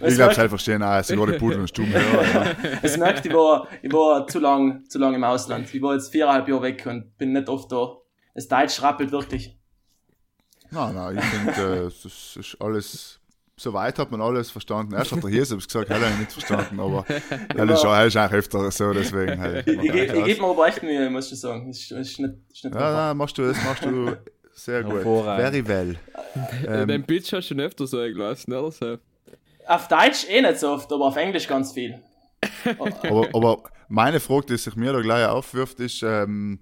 Ich 0.00 0.14
glaube, 0.14 0.34
sie 0.34 0.48
verstehen 0.48 0.82
auch, 0.82 1.02
sie 1.04 1.18
war 1.18 1.26
die 1.26 1.38
Pudel 1.38 1.60
und 1.60 1.68
Stumm 1.68 1.86
hören. 1.92 2.56
Es 2.82 2.96
merkt, 2.96 3.26
ich 3.26 3.32
war, 3.34 3.68
ich 3.82 3.92
war 3.92 4.26
zu 4.26 4.38
lang, 4.38 4.84
zu 4.88 4.98
lang 4.98 5.14
im 5.14 5.22
Ausland. 5.24 5.72
Ich 5.74 5.82
war 5.82 5.94
jetzt 5.94 6.10
viereinhalb 6.10 6.48
Jahre 6.48 6.62
weg 6.62 6.86
und 6.86 7.16
bin 7.18 7.32
nicht 7.32 7.48
oft 7.48 7.70
da. 7.70 7.96
Das 8.34 8.48
Deutsch 8.48 8.80
rappelt 8.82 9.12
wirklich. 9.12 9.58
Nein, 10.70 10.94
nein, 10.94 11.18
ich 11.18 11.24
finde, 11.24 11.52
äh, 11.52 11.86
es 11.86 12.04
ist- 12.36 12.56
alles, 12.60 13.20
soweit 13.56 13.98
hat 13.98 14.10
man 14.10 14.20
alles 14.22 14.50
verstanden. 14.50 14.94
Erst 14.94 15.12
hat 15.12 15.22
der 15.22 15.30
Hier 15.30 15.44
selbst 15.44 15.66
gesagt, 15.68 15.90
er 15.90 16.00
hat 16.00 16.10
ihn 16.12 16.20
nicht 16.20 16.32
verstanden, 16.32 16.78
aber 16.80 17.04
er 17.54 17.68
ist, 17.70 17.84
auch- 17.84 17.94
er 17.94 18.06
ist 18.06 18.16
auch 18.16 18.30
öfter 18.30 18.70
so, 18.70 18.92
deswegen 18.94 19.40
halt. 19.40 19.66
Ich, 19.66 19.76
ich, 19.78 19.84
ich, 19.94 20.12
ich 20.12 20.24
gebe 20.24 20.40
mir 20.42 20.48
aber 20.48 20.68
echt 20.68 20.82
Mühe, 20.82 21.10
muss 21.10 21.30
ich 21.32 21.40
sagen. 21.40 21.68
Das 21.68 21.78
ist, 21.78 21.90
das 21.90 21.98
ist 22.00 22.18
nicht, 22.20 22.34
das 22.48 22.56
ist 22.58 22.64
nicht 22.64 22.74
Ja, 22.74 22.80
einfach. 22.80 22.92
nein, 23.08 23.16
machst 23.16 23.36
du, 23.38 23.42
das 23.42 23.62
machst 23.64 23.84
du 23.84 24.16
sehr 24.58 24.82
gut. 24.82 25.02
Very 25.02 25.66
well. 25.66 25.96
Ähm, 26.66 26.86
Den 26.86 26.90
Ähm, 26.90 27.04
Pitch 27.04 27.32
hast 27.32 27.48
du 27.50 27.54
schon 27.54 27.60
öfter 27.60 27.86
so 27.86 27.96
gelassen, 27.96 28.52
oder 28.52 28.70
so? 28.70 28.98
Auf 29.66 29.88
Deutsch 29.88 30.28
eh 30.28 30.40
nicht 30.40 30.58
so 30.58 30.70
oft, 30.70 30.92
aber 30.92 31.06
auf 31.06 31.16
Englisch 31.16 31.48
ganz 31.48 31.72
viel. 31.72 32.00
aber, 32.78 33.28
aber 33.34 33.62
meine 33.88 34.20
Frage, 34.20 34.46
die 34.46 34.56
sich 34.56 34.76
mir 34.76 34.92
da 34.92 35.00
gleich 35.00 35.26
aufwirft, 35.26 35.80
ist, 35.80 36.02
ähm, 36.02 36.60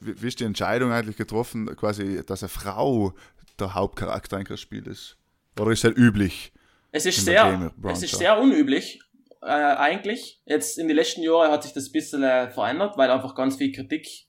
wie, 0.00 0.22
wie 0.22 0.28
ist 0.28 0.40
die 0.40 0.44
Entscheidung 0.44 0.92
eigentlich 0.92 1.16
getroffen, 1.16 1.66
quasi, 1.76 2.22
dass 2.24 2.42
eine 2.42 2.48
Frau 2.48 3.12
der 3.58 3.74
Hauptcharakter 3.74 4.38
in 4.38 4.44
das 4.44 4.60
Spiel 4.60 4.86
ist? 4.86 5.16
Oder 5.58 5.72
ist 5.72 5.84
das 5.84 5.96
üblich? 5.96 6.52
Es 6.92 7.06
ist 7.06 7.24
sehr, 7.24 7.72
es 7.84 8.02
ist 8.02 8.16
sehr 8.16 8.40
unüblich, 8.40 9.00
äh, 9.42 9.46
eigentlich. 9.46 10.40
Jetzt 10.46 10.78
in 10.78 10.88
den 10.88 10.96
letzten 10.96 11.22
Jahren 11.22 11.50
hat 11.50 11.62
sich 11.64 11.72
das 11.72 11.88
ein 11.88 11.92
bisschen 11.92 12.22
äh, 12.22 12.50
verändert, 12.50 12.96
weil 12.96 13.10
einfach 13.10 13.34
ganz 13.34 13.56
viel 13.56 13.72
Kritik. 13.72 14.26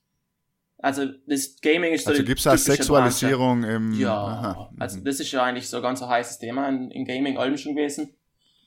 Also, 0.82 1.06
das 1.28 1.56
Gaming 1.62 1.94
ist 1.94 2.04
so 2.04 2.10
Also 2.10 2.22
die 2.22 2.26
gibt 2.26 2.40
es 2.40 2.46
auch 2.46 2.52
typische 2.52 2.72
Sexualisierung 2.72 3.62
im. 3.62 3.92
Ja, 3.92 4.14
Aha. 4.14 4.74
also 4.80 4.98
das 5.00 5.20
ist 5.20 5.30
ja 5.30 5.44
eigentlich 5.44 5.68
so 5.68 5.76
ein 5.76 5.82
ganz 5.82 6.02
ein 6.02 6.08
heißes 6.08 6.38
Thema 6.38 6.68
in, 6.68 6.90
in 6.90 7.04
Gaming 7.04 7.38
allem 7.38 7.56
schon 7.56 7.76
gewesen. 7.76 8.14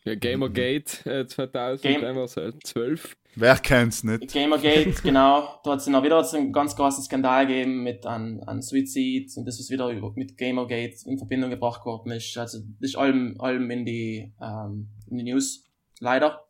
Ja, 0.06 0.16
Gamergate 0.16 1.06
äh, 1.10 1.28
2000, 1.28 1.82
Game- 1.82 2.02
Game 2.02 2.16
was 2.16 2.38
halt 2.38 2.66
12. 2.66 3.18
Wer 3.36 3.58
kennt's 3.58 4.04
nicht? 4.04 4.32
Gamergate, 4.32 4.94
genau. 5.04 5.60
Da 5.64 5.72
hat 5.72 5.80
es 5.80 5.88
noch 5.88 6.04
wieder 6.04 6.24
einen 6.34 6.54
ganz 6.54 6.76
großen 6.76 7.04
Skandal 7.04 7.48
gegeben 7.48 7.84
mit 7.84 8.06
an, 8.06 8.40
an 8.46 8.62
Suizid 8.62 9.36
und 9.36 9.46
das, 9.46 9.60
was 9.60 9.70
wieder 9.70 9.92
mit 10.16 10.38
Gamergate 10.38 10.96
in 11.06 11.18
Verbindung 11.18 11.50
gebracht 11.50 11.86
worden 11.86 12.12
ist. 12.14 12.38
Also 12.38 12.60
das 12.80 12.92
ist 12.92 12.96
allem, 12.96 13.36
allem 13.42 13.70
in 13.72 13.86
die, 13.86 14.32
ähm, 14.42 14.88
in 15.10 15.18
die 15.18 15.24
News, 15.34 15.66
leider. 16.00 16.46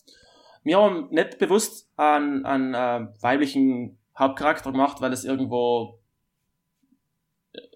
Wir 0.64 0.78
haben 0.78 1.08
nicht 1.10 1.40
bewusst 1.40 1.90
an, 1.96 2.46
an 2.46 2.74
äh, 2.74 3.08
weiblichen 3.22 3.98
Hauptcharakter 4.18 4.72
gemacht, 4.72 5.02
weil 5.02 5.14
es 5.14 5.24
irgendwo 5.26 6.00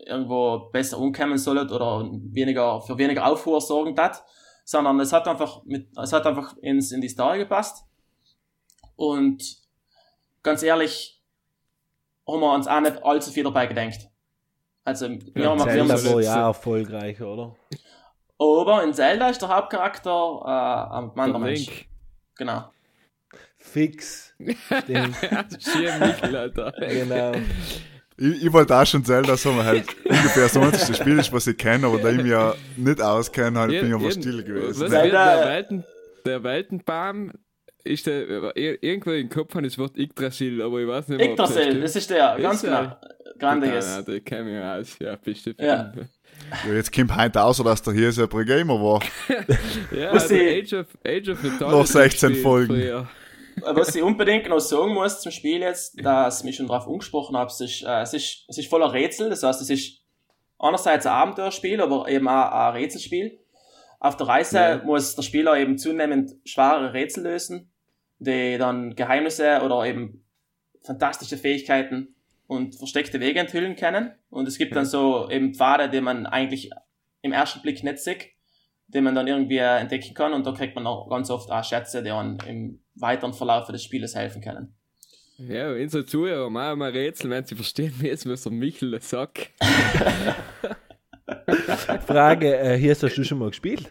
irgendwo 0.06 0.70
besser 0.72 0.98
umkommen 0.98 1.38
sollte 1.38 1.74
oder 1.74 2.04
weniger 2.12 2.82
für 2.82 2.98
weniger 2.98 3.26
Aufruhr 3.28 3.62
sorgen 3.62 3.98
hat, 4.00 4.24
sondern 4.66 5.00
es 5.00 5.14
hat 5.14 5.28
einfach 5.28 5.64
mit 5.66 5.96
es 5.98 6.12
hat 6.14 6.26
einfach 6.26 6.58
ins 6.58 6.92
in 6.92 7.02
die 7.02 7.10
Story 7.10 7.40
gepasst 7.40 7.86
und 8.96 9.58
ganz 10.44 10.64
ehrlich 10.64 11.22
haben 12.28 12.42
wir 12.42 12.54
uns 12.54 12.68
auch 12.68 12.82
nicht 12.82 13.04
allzu 13.04 13.32
viel 13.32 13.44
dabei 13.44 13.68
gedenkt. 13.68 14.10
Also 14.84 15.10
wir 15.10 15.44
Ja, 15.44 15.50
haben, 15.52 15.60
wir 15.60 15.66
Zelda 15.66 15.94
haben 15.96 16.06
war 16.06 16.22
ja 16.22 16.48
erfolgreich, 16.48 17.22
oder? 17.22 17.56
aber 18.40 18.84
in 18.84 18.94
Zelda 18.94 19.30
ist 19.30 19.42
der 19.42 19.50
Hauptcharakter 19.50 20.42
äh, 20.46 20.96
ein 20.98 21.32
Der 21.32 21.40
Mensch. 21.40 21.90
Genau. 22.36 22.66
Fix. 23.60 24.34
Stimmt. 24.40 25.16
Schier 25.62 25.94
Michel, 26.00 26.36
Alter. 26.36 26.74
genau. 26.80 27.34
Ich, 28.18 28.44
ich 28.46 28.52
wollte 28.54 28.76
auch 28.76 28.86
schon 28.86 29.04
Zelda 29.06 29.38
sagen, 29.38 29.64
halt 29.64 29.86
ungefähr 30.06 30.50
so 30.50 30.60
das 30.70 30.96
Spiel 30.98 31.20
ist, 31.20 31.32
was 31.32 31.48
ich 31.48 31.58
kenne, 31.58 31.88
aber 31.88 32.00
da 32.00 32.10
ich 32.10 32.18
mich 32.18 32.32
ja 32.32 32.54
nicht 32.78 33.02
auskenne, 33.02 33.60
halt, 33.60 33.72
bin 33.72 33.88
ich 33.88 33.94
einfach 33.94 34.10
Jeden- 34.10 34.22
still 34.22 34.44
gewesen. 34.44 34.82
Was 34.82 34.90
der, 34.92 35.12
Welten, 35.46 35.84
der 36.26 36.44
Weltenbaum 36.44 37.32
ist 37.84 38.08
der, 38.08 38.28
ir- 38.56 38.78
irgendwo 38.82 39.12
im 39.12 39.30
Kopf 39.30 39.56
habe 39.56 39.66
ich 39.68 39.74
das 39.74 39.80
Wort 39.80 39.98
Yggdrasil, 39.98 40.62
aber 40.62 40.80
ich 40.82 40.88
weiß 40.88 41.08
nicht 41.10 41.18
mehr, 41.20 41.30
Yggdrasil, 41.32 41.80
das 41.82 41.96
ist 41.96 42.10
der, 42.10 42.38
ganz 42.42 42.62
genau. 42.62 42.96
Grandiges. 43.40 43.86
Ja, 43.86 44.02
der 44.02 44.20
kennt 44.20 44.48
mich 44.48 44.62
aus. 44.62 44.98
Ja, 45.00 45.16
bist 45.16 45.46
du. 45.46 45.52
Ja. 45.58 45.94
Ja, 46.68 46.74
jetzt 46.74 46.94
kommt 46.94 47.16
heute 47.16 47.42
aus, 47.42 47.58
dass 47.64 47.82
der 47.84 47.94
hier 47.94 48.12
selber 48.12 48.44
Gamer 48.44 48.74
war. 48.76 49.02
Ja, 49.98 50.14
Was 50.14 50.24
also 50.24 50.36
die- 50.36 50.62
Age 50.62 50.74
of, 50.74 50.88
Age 51.06 51.30
of 51.30 51.60
Noch 51.62 51.86
16 51.86 52.30
gespielt 52.30 52.44
Folgen. 52.44 52.68
früher. 52.76 53.08
Was 53.64 53.96
ich 53.96 54.04
unbedingt 54.04 54.48
noch 54.50 54.60
sagen 54.60 54.94
muss 54.94 55.22
zum 55.22 55.32
Spiel 55.32 55.62
jetzt, 55.62 56.04
dass 56.04 56.40
ich 56.40 56.46
mich 56.46 56.56
schon 56.56 56.68
darauf 56.68 56.88
angesprochen 56.88 57.38
habe, 57.38 57.50
es 57.50 57.60
ist, 57.62 57.84
äh, 57.84 58.02
es, 58.02 58.14
ist, 58.14 58.46
es 58.48 58.58
ist 58.58 58.70
voller 58.70 58.94
Rätsel, 58.94 59.30
das 59.30 59.44
heißt, 59.44 59.62
es 59.62 59.70
ist 59.70 60.02
einerseits 60.58 61.06
ein 61.06 61.14
Abenteuerspiel, 61.14 61.82
aber 61.82 62.08
eben 62.10 62.28
auch 62.28 62.52
ein 62.52 62.74
Rätselspiel. 62.74 63.40
Auf 64.00 64.18
der 64.18 64.28
Reise 64.28 64.58
Ja. 64.58 64.82
muss 64.84 65.16
der 65.16 65.24
Spieler 65.24 65.58
eben 65.58 65.78
zunehmend 65.78 66.36
schwere 66.46 66.94
Rätsel 66.94 67.24
lösen, 67.24 67.72
die 68.20 68.58
dann 68.58 68.96
Geheimnisse 68.96 69.62
oder 69.64 69.86
eben 69.86 70.24
fantastische 70.84 71.38
Fähigkeiten 71.38 72.16
und 72.48 72.76
versteckte 72.76 73.20
Wege 73.20 73.40
enthüllen 73.40 73.76
können. 73.76 74.14
Und 74.30 74.48
es 74.48 74.58
gibt 74.58 74.76
dann 74.76 74.86
so 74.86 75.30
eben 75.30 75.54
Pfade, 75.54 75.90
die 75.90 76.02
man 76.02 76.26
eigentlich 76.26 76.72
im 77.22 77.32
ersten 77.34 77.62
Blick 77.62 77.84
nicht 77.84 78.00
sieht, 78.00 78.30
die 78.88 79.02
man 79.02 79.14
dann 79.16 79.28
irgendwie 79.28 79.58
entdecken 79.58 80.14
kann. 80.14 80.34
Und 80.34 80.48
da 80.48 80.52
kriegt 80.54 80.76
man 80.76 80.88
auch 80.88 81.10
ganz 81.10 81.30
oft 81.30 81.52
auch 81.52 81.64
Schätze, 81.64 82.02
die 82.02 82.12
einem 82.12 82.38
im 82.48 82.80
weiteren 83.00 83.34
Verlauf 83.34 83.68
des 83.68 83.84
Spieles 83.84 84.16
helfen 84.16 84.42
können. 84.42 84.76
Ja, 85.38 85.72
unsere 85.72 86.06
Zuhörer 86.06 86.50
machen 86.50 86.80
mal 86.80 86.92
Rätsel, 86.92 87.30
wenn 87.30 87.46
sie 87.46 87.56
verstehen, 87.56 87.94
wie 88.00 88.10
es 88.10 88.28
was 88.28 88.44
der 88.44 88.52
Michel 88.52 89.00
sagt. 89.02 89.52
Frage, 92.06 92.58
äh, 92.58 92.78
hier 92.78 92.92
hast 92.92 93.04
du 93.04 93.10
schon 93.10 93.40
mal 93.40 93.50
gespielt? 93.50 93.90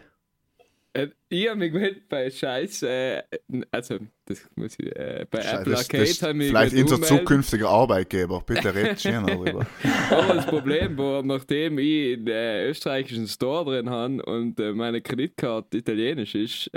Äh, 0.93 1.07
Ich 1.29 1.47
habe 1.47 1.59
mich 1.59 1.71
gemeldet 1.71 2.09
bei 2.09 2.29
Scheiß, 2.29 2.83
äh, 2.83 3.23
also, 3.71 3.97
das 4.25 4.47
muss 4.55 4.75
ich, 4.79 4.95
äh, 4.95 5.25
bei 5.29 5.39
Apple 5.39 5.71
Das, 5.71 5.79
Arcade 5.81 6.03
das 6.03 6.21
ich 6.21 6.33
mich 6.33 6.47
vielleicht 6.49 6.75
unser 6.75 7.01
zukünftiger 7.01 7.69
Arbeitgeber. 7.69 8.43
Bitte 8.45 8.73
redet 8.73 9.01
schön 9.01 9.25
darüber. 9.25 9.65
Aber 10.11 10.35
das 10.35 10.45
Problem 10.47 10.97
war, 10.97 11.23
nachdem 11.23 11.79
ich 11.79 12.17
einen 12.17 12.27
äh, 12.27 12.67
österreichischen 12.69 13.27
Store 13.27 13.65
drin 13.65 13.89
habe 13.89 14.23
und 14.23 14.59
äh, 14.59 14.73
meine 14.73 15.01
Kreditkarte 15.01 15.77
italienisch 15.77 16.35
ist, 16.35 16.69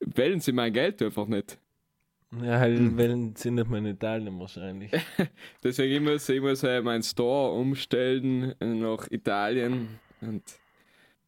äh, 0.00 0.06
wählen 0.16 0.40
sie 0.40 0.52
mein 0.52 0.72
Geld 0.72 1.02
einfach 1.02 1.26
nicht. 1.26 1.58
Ja, 2.42 2.58
halt, 2.58 2.96
weil 2.98 3.32
sind 3.36 3.54
nicht 3.54 3.70
mehr 3.70 3.78
in 3.78 3.86
Italien 3.86 4.38
wahrscheinlich. 4.38 4.90
Deswegen 5.62 5.94
ich 5.94 6.00
muss 6.12 6.28
ich 6.28 6.40
muss 6.40 6.62
äh, 6.64 6.82
meinen 6.82 7.02
Store 7.02 7.52
umstellen 7.52 8.54
nach 8.58 9.10
Italien 9.10 10.00
und 10.20 10.42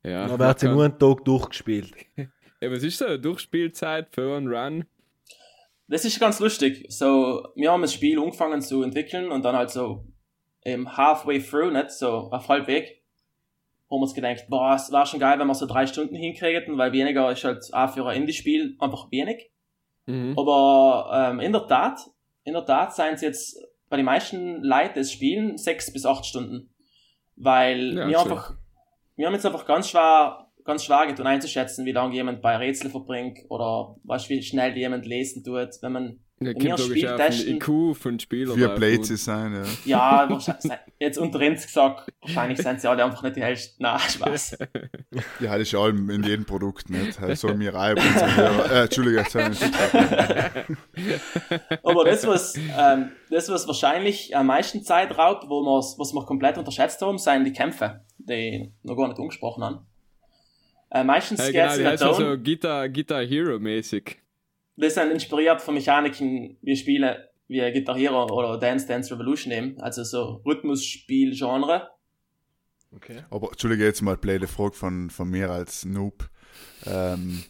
ja. 0.02 0.26
Aber 0.26 0.44
er 0.44 0.50
hat 0.50 0.60
sie 0.60 0.68
nur 0.68 0.84
einen 0.84 0.98
Tag 0.98 1.24
durchgespielt. 1.24 1.92
ja, 2.16 2.70
was 2.70 2.82
ist 2.82 2.98
so 2.98 3.06
eine 3.06 3.18
Durchspielzeit 3.18 4.08
für 4.10 4.36
einen 4.36 4.48
Run? 4.48 4.84
Das 5.88 6.04
ist 6.04 6.20
ganz 6.20 6.38
lustig. 6.40 6.86
So, 6.88 7.48
wir 7.54 7.70
haben 7.70 7.82
das 7.82 7.94
Spiel 7.94 8.18
angefangen 8.18 8.60
zu 8.60 8.82
entwickeln 8.82 9.30
und 9.30 9.44
dann 9.44 9.56
halt 9.56 9.70
so 9.70 10.04
eben 10.64 10.96
halfway 10.96 11.40
through, 11.40 11.70
nicht 11.70 11.90
so 11.90 12.30
auf 12.30 12.48
halbweg, 12.48 12.97
haben 13.90 14.02
uns 14.02 14.14
gedacht, 14.14 14.44
boah, 14.48 14.74
es 14.74 14.92
war 14.92 15.06
schon 15.06 15.20
geil, 15.20 15.38
wenn 15.38 15.46
wir 15.46 15.54
so 15.54 15.66
drei 15.66 15.86
Stunden 15.86 16.14
hinkriegen, 16.14 16.76
weil 16.76 16.92
weniger 16.92 17.30
ist 17.32 17.44
halt 17.44 17.64
auch 17.72 17.90
für 17.90 18.06
ein 18.06 18.22
Indie-Spiel 18.22 18.76
einfach 18.78 19.10
wenig. 19.10 19.50
Mhm. 20.06 20.38
Aber 20.38 21.10
ähm, 21.12 21.40
in 21.40 21.52
der 21.52 21.66
Tat, 21.66 22.00
in 22.44 22.52
der 22.54 22.64
Tat 22.64 22.94
seien 22.94 23.14
es 23.14 23.22
jetzt 23.22 23.58
bei 23.88 23.96
den 23.96 24.04
meisten 24.04 24.62
Leuten 24.62 24.94
des 24.94 25.12
Spielen 25.12 25.56
sechs 25.56 25.92
bis 25.92 26.04
acht 26.04 26.26
Stunden. 26.26 26.70
Weil 27.36 27.96
Ja, 27.96 28.08
wir 28.08 28.18
so. 28.18 28.24
einfach, 28.24 28.54
wir 29.16 29.26
haben 29.26 29.34
jetzt 29.34 29.46
einfach 29.46 29.66
ganz 29.66 29.88
schwer, 29.88 30.46
ganz 30.64 30.84
schwer 30.84 31.06
getan 31.06 31.26
einzuschätzen, 31.26 31.86
wie 31.86 31.92
lange 31.92 32.14
jemand 32.14 32.42
bei 32.42 32.56
Rätsel 32.56 32.90
verbringt 32.90 33.38
oder 33.48 33.96
was 34.04 34.28
wie 34.28 34.42
schnell 34.42 34.76
jemand 34.76 35.06
lesen 35.06 35.42
tut, 35.42 35.70
wenn 35.80 35.92
man 35.92 36.20
Ja, 36.40 36.52
kommt 36.52 36.64
logisch 36.64 36.84
Spiel 36.84 37.08
auf 37.08 37.28
den 37.28 37.56
IQ 37.56 37.96
von 37.96 38.20
Spielern 38.20 38.56
Vier 38.56 38.68
drauf 38.68 38.78
Blades 38.78 39.08
sie 39.08 39.16
sein, 39.16 39.54
ja. 39.84 40.24
ja, 40.24 40.30
wahrscheinlich, 40.30 40.72
jetzt 41.00 41.18
unter 41.18 41.40
uns 41.40 41.66
gesagt, 41.66 42.12
wahrscheinlich 42.20 42.58
sind 42.58 42.80
sie 42.80 42.88
alle 42.88 43.04
einfach 43.04 43.22
nicht 43.22 43.36
die 43.36 43.42
hellsten. 43.42 43.76
Na, 43.80 43.98
Spaß. 43.98 44.58
Ja, 45.40 45.52
das 45.52 45.62
ist 45.62 45.72
ja 45.72 45.80
allem 45.80 46.10
in 46.10 46.22
jedem 46.22 46.44
Produkt 46.44 46.90
nicht. 46.90 47.18
So 47.36 47.54
mir 47.54 47.74
Reihe 47.74 47.94
äh, 47.96 49.48
nicht. 49.48 49.64
Aber 51.82 52.04
das, 52.04 52.26
was, 52.26 52.56
ähm, 52.56 53.10
das, 53.30 53.48
was 53.48 53.66
wahrscheinlich 53.66 54.36
am 54.36 54.46
meisten 54.46 54.82
Zeit 54.82 55.16
raubt, 55.18 55.48
wo 55.48 55.62
wir's, 55.62 55.96
was 55.98 56.12
wir 56.12 56.24
komplett 56.24 56.56
unterschätzt 56.56 57.00
haben, 57.02 57.18
sind 57.18 57.44
die 57.44 57.52
Kämpfe, 57.52 58.04
die 58.18 58.72
noch 58.82 58.96
gar 58.96 59.08
nicht 59.08 59.18
angesprochen 59.18 59.64
haben. 59.64 59.86
Äh, 60.90 61.04
meistens 61.04 61.40
Ja, 61.40 61.50
geht's 61.50 61.78
genau, 61.78 61.90
ja 61.90 61.96
Tone, 61.96 62.14
so 62.14 62.42
Guitar, 62.42 62.88
Guitar 62.88 63.24
Hero 63.24 63.58
mäßig. 63.58 64.18
Die 64.80 64.90
sind 64.90 65.10
inspiriert 65.10 65.60
von 65.60 65.74
Mechaniken, 65.74 66.56
wie 66.62 66.76
Spiele 66.76 67.28
wie 67.48 67.60
Guitar 67.72 67.96
Hero 67.96 68.26
oder 68.26 68.58
Dance 68.58 68.86
Dance 68.86 69.12
Revolution 69.12 69.52
eben, 69.52 69.80
also 69.80 70.04
so 70.04 70.42
Rhythmusspiel-Genre. 70.44 71.88
Okay. 72.94 73.22
Aber 73.30 73.48
Entschuldige 73.48 73.84
jetzt 73.84 74.02
mal 74.02 74.16
blöde 74.16 74.46
Frage 74.46 74.74
von, 74.74 75.10
von 75.10 75.28
mir 75.28 75.50
als 75.50 75.84
Noob. 75.84 76.28
Ähm, 76.86 77.42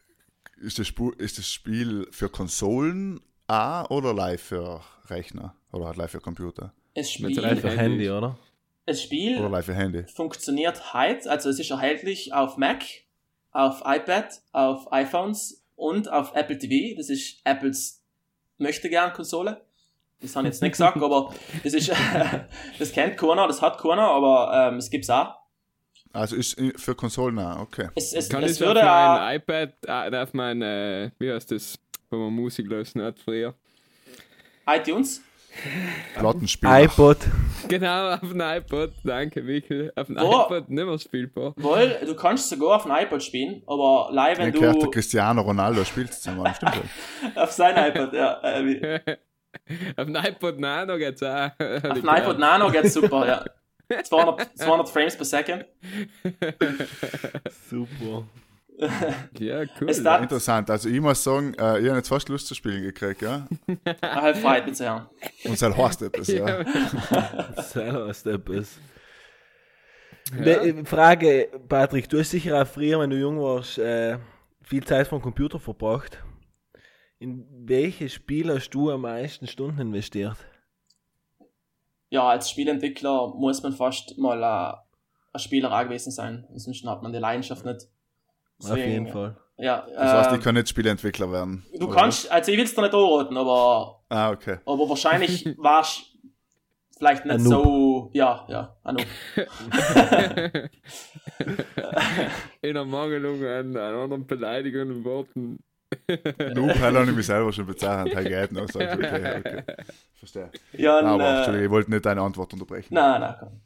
ist, 0.62 0.78
das 0.78 0.92
ist 1.18 1.38
das 1.38 1.50
Spiel 1.50 2.08
für 2.10 2.28
Konsolen 2.28 3.20
A 3.46 3.84
oder 3.90 4.14
live 4.14 4.42
für 4.42 4.80
Rechner? 5.08 5.54
Oder 5.72 5.86
halt 5.86 5.96
live 5.96 6.10
für 6.10 6.20
Computer? 6.20 6.72
Es 6.94 7.18
Mit 7.18 7.32
Spiel, 7.32 7.42
drei 7.42 7.56
Für 7.56 7.70
Handy. 7.70 8.10
Oder? 8.10 8.38
es 8.84 9.02
Spiel 9.02 9.38
Oder 9.38 9.48
live 9.48 9.66
für 9.66 9.74
Handy? 9.74 10.04
funktioniert 10.04 10.92
heute, 10.92 11.30
also 11.30 11.48
es 11.50 11.58
ist 11.58 11.70
erhältlich 11.70 12.32
auf 12.32 12.56
Mac, 12.56 12.84
auf 13.52 13.82
iPad, 13.84 14.42
auf 14.52 14.92
iPhones 14.92 15.61
und 15.76 16.10
auf 16.10 16.34
Apple 16.34 16.58
TV. 16.58 16.96
Das 16.96 17.08
ist 17.08 17.40
Apples 17.44 18.02
möchte 18.58 18.88
gern 18.88 19.12
Konsole. 19.12 19.60
Das 20.20 20.36
habe 20.36 20.46
ich 20.46 20.54
jetzt 20.54 20.62
nicht 20.62 20.72
gesagt, 20.72 20.96
aber 21.02 21.34
das 21.62 21.74
ist, 21.74 21.92
das 22.78 22.92
kennt 22.92 23.16
keiner, 23.16 23.46
das 23.46 23.60
hat 23.60 23.78
keiner, 23.78 24.02
aber 24.02 24.68
ähm, 24.68 24.78
es 24.78 24.88
gibt's 24.88 25.10
auch. 25.10 25.36
Also 26.12 26.36
ist 26.36 26.58
äh, 26.58 26.72
für 26.76 26.94
Konsolen 26.94 27.38
A, 27.38 27.60
okay. 27.60 27.88
Es, 27.94 28.12
es, 28.12 28.28
Kann 28.28 28.42
es 28.44 28.52
ich 28.52 28.62
auf 28.62 28.68
würde 28.68 28.82
auch, 28.82 29.18
mein 29.18 29.36
iPad, 29.36 29.74
äh, 29.86 30.16
auf 30.16 30.34
mein, 30.34 30.62
äh, 30.62 31.10
wie 31.18 31.32
heißt 31.32 31.50
das, 31.50 31.78
wo 32.10 32.16
man 32.16 32.32
Musik 32.32 32.66
lösen 32.66 33.02
hat 33.02 33.18
früher? 33.18 33.54
iTunes. 34.66 35.22
Plattenspieler. 36.16 36.82
iPod. 36.84 37.18
Genau, 37.68 38.10
auf 38.14 38.20
dem 38.20 38.40
iPod, 38.40 38.92
danke 39.04 39.40
Michael. 39.40 39.92
Auf 39.94 40.08
dem 40.08 40.16
Wo? 40.16 40.42
iPod 40.42 40.68
nicht 40.68 40.84
mehr 40.84 40.98
spielbar. 40.98 41.54
Wohl, 41.56 41.96
du 42.04 42.14
kannst 42.16 42.48
sogar 42.48 42.76
auf 42.76 42.82
dem 42.82 42.92
iPod 42.92 43.22
spielen, 43.22 43.62
aber 43.66 44.08
live, 44.12 44.38
wenn 44.38 44.52
gehört 44.52 44.76
der 44.76 44.82
du 44.82 44.90
Cristiano 44.90 45.40
Ronaldo 45.40 45.84
spielt 45.84 46.12
zusammen, 46.12 46.52
stimmt 46.54 46.74
ja. 47.34 47.42
auf 47.42 47.52
sein 47.52 47.76
iPod, 47.76 48.12
ja, 48.12 48.40
äh, 48.42 48.98
auf 49.96 50.06
dem 50.06 50.16
iPod 50.16 50.58
Nano 50.58 50.98
geht's 50.98 51.22
auch. 51.22 51.50
auf 51.58 52.00
dem 52.00 52.08
iPod 52.08 52.38
Nano 52.38 52.68
geht's 52.70 52.94
super, 52.94 53.26
ja. 53.26 53.44
200, 54.02 54.58
200 54.58 54.88
Frames 54.88 55.16
per 55.16 55.24
Second. 55.24 55.64
Super. 57.70 58.24
Ja, 59.38 59.62
cool. 59.80 59.88
Interessant. 59.88 60.70
Also 60.70 60.88
ich 60.88 61.00
muss 61.00 61.22
sagen, 61.22 61.54
äh, 61.54 61.80
ich 61.80 61.88
habe 61.88 61.96
jetzt 61.98 62.08
fast 62.08 62.28
Lust 62.28 62.46
zu 62.46 62.54
spielen 62.54 62.82
gekriegt, 62.82 63.22
ja. 63.22 63.46
Halb 64.02 64.36
frei, 64.36 64.60
bitte, 64.60 64.84
ja. 64.84 65.10
Und 65.44 65.54
es 65.54 65.62
heißt 65.76 66.02
etwas, 66.02 66.28
ja. 66.28 66.64
Selber 67.62 68.10
ist 68.10 68.26
etwas. 68.26 68.78
Frage, 70.84 71.48
Patrick, 71.68 72.08
du 72.08 72.18
hast 72.18 72.30
sicher 72.30 72.62
auch 72.62 72.66
früher, 72.66 73.00
wenn 73.00 73.10
du 73.10 73.16
jung 73.16 73.40
warst, 73.40 73.78
äh, 73.78 74.18
viel 74.62 74.84
Zeit 74.84 75.08
vom 75.08 75.20
Computer 75.20 75.58
verbracht. 75.58 76.22
In 77.18 77.46
welches 77.66 78.14
Spiel 78.14 78.52
hast 78.52 78.70
du 78.70 78.90
am 78.90 79.02
meisten 79.02 79.46
Stunden 79.46 79.80
investiert? 79.80 80.36
ja, 82.12 82.28
als 82.28 82.50
Spielentwickler 82.50 83.32
muss 83.36 83.62
man 83.62 83.72
fast 83.72 84.18
mal 84.18 84.44
ein 84.44 85.38
Spieler 85.38 85.82
gewesen 85.84 86.10
sein. 86.10 86.46
Ansonsten 86.52 86.90
hat 86.90 87.02
man 87.02 87.10
die 87.10 87.18
Leidenschaft 87.18 87.64
nicht. 87.64 87.88
Auf 88.64 88.76
jeden 88.76 89.04
Deswegen, 89.04 89.12
Fall. 89.12 89.36
ja. 89.58 89.86
Das 89.94 90.12
heißt, 90.12 90.30
ähm, 90.32 90.38
ich 90.38 90.44
kann 90.44 90.54
nicht 90.54 90.68
Spieleentwickler 90.68 91.30
werden. 91.32 91.64
du 91.78 91.86
oder 91.86 91.94
kannst, 91.96 92.30
also 92.30 92.50
ich 92.52 92.58
will 92.58 92.64
es 92.64 92.74
dir 92.74 92.82
nicht 92.82 92.94
anraten, 92.94 93.36
aber? 93.36 94.02
Ah, 94.08 94.30
okay. 94.30 94.58
aber 94.66 94.88
wahrscheinlich 94.88 95.46
warst 95.58 96.04
vielleicht 96.98 97.24
nicht 97.24 97.40
so, 97.40 98.10
ja, 98.12 98.44
ja, 98.48 98.76
Anoop. 98.84 99.06
In 102.60 102.76
Ermangelung 102.76 103.44
an, 103.44 103.76
an 103.76 103.94
anderen 103.94 104.26
beleidigenden 104.26 105.04
Worten. 105.04 105.58
Noob, 106.54 106.78
habe 106.78 107.04
ich 107.04 107.16
mich 107.16 107.26
selber 107.26 107.52
schon 107.52 107.66
bezeichnet. 107.66 108.14
Hey, 108.14 108.24
geht 108.24 108.52
noch. 108.52 108.62
Okay, 108.62 109.38
okay. 109.38 109.62
Verstehe. 110.14 110.50
Ja, 110.72 110.98
Ah, 111.00 111.14
aber, 111.14 111.24
äh, 111.24 111.36
Entschuldigung, 111.36 111.64
ich 111.66 111.70
wollte 111.70 111.90
nicht 111.90 112.06
deine 112.06 112.22
Antwort 112.22 112.52
unterbrechen. 112.52 112.94
Nein, 112.94 113.20
nein, 113.20 113.34
komm. 113.38 113.60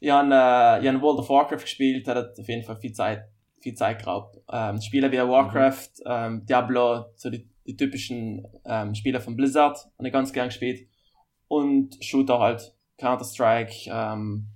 Ich 0.00 0.10
habe 0.10 0.28
äh, 0.34 1.00
World 1.00 1.18
of 1.20 1.28
Warcraft 1.28 1.58
gespielt, 1.60 2.08
hat 2.08 2.38
auf 2.38 2.48
jeden 2.48 2.64
Fall 2.64 2.76
viel 2.76 2.92
Zeit, 2.92 3.24
viel 3.60 3.74
Zeit 3.74 4.00
geraubt. 4.00 4.38
Ähm, 4.52 4.80
Spiele 4.80 5.10
wie 5.12 5.18
Warcraft, 5.18 5.88
ähm, 6.06 6.44
Diablo, 6.46 7.04
so 7.16 7.30
die, 7.30 7.48
die 7.66 7.76
typischen 7.76 8.46
ähm, 8.64 8.94
Spiele 8.94 9.20
von 9.20 9.36
Blizzard, 9.36 9.76
habe 9.98 10.08
ich 10.08 10.12
ganz 10.12 10.32
gern 10.32 10.48
gespielt. 10.48 10.88
Und 11.48 11.96
Shooter 12.02 12.38
halt, 12.38 12.74
Counter-Strike, 12.98 13.90
ähm, 13.90 14.46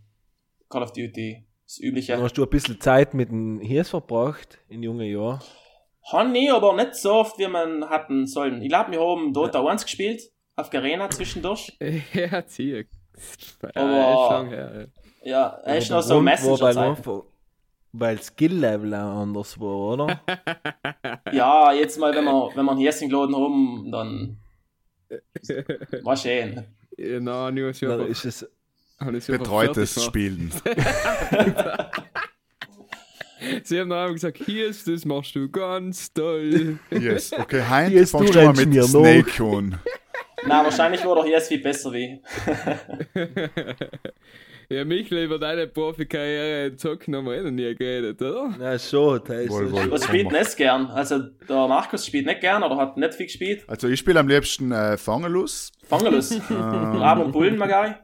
Call 0.69 0.83
of 0.83 0.93
Duty, 0.93 1.45
das 1.67 1.79
Übliche. 1.81 2.13
Dann 2.13 2.23
hast 2.23 2.35
du 2.39 2.45
ein 2.45 2.51
bisschen 2.51 2.81
Zeit 2.81 3.15
mit 3.15 3.31
dem 3.31 3.61
Hirs 3.61 3.91
verbracht 3.91 4.59
in 4.69 4.83
jungen 4.83 5.07
Jahren. 5.07 5.41
Ich, 6.35 6.53
aber 6.53 6.75
nicht 6.77 6.95
so 6.97 7.13
oft, 7.15 7.39
wie 7.39 7.47
man 7.47 7.89
hatten 7.89 8.27
sollen. 8.27 8.61
Ich 8.63 8.69
glaube, 8.69 8.93
wir 8.93 9.01
haben 9.01 9.33
Dota 9.33 9.65
1 9.65 9.85
gespielt, 9.85 10.23
auf 10.55 10.69
Garena 10.71 11.09
zwischendurch. 11.11 11.77
ja, 12.13 12.47
zieh. 12.47 12.85
Aber- 13.75 13.91
Ja, 13.91 14.13
ist 14.13 14.37
schon 14.37 14.49
her. 14.49 14.89
Ja, 15.23 15.47
er 15.65 15.79
ist 15.79 15.91
noch 15.91 16.03
so 16.03 16.21
Messenger-Zeit. 16.21 17.05
Weil 17.97 18.21
Skill-Level 18.21 18.93
auch 18.93 19.23
anders 19.23 19.61
war, 19.61 19.93
oder? 19.93 20.21
Ja, 21.33 21.73
jetzt 21.73 21.99
mal, 21.99 22.15
wenn 22.15 22.25
wir, 22.25 22.51
wenn 22.55 22.77
Hirsing 22.77 23.09
geladen 23.09 23.37
haben, 23.37 23.91
dann 23.91 24.37
war 26.03 26.17
schön. 26.17 26.65
Ja, 26.97 27.21
nein, 27.21 27.55
nur 27.55 27.73
so. 27.73 27.87
Ist 28.05 28.25
es 28.25 28.47
Betreutes 28.99 29.95
fertig 29.95 30.07
Spielen. 30.07 30.53
Sie 33.65 33.81
haben 33.81 33.91
dann 33.91 34.13
gesagt, 34.13 34.39
hier 34.39 34.69
ist 34.69 34.89
das 34.89 35.05
machst 35.05 35.35
du 35.35 35.49
ganz 35.49 36.13
toll. 36.13 36.79
Yes. 36.91 37.33
Okay, 37.33 37.63
Heinz, 37.69 37.93
Yes, 37.93 38.11
fangst 38.11 38.35
du 38.35 38.43
mal 38.43 38.55
mit 38.55 38.71
mir 38.71 38.85
Snake 38.85 39.45
an. 39.45 39.79
Na, 40.47 40.65
wahrscheinlich 40.65 41.05
war 41.05 41.17
doch 41.17 41.27
jetzt 41.27 41.49
viel 41.49 41.61
besser 41.61 41.93
wie. 41.93 42.21
Ja, 44.71 44.85
Michel, 44.85 45.25
über 45.25 45.39
deine 45.39 45.67
Profikarriere 45.67 46.67
in 46.69 46.79
Zocken 46.79 47.15
haben 47.15 47.27
wir 47.27 47.35
eh 47.35 47.43
noch 47.43 47.51
nie 47.51 47.75
geredet, 47.75 48.21
oder? 48.23 48.55
Na 48.59 48.79
schon, 48.79 49.21
da 49.27 49.35
ist 49.35 49.51
Wohl, 49.51 49.71
wohl. 49.71 49.83
schon. 49.83 49.91
Was 49.91 50.05
spielt 50.05 50.33
nicht 50.33 50.57
gern? 50.57 50.87
Also, 50.87 51.19
der 51.19 51.69
Markus 51.69 52.07
spielt 52.07 52.27
nicht 52.27 52.41
gern 52.41 52.63
oder 52.63 52.77
hat 52.77 52.97
nicht 52.97 53.15
viel 53.15 53.27
gespielt. 53.27 53.65
Also 53.67 53.89
ich 53.89 53.99
spiele 54.01 54.21
am 54.21 54.29
liebsten 54.29 54.73
äh, 54.73 54.97
Fangelus. 54.97 55.71
Fangelus. 55.89 56.39
Raben 56.51 57.23
und 57.25 57.33
Bullen, 57.33 57.59
Magai. 57.59 57.99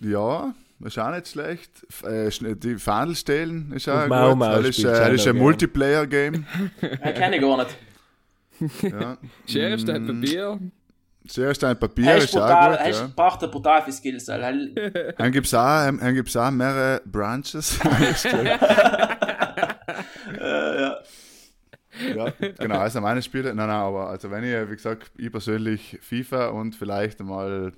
Ja, 0.00 0.54
ist 0.84 0.98
auch 0.98 1.10
nicht 1.10 1.28
schlecht. 1.28 1.70
Äh, 2.04 2.30
die 2.56 2.76
Fahndel 2.76 3.16
stehlen 3.16 3.72
ist 3.72 3.88
auch 3.88 4.02
Und 4.04 4.08
Mau 4.10 4.30
gut. 4.30 4.38
Mau 4.38 4.56
Das 4.56 4.68
ist, 4.78 4.84
äh, 4.84 5.14
ist 5.14 5.26
ein. 5.26 5.36
Multiplayer-Game. 5.36 6.46
Den 6.80 7.14
kenne 7.14 7.36
ich 7.36 7.42
gar 7.42 7.56
nicht. 7.58 7.76
Ja. 8.82 9.18
Schere, 9.46 9.78
Stein, 9.78 10.02
Mm, 10.04 10.20
Papier. 10.20 10.58
Sehr 11.30 11.54
stein 11.54 11.78
Papier 11.78 12.06
Er 12.10 12.16
ist 12.18 12.24
ist 12.24 12.36
auch 12.36 12.40
brutal, 12.46 12.70
gut. 12.70 12.78
er 12.86 12.90
Ja. 12.90 13.10
braucht 13.14 13.42
er 13.42 13.48
brutal 13.48 13.82
viel 13.82 13.92
Skills. 13.92 14.24
Dann 15.18 15.32
gibt 15.32 15.46
es 15.46 15.54
auch, 15.54 15.86
dann 15.86 16.14
gibt's 16.14 16.36
auch 16.36 16.50
mehrere 16.50 17.00
Branches. 17.04 17.78
äh, 17.84 18.56
ja. 20.80 20.98
ja, 22.14 22.32
genau, 22.58 22.78
also 22.78 23.00
meine 23.00 23.22
Spiele. 23.22 23.54
Nein, 23.54 23.66
nein, 23.68 23.76
aber 23.76 24.08
also 24.08 24.30
wenn 24.30 24.44
ich, 24.44 24.70
wie 24.70 24.74
gesagt, 24.76 25.10
ich 25.16 25.30
persönlich 25.32 25.98
FIFA 26.00 26.48
und 26.48 26.74
vielleicht 26.76 27.20
mal 27.20 27.72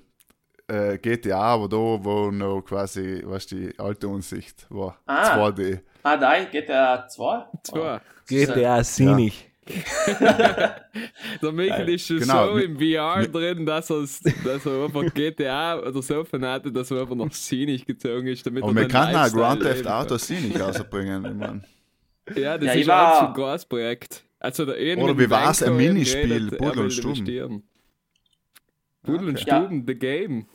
äh, 0.67 0.97
GTA, 0.97 1.39
aber 1.39 1.67
da, 1.69 1.77
wo 1.77 2.29
noch 2.31 2.61
quasi, 2.61 3.21
was 3.25 3.47
die 3.47 3.73
alte 3.79 4.07
Unsicht 4.07 4.67
war. 4.69 4.97
Ah. 5.05 5.37
2D. 5.37 5.79
Ah, 6.03 6.17
da 6.17 6.43
geht 6.43 6.69
er 6.69 7.07
2. 7.07 7.45
Zwei. 7.63 7.99
GTA 8.27 8.83
sinnig. 8.83 9.50
Der 11.41 11.51
Michel 11.51 11.89
ist 11.89 12.07
schon 12.07 12.19
Genau. 12.19 12.53
so 12.53 12.57
im 12.57 12.77
VR 12.77 13.27
drin, 13.27 13.65
dass, 13.65 13.87
dass 13.87 14.65
er 14.65 14.85
einfach 14.85 15.13
GTA 15.13 15.79
oder 15.79 16.01
so 16.01 16.23
vernatet, 16.23 16.75
dass 16.75 16.91
er 16.91 17.01
einfach 17.01 17.15
noch 17.15 17.31
sinnig 17.31 17.85
gezogen 17.85 18.27
ist. 18.27 18.45
Damit 18.45 18.63
Aber 18.63 18.71
er 18.71 18.81
man 18.81 18.87
kann 18.87 19.15
auch 19.15 19.31
Grand 19.31 19.61
Theft 19.61 19.87
Auto. 19.87 20.17
Scenic 20.17 20.59
rausbringen. 20.59 21.25
Ich 21.25 21.33
mein. 21.33 21.63
Ja, 22.35 22.57
das 22.57 22.67
Ja, 22.67 22.73
ist 22.73 22.87
war- 22.87 23.21
ein 23.21 23.27
zu 23.35 23.41
großes 23.41 23.65
Projekt. 23.65 24.23
Also 24.39 24.65
der 24.65 24.75
Oder 24.97 25.15
wie 25.17 25.21
dem 25.23 25.29
war's, 25.29 25.61
ein 25.61 25.75
Minispiel, 25.77 26.49
Pudel 26.51 26.83
und 26.85 26.91
Stuben. 26.91 27.09
investieren. 27.15 27.63
Pudel 29.03 29.29
und 29.29 29.39
Ja. 29.45 29.57
Stuben, 29.59 29.83
the 29.87 29.95
game. 29.95 30.47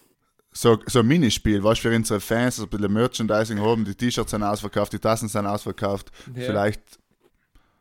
So, 0.53 0.79
so 0.87 1.01
ein 1.01 1.07
Minispiel, 1.07 1.63
was 1.63 1.79
für 1.79 1.95
unsere 1.95 2.19
Fans, 2.19 2.59
ein 2.61 2.69
bisschen 2.69 2.93
Merchandising 2.93 3.61
haben, 3.61 3.85
die 3.85 3.95
T-Shirts 3.95 4.31
sind 4.31 4.43
ausverkauft, 4.43 4.93
die 4.93 4.99
Tassen 4.99 5.29
sind 5.29 5.47
ausverkauft. 5.47 6.11
Ja. 6.35 6.43
Vielleicht 6.47 6.81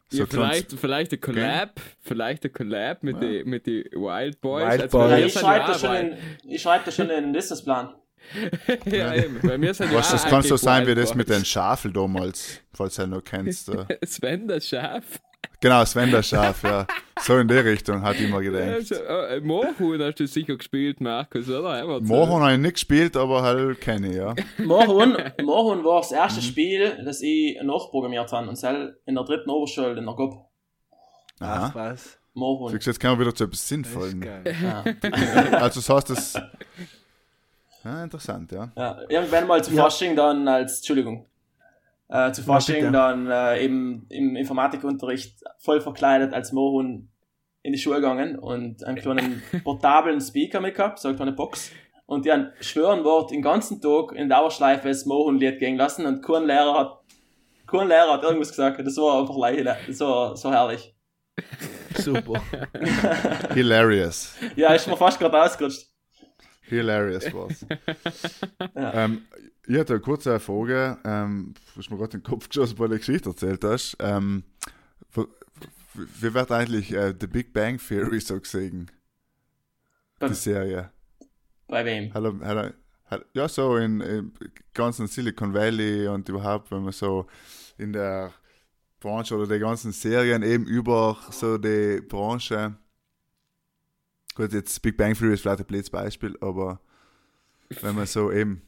so 0.09 0.19
ja, 0.19 0.25
vielleicht, 0.27 0.71
vielleicht 0.73 1.11
ein 1.13 1.19
Collab, 1.21 1.81
vielleicht 2.01 2.45
ein 2.45 2.53
Collab 2.53 3.03
mit 3.03 3.15
Ja. 3.15 3.21
den 3.27 3.49
mit 3.49 3.65
die 3.65 3.83
Wild 3.93 4.39
Boys. 4.41 4.63
Wild 4.63 4.81
Also, 4.83 4.97
Boys. 4.99 5.11
Ja, 5.11 5.17
ich 5.25 5.33
schreibe 5.33 5.59
ja 5.59 5.67
da 5.67 5.79
schon 5.79 5.95
in, 5.95 6.17
ich 6.47 6.61
schreib 6.61 6.85
da 6.85 6.91
schon 6.91 7.09
in 7.09 7.23
den 7.23 7.33
Businessplan. 7.33 7.95
ja, 8.85 9.13
eben. 9.13 9.39
Bei 9.43 9.57
mir 9.57 9.73
sind 9.73 9.93
Was, 9.93 10.07
ja 10.07 10.13
das 10.13 10.25
kann 10.25 10.41
so 10.41 10.57
sein 10.57 10.83
wie 10.83 10.87
Wild 10.87 10.97
das 10.99 11.13
mit 11.15 11.27
Boys. 11.27 11.37
den 11.37 11.45
Schafeln 11.45 11.93
damals, 11.93 12.61
falls 12.73 12.95
du 12.95 13.07
noch 13.07 13.23
kennst. 13.23 13.69
äh. 13.69 13.85
Sven, 14.05 14.47
das 14.47 14.67
Schaf. 14.67 15.03
Genau, 15.59 15.83
Sven 15.85 16.11
der 16.11 16.23
Schaf, 16.23 16.63
ja. 16.63 16.85
So 17.21 17.37
in 17.37 17.47
die 17.47 17.55
Richtung, 17.55 18.01
hat 18.01 18.19
immer 18.19 18.41
gedacht. 18.41 18.87
so, 18.87 18.95
äh, 18.95 19.39
Moorhuhn 19.41 20.01
hast 20.01 20.19
du 20.19 20.27
sicher 20.27 20.57
gespielt, 20.57 21.01
Markus, 21.01 21.49
oder? 21.49 21.83
So. 21.85 22.01
Mohon 22.01 22.41
habe 22.43 22.53
ich 22.53 22.59
nicht 22.59 22.73
gespielt, 22.73 23.15
aber 23.17 23.41
halt 23.41 23.81
kenne 23.81 24.09
ich, 24.09 24.15
ja. 24.15 24.35
Mohun, 24.57 25.17
Mohun 25.43 25.83
war 25.83 26.01
das 26.01 26.11
erste 26.11 26.41
Spiel, 26.41 27.01
das 27.03 27.21
ich 27.21 27.57
nachprogrammiert 27.63 28.31
habe. 28.31 28.47
Und 28.49 28.57
selbst 28.57 28.97
in 29.05 29.15
der 29.15 29.23
dritten 29.23 29.49
Oberschule 29.49 29.97
in 29.97 30.05
der 30.05 30.13
GOP. 30.13 30.45
Ach 31.39 31.47
Aha. 31.47 31.71
was. 31.73 32.17
Mohun. 32.33 32.71
Siehst 32.71 32.85
du, 32.85 32.91
Jetzt 32.91 32.99
kommen 32.99 33.17
wir 33.17 33.25
wieder 33.25 33.35
zu 33.35 33.45
etwas 33.45 33.73
geil. 34.19 34.43
Ja. 34.61 34.83
Also 35.61 35.79
das 35.79 35.89
heißt, 35.89 36.09
das... 36.09 36.41
Ja, 37.83 38.03
interessant, 38.03 38.51
ja. 38.51 38.71
Ja, 38.75 38.99
irgendwann 39.09 39.45
mal 39.45 39.63
zu 39.63 39.71
Ja. 39.71 39.83
Fasching 39.83 40.15
dann 40.15 40.47
als, 40.47 40.77
Entschuldigung, 40.77 41.27
äh, 42.09 42.31
zu 42.31 42.43
Fasching 42.43 42.91
dann 42.91 43.27
äh, 43.29 43.63
eben 43.63 44.05
im 44.09 44.35
Informatikunterricht 44.35 45.43
voll 45.59 45.81
verkleidet 45.81 46.33
als 46.33 46.51
Mohun 46.51 47.09
in 47.63 47.73
die 47.73 47.79
Schule 47.79 47.95
gegangen 47.95 48.37
und 48.37 48.83
einen 48.83 48.97
kleinen 48.97 49.41
portablen 49.63 50.21
Speaker 50.21 50.61
mit 50.61 50.75
gehabt, 50.75 50.99
so 50.99 51.07
eine 51.07 51.17
kleine 51.17 51.31
Box. 51.31 51.71
Und 52.05 52.25
die 52.25 52.31
haben 52.31 52.51
schwören 52.61 53.03
Wort 53.03 53.31
den 53.31 53.41
ganzen 53.41 53.81
Tag 53.81 54.11
in 54.11 54.29
Dauerschleife 54.29 54.87
das 54.87 55.07
Mohun-Lied 55.07 55.57
gehen 55.57 55.75
lassen 55.75 56.05
und 56.05 56.21
kein 56.23 56.45
Lehrer 56.45 56.77
hat, 56.77 56.99
kein 57.65 57.87
Lehrer 57.87 58.13
hat 58.13 58.23
irgendwas 58.23 58.49
gesagt. 58.49 58.79
Das 58.85 58.97
war 58.97 59.21
einfach 59.21 59.35
das 59.87 59.99
war 59.99 60.37
so 60.37 60.51
herrlich. 60.51 60.95
Super. 61.95 62.41
Hilarious. 63.53 64.35
Ja, 64.55 64.73
ist 64.73 64.87
mir 64.87 64.95
fast 64.95 65.19
gerade 65.19 65.41
ausgerutscht. 65.41 65.87
Hilarious 66.61 67.33
war's. 67.33 67.65
Ja. 68.75 69.05
ähm, 69.05 69.25
ich 69.67 69.77
hatte 69.77 69.93
eine 69.93 70.01
kurze 70.01 70.39
Frage, 70.39 70.97
ähm, 71.03 71.53
was 71.75 71.89
mir 71.89 71.97
gerade 71.97 72.17
in 72.17 72.21
den 72.23 72.29
Kopf 72.29 72.49
geschossen, 72.49 72.77
weil 72.79 72.89
du 72.89 72.93
die 72.95 72.99
Geschichte 72.99 73.29
erzählt 73.29 73.63
hast. 73.63 73.97
Ähm, 73.99 74.43
wie 75.93 76.33
wird 76.33 76.51
eigentlich 76.51 76.91
äh, 76.93 77.13
The 77.19 77.27
Big 77.27 77.53
Bang 77.53 77.77
Theory 77.77 78.19
so 78.19 78.39
gesehen? 78.39 78.91
Bei- 80.19 80.27
Die 80.27 80.33
Serie. 80.33 80.91
Bei 81.67 81.83
wem? 81.85 82.13
Hallo, 82.13 82.35
hallo, 82.41 82.69
hallo, 83.09 83.23
ja, 83.33 83.47
so 83.47 83.77
in, 83.77 84.01
in 84.01 84.33
ganzen 84.73 85.07
Silicon 85.07 85.53
Valley 85.53 86.07
und 86.07 86.27
überhaupt, 86.29 86.69
wenn 86.71 86.83
man 86.83 86.91
so 86.91 87.25
in 87.77 87.91
der 87.93 88.31
Branche 88.99 89.35
oder 89.35 89.47
die 89.53 89.59
ganzen 89.59 89.91
Serien 89.91 90.43
eben 90.43 90.65
über 90.67 91.17
so 91.31 91.57
die 91.57 92.01
Branche. 92.01 92.75
Gut, 94.35 94.51
jetzt 94.53 94.81
Big 94.81 94.97
Bang 94.97 95.13
Theory 95.15 95.33
ist 95.33 95.41
vielleicht 95.41 95.59
ein 95.61 95.65
blödes 95.65 95.89
Beispiel, 95.89 96.37
aber 96.41 96.79
wenn 97.81 97.95
man 97.95 98.05
so 98.05 98.31
eben. 98.31 98.61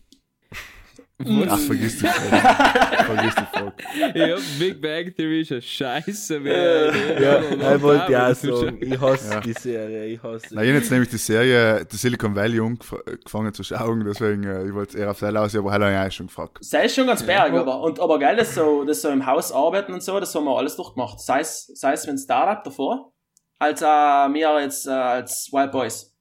Ach, 1.20 1.58
vergiss 1.58 1.98
die 1.98 2.06
Frage. 2.06 3.06
vergiss 3.06 3.34
die 3.36 3.58
Frage. 3.58 3.74
Ja, 4.14 4.36
Big 4.60 4.80
Bang 4.80 5.16
Theory 5.16 5.42
ist 5.42 5.52
eine 5.52 5.62
Scheiße. 5.64 6.36
Äh, 6.38 7.24
Ja, 7.24 7.40
oder- 7.40 7.76
ich 7.76 7.82
wollte 7.82 8.12
ja 8.12 8.30
ist 8.30 8.42
sagen, 8.44 8.78
ich 8.80 9.02
hasse 9.02 9.34
Ja. 9.34 9.40
die 9.40 9.54
Serie, 9.54 10.06
ich 10.06 10.22
hasse 10.22 10.46
Na, 10.52 10.62
ich 10.62 10.68
habe 10.70 10.78
jetzt 10.80 10.92
nämlich 10.92 11.10
die 11.10 11.18
Serie 11.18 11.86
The 11.90 11.98
Silicon 11.98 12.36
Valley 12.36 12.60
angefangen 12.60 13.52
zu 13.52 13.64
schauen, 13.64 14.06
deswegen, 14.06 14.44
äh, 14.44 14.68
ich 14.68 14.74
wollte 14.76 14.92
es 14.96 14.96
eher 15.04 15.10
auf 15.10 15.18
Seil 15.18 15.36
aus, 15.38 15.56
aber 15.56 15.72
habe 15.72 15.92
ich 15.92 15.98
auch 15.98 16.12
schon 16.12 16.28
gefragt. 16.28 16.58
Sei 16.62 16.84
es 16.86 16.94
schon 16.94 17.08
ganz 17.08 17.24
berg, 17.24 17.52
aber, 17.52 17.82
und, 17.82 18.00
aber 18.00 18.20
geil, 18.20 18.36
das 18.36 18.54
so, 18.54 18.84
das 18.84 19.02
so 19.02 19.10
im 19.10 19.26
Haus 19.26 19.52
arbeiten 19.52 19.94
und 19.94 20.04
so, 20.04 20.20
das 20.20 20.36
haben 20.36 20.46
wir 20.46 20.56
alles 20.56 20.76
durchgemacht. 20.76 21.20
Sei 21.20 21.40
es, 21.40 21.66
sei 21.74 21.94
es 21.94 22.06
mit 22.06 22.20
Startup 22.20 22.64
davor, 22.64 23.12
als 23.58 23.82
auch 23.82 24.28
wir 24.32 24.62
jetzt 24.62 24.86
äh, 24.86 24.92
als 24.92 25.50
Wild 25.52 25.72
Boys. 25.72 26.14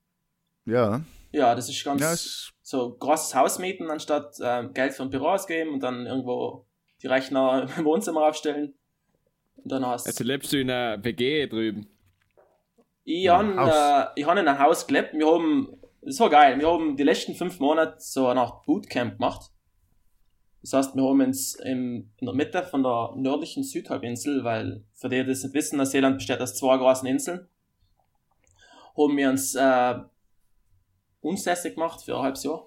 Ja, 0.64 1.02
Ja, 1.32 1.54
das 1.54 1.68
ist 1.68 1.84
ganz 1.84 2.00
ja, 2.00 2.12
ist, 2.14 2.50
so 2.66 2.96
großes 2.98 3.36
Haus 3.36 3.60
mieten, 3.60 3.92
anstatt 3.92 4.38
ähm, 4.42 4.74
Geld 4.74 4.92
für 4.92 5.04
ein 5.04 5.10
Büro 5.10 5.28
ausgeben 5.28 5.74
und 5.74 5.80
dann 5.84 6.04
irgendwo 6.04 6.66
die 7.00 7.06
Rechner 7.06 7.68
im 7.78 7.84
Wohnzimmer 7.84 8.26
aufstellen. 8.26 8.74
Und 9.54 9.70
dann 9.70 9.86
hast 9.86 10.08
Also 10.08 10.24
lebst 10.24 10.52
du 10.52 10.60
in 10.60 10.68
einer 10.68 11.02
WG 11.04 11.46
drüben? 11.46 11.86
Ich 13.04 13.28
habe 13.28 13.52
äh, 13.52 14.20
ich 14.20 14.26
hab 14.26 14.36
in 14.36 14.48
einem 14.48 14.58
Haus 14.58 14.84
gelebt. 14.84 15.14
Wir 15.14 15.28
haben, 15.28 15.80
das 16.02 16.18
war 16.18 16.28
geil, 16.28 16.58
wir 16.58 16.68
haben 16.68 16.96
die 16.96 17.04
letzten 17.04 17.36
fünf 17.36 17.60
Monate 17.60 17.94
so 18.00 18.26
eine 18.26 18.40
Art 18.40 18.66
Bootcamp 18.66 19.18
gemacht. 19.18 19.52
Das 20.62 20.72
heißt, 20.72 20.96
wir 20.96 21.04
haben 21.04 21.20
uns 21.20 21.54
im, 21.54 22.10
in 22.16 22.26
der 22.26 22.34
Mitte 22.34 22.64
von 22.64 22.82
der 22.82 23.12
nördlichen 23.14 23.62
Südhalbinsel, 23.62 24.42
weil 24.42 24.82
für 24.92 25.08
die, 25.08 25.22
die 25.22 25.28
das 25.28 25.44
nicht 25.44 25.54
wissen, 25.54 25.76
Neuseeland 25.76 26.16
besteht 26.16 26.40
aus 26.40 26.56
zwei 26.56 26.76
großen 26.78 27.06
Inseln, 27.06 27.46
haben 28.96 29.16
wir 29.16 29.28
uns 29.30 29.54
äh, 29.54 29.94
unsässig 31.26 31.74
gemacht 31.74 32.02
für 32.02 32.16
ein 32.16 32.22
halbes 32.22 32.44
Jahr. 32.44 32.66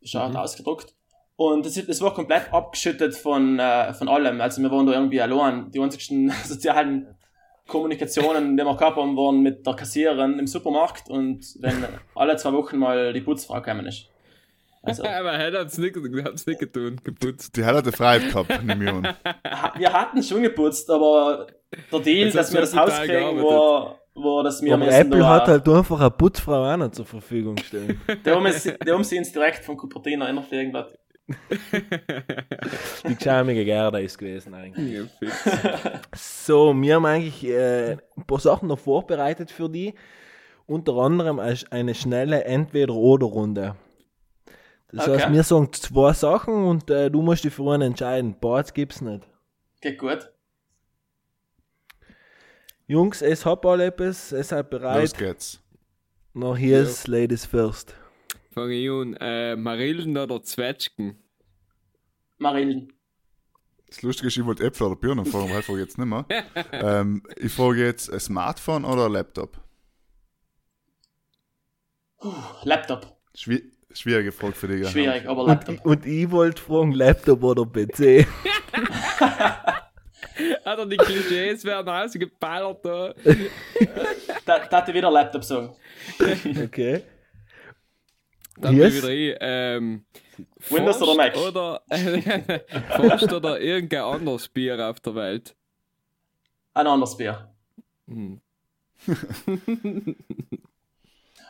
Ist 0.00 0.16
auch 0.16 0.28
Mhm. 0.28 0.36
ausgedruckt. 0.36 0.94
Und 1.36 1.66
das, 1.66 1.74
das 1.74 2.00
war 2.00 2.14
komplett 2.14 2.52
abgeschüttet 2.52 3.16
von, 3.16 3.58
äh, 3.58 3.92
von 3.94 4.08
allem. 4.08 4.40
Also 4.40 4.62
wir 4.62 4.70
waren 4.70 4.86
da 4.86 4.92
irgendwie 4.92 5.20
allein. 5.20 5.70
Die 5.72 5.80
einzigsten 5.80 6.30
sozialen 6.44 7.16
Kommunikationen, 7.66 8.56
die 8.56 8.62
wir 8.64 8.76
gehabt 8.76 8.96
haben, 8.96 9.16
waren 9.16 9.40
mit 9.40 9.66
der 9.66 9.74
Kassiererin 9.74 10.38
im 10.38 10.46
Supermarkt 10.46 11.08
und 11.08 11.44
wenn 11.60 11.86
alle 12.14 12.36
zwei 12.36 12.52
Wochen 12.52 12.76
mal 12.78 13.12
die 13.12 13.22
Putzfrau 13.22 13.54
gekommen 13.54 13.86
ist. 13.86 14.06
Also, 14.82 15.02
Aber 15.06 15.32
er 15.32 15.58
hat 15.60 15.68
es 15.68 15.78
nicht, 15.78 15.96
hat's 16.24 16.46
nicht 16.46 16.60
getan, 16.60 17.00
geputzt. 17.02 17.56
Die 17.56 17.64
hat 17.64 17.74
hatte 17.74 17.90
Freiheit 17.90 18.28
gehabt, 18.28 18.62
nehme 18.64 18.84
ich 18.84 18.90
an. 18.90 19.16
wir 19.78 19.92
hatten 19.92 20.22
schon 20.22 20.42
geputzt, 20.42 20.88
aber 20.90 21.46
der 21.90 22.00
Deal, 22.00 22.30
dass 22.30 22.52
wir 22.52 22.60
das 22.60 22.76
Haus 22.76 22.92
kriegen, 22.98 23.12
gearbeitet. 23.12 23.44
war, 23.44 24.00
war, 24.14 24.44
wir 24.44 24.74
Aber 24.74 24.84
müssen 24.84 24.94
Apple 25.00 25.18
da- 25.20 25.28
hat 25.28 25.48
halt 25.48 25.68
einfach 25.68 26.00
eine 26.00 26.10
Putzfrau 26.10 26.72
auch 26.72 26.76
noch 26.76 26.90
zur 26.92 27.04
Verfügung 27.06 27.56
gestellt. 27.56 27.96
Die 28.24 28.30
haben, 28.30 28.46
es, 28.46 28.62
die 28.62 28.90
haben 28.90 29.04
sie 29.04 29.18
uns 29.18 29.32
direkt 29.32 29.64
von 29.64 29.76
Cupertino 29.76 30.26
innerfliegen 30.26 30.72
lassen. 30.72 30.96
Die 33.08 33.14
geschämige 33.16 33.64
Gerda 33.64 33.98
ist 33.98 34.18
gewesen 34.18 34.54
eigentlich. 34.54 35.00
Ja. 35.24 36.00
So, 36.14 36.74
wir 36.74 36.94
haben 36.96 37.06
eigentlich 37.06 37.44
äh, 37.44 37.92
ein 38.16 38.26
paar 38.26 38.40
Sachen 38.40 38.68
noch 38.68 38.78
vorbereitet 38.78 39.50
für 39.50 39.68
die. 39.68 39.94
Unter 40.66 40.94
anderem 40.96 41.38
als 41.40 41.70
eine 41.72 41.94
schnelle 41.94 42.44
Entweder-Oder-Runde. 42.44 43.74
Das 44.92 45.08
Okay. 45.08 45.18
heißt, 45.22 45.32
wir 45.32 45.42
sagen 45.42 45.72
zwei 45.72 46.12
Sachen 46.12 46.54
und 46.66 46.88
äh, 46.90 47.10
du 47.10 47.20
musst 47.20 47.44
dich 47.44 47.52
für 47.52 47.70
einen 47.72 47.82
entscheiden. 47.90 48.36
Boards 48.40 48.72
gibt's 48.72 49.00
nicht. 49.00 49.26
Geht 49.80 49.98
gut. 49.98 50.30
Jungs, 52.86 53.22
es 53.22 53.46
habt 53.46 53.64
alle 53.64 53.86
etwas, 53.86 54.32
es 54.32 54.48
seid 54.48 54.70
Los 54.70 54.80
bereit. 54.80 55.18
geht's. 55.18 55.60
Noch 56.34 56.56
hier 56.56 56.82
ist 56.82 57.08
Ladies 57.08 57.46
first. 57.46 57.94
Fange 58.52 58.74
ich 58.74 58.90
an. 58.90 59.14
Äh, 59.20 59.56
Marillen 59.56 60.16
oder 60.16 60.42
Zwetschgen? 60.42 61.16
Marillen. 62.38 62.92
Das 63.88 64.02
Lustige 64.02 64.26
ist, 64.28 64.36
ich 64.36 64.44
wollte 64.44 64.64
Äpfel 64.64 64.88
oder 64.88 64.96
Birnen 64.96 65.24
fragen, 65.24 65.50
aber 65.50 65.60
ich 65.60 65.66
frage 65.66 65.80
jetzt 65.80 65.96
nicht 65.98 66.06
mehr. 66.06 66.26
ähm, 66.72 67.22
ich 67.36 67.52
frage 67.52 67.84
jetzt 67.84 68.12
ein 68.12 68.20
Smartphone 68.20 68.84
oder 68.84 69.06
ein 69.06 69.12
Laptop? 69.12 69.60
Laptop. 72.62 73.16
Schwi 73.34 73.70
schwierige 73.92 74.32
Frage 74.32 74.54
für 74.54 74.66
dich. 74.66 74.82
ja. 74.82 74.90
Schwierig, 74.90 75.26
aber 75.28 75.42
Und, 75.42 75.48
Laptop. 75.48 75.86
und 75.86 76.04
ich 76.06 76.28
wollte 76.30 76.60
fragen, 76.60 76.92
Laptop 76.92 77.42
oder 77.44 77.64
PC. 77.64 78.26
Alter, 80.64 80.86
die 80.86 80.96
Klischees 80.96 81.64
werden 81.64 81.88
ausgeballert 81.88 82.84
da. 82.84 83.14
Da, 84.44 84.58
da 84.58 84.78
hätte 84.78 84.90
ich 84.90 84.96
wieder 84.96 85.10
Laptop 85.10 85.44
sagen. 85.44 85.74
Okay. 86.64 87.02
Dann 88.56 88.76
Yes. 88.76 88.94
wieder 88.94 89.08
ein, 89.08 89.36
ähm, 89.40 90.04
Windows 90.68 91.02
oder 91.02 91.14
Mac? 91.14 91.36
Oder, 91.36 91.82
Forst 92.96 93.32
oder 93.32 93.60
irgendein 93.60 94.02
anderes 94.02 94.48
Bier 94.48 94.78
auf 94.88 95.00
der 95.00 95.14
Welt. 95.14 95.56
Ein 96.74 96.86
anderes 96.86 97.16
Bier. 97.16 97.52
Hm. 98.06 98.40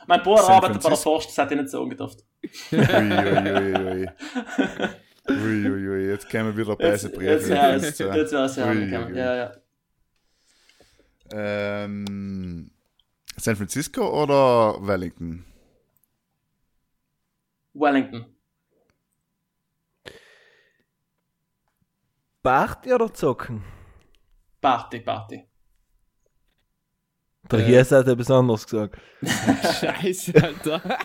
Mein 0.06 0.22
Bruder 0.22 0.48
arbeitet 0.48 0.82
bei 0.82 0.88
der. 0.88 0.98
Forst, 0.98 1.28
das 1.30 1.38
hätte 1.38 1.54
ich 1.54 1.60
nicht 1.60 1.70
sagen 1.70 1.90
gedacht. 1.90 2.18
Ui, 2.72 2.78
ui, 2.78 4.02
ui, 4.02 4.08
ui. 5.28 5.70
Ui, 5.70 6.08
jetzt 6.08 6.28
kämen 6.28 6.56
wieder 6.56 6.76
böse 6.76 7.08
Jetzt, 7.08 7.20
jetzt, 7.20 7.48
ja, 7.48 7.72
jetzt, 7.72 7.84
Jetzt, 7.84 8.00
äh, 8.00 8.14
jetzt 8.16 8.32
wäre 8.32 8.44
es 8.44 8.56
ja 8.56 8.64
angekommen. 8.66 9.14
Ja, 9.14 9.34
ja. 9.34 9.52
Ähm, 11.32 12.70
San 13.36 13.56
Francisco 13.56 14.22
oder 14.22 14.76
Wellington? 14.86 15.44
Wellington. 17.72 18.26
Party 22.42 22.92
oder 22.92 23.12
zocken? 23.12 23.64
Party, 24.60 25.00
Party. 25.00 25.48
Der 27.50 27.58
Äh. 27.58 27.62
Hies 27.64 27.90
hat 27.90 28.06
etwas 28.06 28.30
anderes 28.30 28.66
gesagt. 28.66 28.98
Scheiße, 29.80 30.32
Alter. 30.42 30.98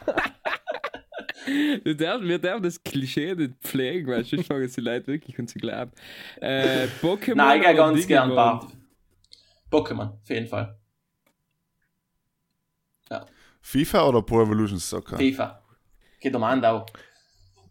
Du 1.84 1.96
darfst, 1.96 2.28
wir 2.28 2.40
dürfen 2.40 2.64
das 2.64 2.84
Klischee 2.84 3.34
nicht 3.36 3.54
pflegen, 3.62 4.08
weil 4.08 4.24
sonst 4.24 4.48
fangen 4.48 4.68
sie 4.68 4.82
Leute 4.82 5.08
wirklich 5.08 5.38
und 5.40 5.50
sie 5.50 5.60
glauben. 5.60 5.92
Äh, 6.42 6.88
Pokémon 7.02 7.36
Nein, 7.36 7.60
ich 7.62 7.66
gehe 7.66 7.74
oder 7.74 7.94
ganz 7.94 8.08
gern? 8.08 8.36
Party. 8.36 8.68
Pokémon, 9.72 10.14
auf 10.22 10.30
jeden 10.30 10.48
Fall. 10.48 10.76
FIFA 13.62 14.08
oder 14.08 14.22
Pro 14.22 14.42
Evolution 14.42 14.80
Soccer? 14.80 15.18
FIFA. 15.18 15.62
Geht 16.20 16.36
um 16.36 16.44
Andau. 16.44 16.86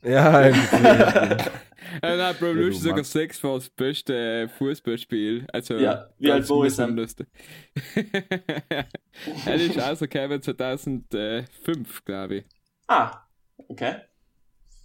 Ja, 0.03 0.47
irgendwie. 0.47 1.45
Äh, 2.03 2.18
nein, 2.18 2.35
Pro 2.39 2.47
Evolution 2.47 2.93
meinst- 2.97 3.12
6 3.12 3.43
war 3.45 3.55
das 3.55 3.70
beste 3.70 4.14
äh, 4.14 4.47
Fußballspiel. 4.49 5.47
Also, 5.51 5.79
Ja, 5.79 6.11
wie 6.18 6.31
alt 6.31 6.47
war 6.51 6.64
es. 6.66 6.79
Er 9.47 9.55
ist 9.55 9.79
rausgekommen 9.79 10.43
2005, 10.43 12.05
glaube 12.05 12.35
ich. 12.37 12.45
Ah, 12.89 13.22
okay. 13.69 14.03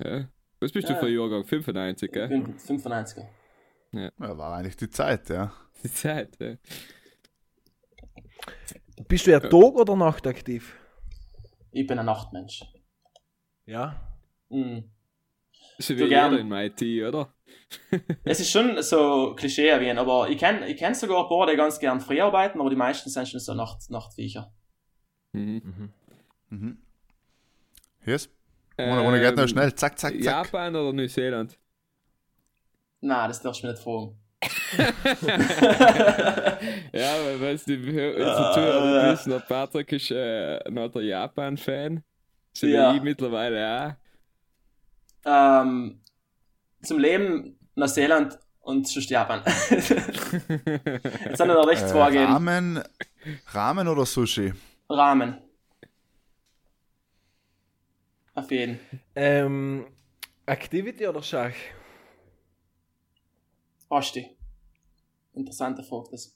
Ja. 0.04 0.28
Was 0.60 0.72
bist 0.72 0.88
Ja. 0.90 0.96
du 0.96 1.00
für 1.00 1.06
ein 1.08 1.14
Jahrgang? 1.14 1.44
95, 1.46 2.12
gell? 2.12 2.28
95er. 2.30 3.28
Ja, 3.92 4.12
war 4.18 4.56
eigentlich 4.56 4.78
die 4.78 4.90
Zeit, 4.90 5.30
ja. 5.30 5.54
Die 5.84 5.92
Zeit, 5.92 6.38
ja. 6.40 6.56
Bist 9.08 9.28
du 9.28 9.32
eher 9.32 9.42
Tag- 9.42 9.54
oder 9.54 9.96
Nachtaktiv? 9.96 10.76
Ich 11.72 11.86
bin 11.88 12.00
ein 12.00 12.06
Nachtmensch. 12.06 12.64
Ja. 13.66 14.00
Mhm. 14.50 14.90
So 15.80 15.94
Du 15.96 16.02
wie 16.06 16.10
gern. 16.10 16.32
jeder 16.32 16.42
in 16.42 16.52
IT, 16.52 16.82
oder? 17.08 17.34
Es 18.24 18.40
ist 18.40 18.52
schon 18.52 18.82
so 18.82 19.34
Klischee 19.36 19.68
erwähnt, 19.68 20.00
aber 20.00 20.30
ich 20.30 20.38
kenne 20.38 20.68
ich 20.68 20.78
kenn 20.78 20.94
sogar 20.94 21.24
ein 21.24 21.30
paar, 21.30 21.48
die 21.48 21.56
ganz 21.56 21.80
gern 21.80 22.00
früh 22.00 22.22
arbeiten, 22.22 22.60
aber 22.60 22.70
die 22.70 22.76
meisten 22.76 23.10
sind 23.10 23.28
schon 23.28 23.40
so 23.40 23.54
Nacht, 23.54 23.90
Nachtviecher. 23.90 24.54
Mhm. 25.34 25.92
Mhm. 26.50 26.78
Yes? 28.06 28.30
Ohne, 28.78 29.04
ohne 29.04 29.20
geht 29.20 29.36
noch 29.36 29.48
schnell. 29.48 29.74
Zack, 29.76 29.98
zack, 30.00 30.12
zack. 30.12 30.20
Ähm, 30.20 30.24
Japan 30.24 30.76
oder 30.76 30.94
Neuseeland? 30.94 31.58
Nein, 33.02 33.28
das 33.30 33.42
darfst 33.42 33.62
du 33.64 33.68
mir 33.68 33.74
nicht 33.74 33.84
fragen. 33.84 34.18
Ja, 36.94 37.14
weil 37.26 37.42
weißt 37.42 37.68
du, 37.68 37.78
die 37.78 37.92
Hör- 37.92 38.16
Ah, 38.16 38.30
unsere 38.30 38.54
Zuhörer 38.54 39.06
ja. 39.08 39.12
wissen, 39.14 39.30
der 39.32 39.40
Patrick 39.40 39.92
ist 39.92 40.12
äh, 40.12 40.60
ein 40.66 40.78
alter 40.78 41.02
Japan-Fan. 41.02 42.04
Wie 42.62 42.68
Ja. 42.72 42.94
ich 42.96 43.02
mittlerweile 43.02 43.98
auch. 45.26 45.62
ähm, 45.62 46.02
zum 46.84 47.00
Leben 47.00 47.58
Neuseeland 47.76 48.38
und 48.62 48.88
sonst 48.88 49.10
Japan. 49.10 49.42
Jetzt 49.70 49.88
sind 51.38 51.48
noch 51.48 51.68
recht 51.68 51.84
Äh, 51.84 52.06
gegeben. 52.06 52.32
Ramen, 52.32 52.84
Ramen 53.54 53.88
oder 53.88 54.06
Sushi? 54.06 54.54
Rahmen. 54.90 55.38
Auf 58.36 58.52
jeden. 58.52 58.80
Ähm, 59.16 59.86
Activity 60.46 61.08
oder 61.08 61.22
Schach? 61.22 61.54
Asti. 63.90 64.36
Interessante 65.34 65.84
Frage. 65.84 66.10
Das, 66.12 66.36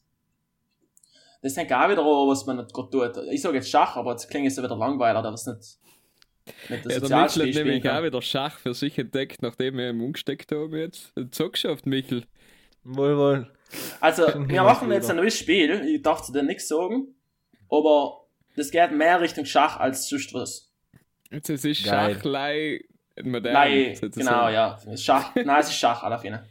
das 1.41 1.58
hängt 1.58 1.74
auch 1.74 1.89
wieder 1.89 2.02
an, 2.02 2.28
was 2.28 2.45
man 2.45 2.58
nicht 2.58 2.74
gerade 2.74 2.89
tut. 2.89 3.24
Ich 3.32 3.41
sage 3.41 3.58
jetzt 3.58 3.70
Schach, 3.70 3.95
aber 3.95 4.12
jetzt 4.12 4.30
klingt 4.30 4.48
es 4.48 4.58
ja 4.58 4.64
wieder 4.64 4.78
langweilig, 4.78 5.22
da 5.24 5.32
was 5.34 5.45
nicht 5.48 5.80
mit 6.70 6.70
der 6.70 6.78
Ja, 6.78 6.78
der 6.78 6.86
Mitchell 6.86 7.02
Sozialspiel 7.02 7.48
hat 7.48 7.66
nämlich 7.66 7.84
auch 7.89 7.93
kann. 7.95 8.04
wieder 8.04 8.22
Schach 8.22 8.60
für 8.60 8.74
sich 8.74 8.98
entdeckt, 8.98 9.41
nachdem 9.41 9.78
wir 9.78 9.89
ihn 9.89 10.02
umgesteckt 10.02 10.52
haben 10.52 10.76
jetzt. 10.76 11.14
Auf 11.18 11.82
den 11.82 11.89
Michel? 11.89 12.26
Wohl, 12.84 13.18
wohl. 13.18 13.52
Also, 14.00 14.24
wir 14.48 14.64
machen 14.64 14.91
jetzt 14.91 15.10
ein 15.10 15.18
neues 15.18 15.38
Spiel. 15.38 15.86
Ich 15.88 16.02
darf 16.02 16.22
zu 16.22 16.32
dir 16.32 16.43
nichts 16.43 16.68
sagen. 16.68 17.16
Aber 17.70 18.28
das 18.56 18.72
geht 18.72 18.91
mehr 18.91 19.20
Richtung 19.20 19.45
Schach 19.45 19.78
als 19.78 20.08
sonst 20.08 20.34
was. 20.34 20.66
Jetzt 21.32 21.49
es 21.49 21.65
ist 21.65 21.84
Geil. 21.86 22.13
Schachlei 22.15 22.82
modern. 23.23 23.53
Nein, 23.53 23.95
sozusagen. 23.95 24.25
genau, 24.28 24.49
ja. 24.49 24.97
Schach. 24.97 25.36
Nein, 25.36 25.59
es 25.59 25.67
ist 25.69 25.75
Schach, 25.78 26.03
alle 26.03 26.19
Fine. 26.19 26.43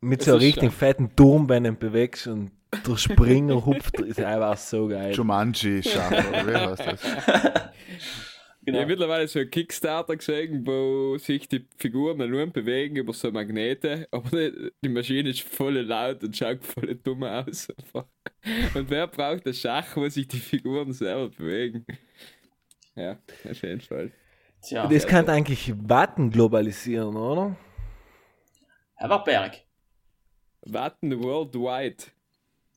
Mit 0.00 0.20
Es 0.20 0.26
so 0.26 0.32
einem 0.32 0.40
richtig 0.40 0.70
Schach. 0.70 0.78
fetten 0.78 1.14
Turm, 1.16 1.48
wenn 1.48 1.64
du 1.64 1.70
ihn 1.70 1.78
bewegst 1.78 2.26
und 2.26 2.50
der 2.86 2.96
Springer 2.96 3.64
hupft, 3.66 4.00
ist 4.00 4.20
einfach 4.20 4.56
so 4.56 4.88
geil. 4.88 5.12
Jumanji 5.14 5.82
Schach, 5.82 6.10
oder 6.10 6.46
wie 6.46 6.56
heißt 6.56 6.86
das? 6.86 7.00
Genau. 8.64 8.78
Ich 8.78 8.82
habe 8.82 8.92
mittlerweile 8.92 9.26
so 9.26 9.40
einen 9.40 9.50
Kickstarter 9.50 10.16
gesehen, 10.16 10.64
wo 10.64 11.18
sich 11.18 11.48
die 11.48 11.66
Figuren 11.78 12.18
nur 12.30 12.46
bewegen 12.46 12.94
über 12.94 13.12
so 13.12 13.32
Magnete, 13.32 14.06
aber 14.12 14.50
die, 14.84 14.88
Maschine 14.88 15.30
ist 15.30 15.40
voll 15.42 15.78
laut 15.80 16.22
und 16.22 16.36
schaut 16.36 16.64
voll 16.64 16.94
dumm 16.94 17.24
aus. 17.24 17.68
einfach. 17.76 18.04
Und 18.74 18.88
wer 18.88 19.08
braucht 19.08 19.44
ein 19.48 19.52
Schach, 19.54 19.96
wo 19.96 20.08
sich 20.08 20.28
die 20.28 20.38
Figuren 20.38 20.92
selber 20.92 21.28
bewegen? 21.30 21.84
Ja, 22.94 23.18
auf 23.50 23.62
jeden 23.62 23.80
Fall. 23.80 24.12
Tja, 24.62 24.86
Das 24.86 25.06
kann 25.06 25.28
eigentlich 25.28 25.72
Watten 25.88 26.30
globalisieren, 26.30 27.16
oder? 27.16 27.56
Herr 28.94 29.10
Wartberg. 29.10 29.58
Warten 30.62 31.22
worldwide. 31.22 32.04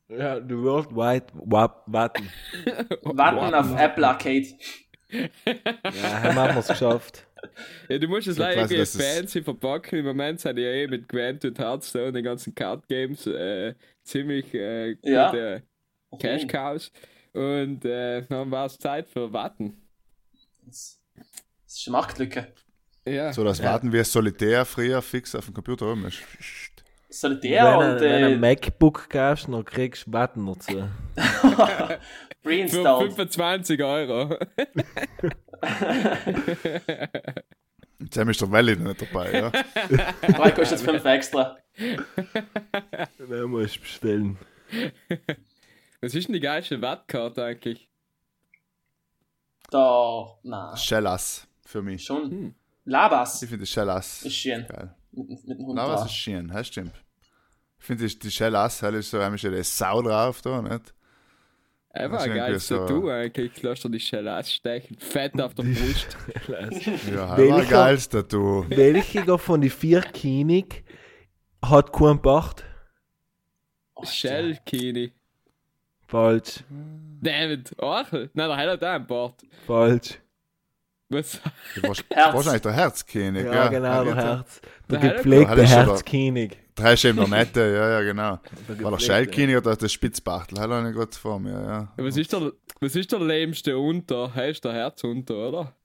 Ja, 0.08 0.36
the 0.40 0.56
World 0.56 0.90
Wide 0.94 1.26
Wap 1.34 1.82
Watten. 1.86 2.30
Warten 3.02 3.54
auf 3.54 3.78
Apple 3.78 4.06
Arcade. 4.06 4.46
Ja, 5.08 6.34
haben 6.34 6.34
wir 6.34 6.56
es 6.58 6.66
geschafft. 6.66 7.28
Ja, 7.88 7.96
du 7.96 8.08
musst 8.08 8.26
es 8.26 8.38
leider 8.38 8.62
irgendwie 8.68 8.84
fancy 8.84 9.40
verpacken. 9.40 10.00
Im 10.00 10.04
Moment 10.04 10.40
sind 10.40 10.58
ja 10.58 10.64
eh 10.66 10.88
mit 10.88 11.08
Gwent 11.08 11.44
und 11.44 11.56
Hearthstone, 11.60 12.10
den 12.10 12.24
ganzen 12.24 12.52
Card 12.56 12.88
Games, 12.88 13.24
äh, 13.28 13.74
ziemlich 14.02 14.52
äh, 14.52 14.96
Ja. 15.02 15.30
gute 15.30 15.62
Cash 16.18 16.48
Cows. 16.48 16.90
Und 17.32 17.84
äh, 17.84 18.26
dann 18.26 18.50
war 18.50 18.66
es 18.66 18.78
Zeit 18.78 19.06
für 19.08 19.32
Warten. 19.32 19.80
Das 20.64 21.00
das 21.76 21.82
ist 21.82 21.88
eine 21.88 21.92
Marktlücke. 21.98 22.54
Ja. 23.06 23.32
So, 23.34 23.44
das 23.44 23.62
Warten 23.62 23.92
wie 23.92 24.02
Solitär 24.02 24.64
früher 24.64 25.02
fix 25.02 25.34
auf 25.34 25.44
dem 25.44 25.52
Computer 25.52 25.94
ist. 26.06 26.22
Solitär 27.10 27.64
wenn, 27.66 27.76
und 27.76 27.96
du, 27.96 28.00
wenn 28.00 28.22
du 28.22 28.28
äh, 28.28 28.32
ein 28.32 28.40
MacBook 28.40 29.10
kaufst, 29.10 29.46
dann 29.48 29.62
kriegst 29.62 30.06
du 30.06 30.12
Watten 30.14 30.46
dazu. 30.46 30.72
Für 31.16 32.00
reinstalled. 32.44 33.12
25 33.12 33.82
Euro. 33.82 34.38
Jetzt 37.98 38.16
ist 38.16 38.40
der 38.40 38.50
Valley 38.50 38.76
noch 38.76 38.88
nicht 38.88 39.02
dabei, 39.02 39.32
ja. 39.32 39.50
Drei 40.32 40.50
kostet 40.52 40.80
5 40.80 41.04
extra. 41.04 41.58
Musst 43.46 43.76
du 43.76 43.80
bestellen. 43.80 44.38
Was 46.00 46.14
ist 46.14 46.28
denn 46.28 46.32
die 46.32 46.40
geilste 46.40 46.80
Wattkarte 46.80 47.44
eigentlich? 47.44 47.90
Da, 49.70 50.38
na, 50.42 50.74
Shellas 50.76 51.46
für 51.66 51.82
mich. 51.82 52.04
schon. 52.04 52.54
Labas 52.84 53.42
Ich 53.42 53.48
finde 53.50 53.66
Shellas 53.66 54.22
ist 54.24 54.34
schön. 54.34 54.66
geil. 54.66 54.94
Mit, 55.12 55.28
mit 55.46 55.58
dem 55.58 55.66
Hund 55.66 55.74
Na, 55.76 55.88
was 55.88 56.00
drauf. 56.02 56.06
ist 56.10 56.14
schön, 56.16 56.48
das 56.48 56.66
stimmt. 56.68 56.92
Ich 57.78 57.84
finde 57.84 58.06
die, 58.06 58.18
die 58.18 58.30
Shellas, 58.30 58.78
da 58.78 58.88
ist 58.90 59.10
so 59.10 59.18
einmal 59.18 59.38
schon 59.38 59.52
die 59.52 59.62
Sau 59.62 60.02
drauf 60.02 60.40
da, 60.42 60.62
nicht? 60.62 60.94
Ein 61.90 62.10
geiles 62.10 62.26
irgendwie 62.26 62.58
so- 62.60 62.78
Tattoo 62.86 63.08
eigentlich. 63.10 63.62
Lass 63.62 63.80
dir 63.80 63.90
die 63.90 64.00
Schelle 64.00 64.36
ausstechen. 64.38 64.98
Fett 64.98 65.40
auf 65.40 65.54
der 65.54 65.62
Brust. 65.62 66.16
Ja, 66.48 66.66
das 66.66 66.86
war 67.16 67.38
Welcher- 67.38 67.64
geilst 67.70 68.14
du. 68.14 68.66
Welcher 68.68 69.38
von 69.38 69.60
den 69.62 69.70
vier 69.70 70.02
König 70.02 70.84
hat 71.62 71.92
keinen 71.92 72.20
Bart? 72.20 72.64
Oh, 73.94 74.04
Shell 74.04 74.58
Kini. 74.66 75.12
Falsch, 76.06 76.62
David, 77.20 77.74
Orchel. 77.78 78.30
Nein, 78.34 78.48
der 78.48 78.56
hat 78.58 78.84
auch 78.84 78.88
einen 78.88 79.06
Bart. 79.06 79.42
falsch. 79.66 80.20
Was? 81.08 81.40
Du 81.76 81.82
warst 81.84 82.04
Herz. 82.10 82.34
wahrscheinlich 82.34 82.62
der 82.62 82.72
Herzkönig, 82.72 83.44
Ja, 83.44 83.54
ja. 83.54 83.68
genau, 83.68 84.04
der. 84.04 84.14
Herz. 84.16 84.60
Der 84.90 84.98
Der 84.98 85.10
gepflegte 85.14 85.66
Herzkönig. 85.66 86.58
Drei 86.74 86.96
Schäme 86.96 87.20
der 87.20 87.28
Nette, 87.28 87.60
ja, 87.60 87.90
ja, 87.90 88.00
genau. 88.02 88.38
Der 88.68 88.68
War 88.68 88.76
der 88.76 88.76
gepflegte. 88.90 89.00
Schellkönig 89.04 89.56
oder 89.56 89.76
der 89.76 89.88
Spitzbachtel? 89.88 90.58
Hat 90.60 90.68
er 90.70 90.82
nicht 90.82 90.96
gerade 90.96 91.12
vor 91.16 91.38
mir, 91.38 91.52
ja. 91.52 91.92
Was 91.96 92.16
ist 92.16 92.32
der, 92.32 92.52
was 92.80 92.96
ist 92.96 93.12
der 93.12 93.20
lämste 93.20 93.78
Unter? 93.78 94.34
Heißt 94.34 94.64
der 94.64 94.72
Herz 94.72 95.02
unter, 95.04 95.34
oder? 95.48 95.75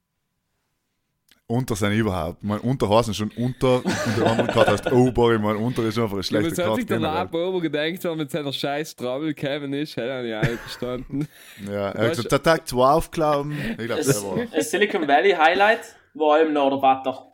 Unter 1.52 1.76
sind 1.76 1.92
überhaupt. 1.92 2.44
Mein 2.44 2.60
Unterhasen 2.60 3.14
schon 3.14 3.30
unter 3.36 3.84
und 3.86 4.18
der 4.18 4.26
andere 4.32 4.48
Karte 4.48 4.72
heißt 4.72 4.92
Ober. 4.92 5.34
Ich 5.36 5.42
mein, 5.42 5.58
unter 5.58 5.84
ist 5.84 5.98
einfach 5.98 6.12
eine 6.12 6.20
Ja, 6.20 6.24
schlechte 6.24 6.52
was 6.52 6.58
hat 6.60 6.66
Karte. 6.66 6.80
sich 6.82 6.86
der. 6.88 7.00
Lab 7.00 7.32
gedacht, 7.32 8.04
wenn 8.04 8.18
mit 8.18 8.32
seiner 8.32 8.54
scheiß 8.54 8.96
Trouble 8.96 9.34
Kevin 9.34 9.74
ist? 9.74 9.98
Hätte 9.98 10.08
er 10.08 10.24
nicht 10.24 10.34
eingestanden. 10.50 11.28
Ja, 11.70 11.90
er 11.90 12.04
hat 12.06 12.10
gesagt, 12.12 12.32
der 12.32 12.42
Tag 12.44 12.68
2 12.68 12.78
aufgelaufen. 12.92 13.52
Ich 13.78 13.86
glaube, 13.86 14.02
Das 14.04 14.24
war. 14.24 14.38
ein 14.40 14.62
Silicon 14.62 15.08
Valley 15.08 15.32
Highlight 15.32 15.82
war 16.14 16.42
eben 16.42 16.54
noch 16.54 16.70
der 16.70 16.78
Butter. 16.78 17.28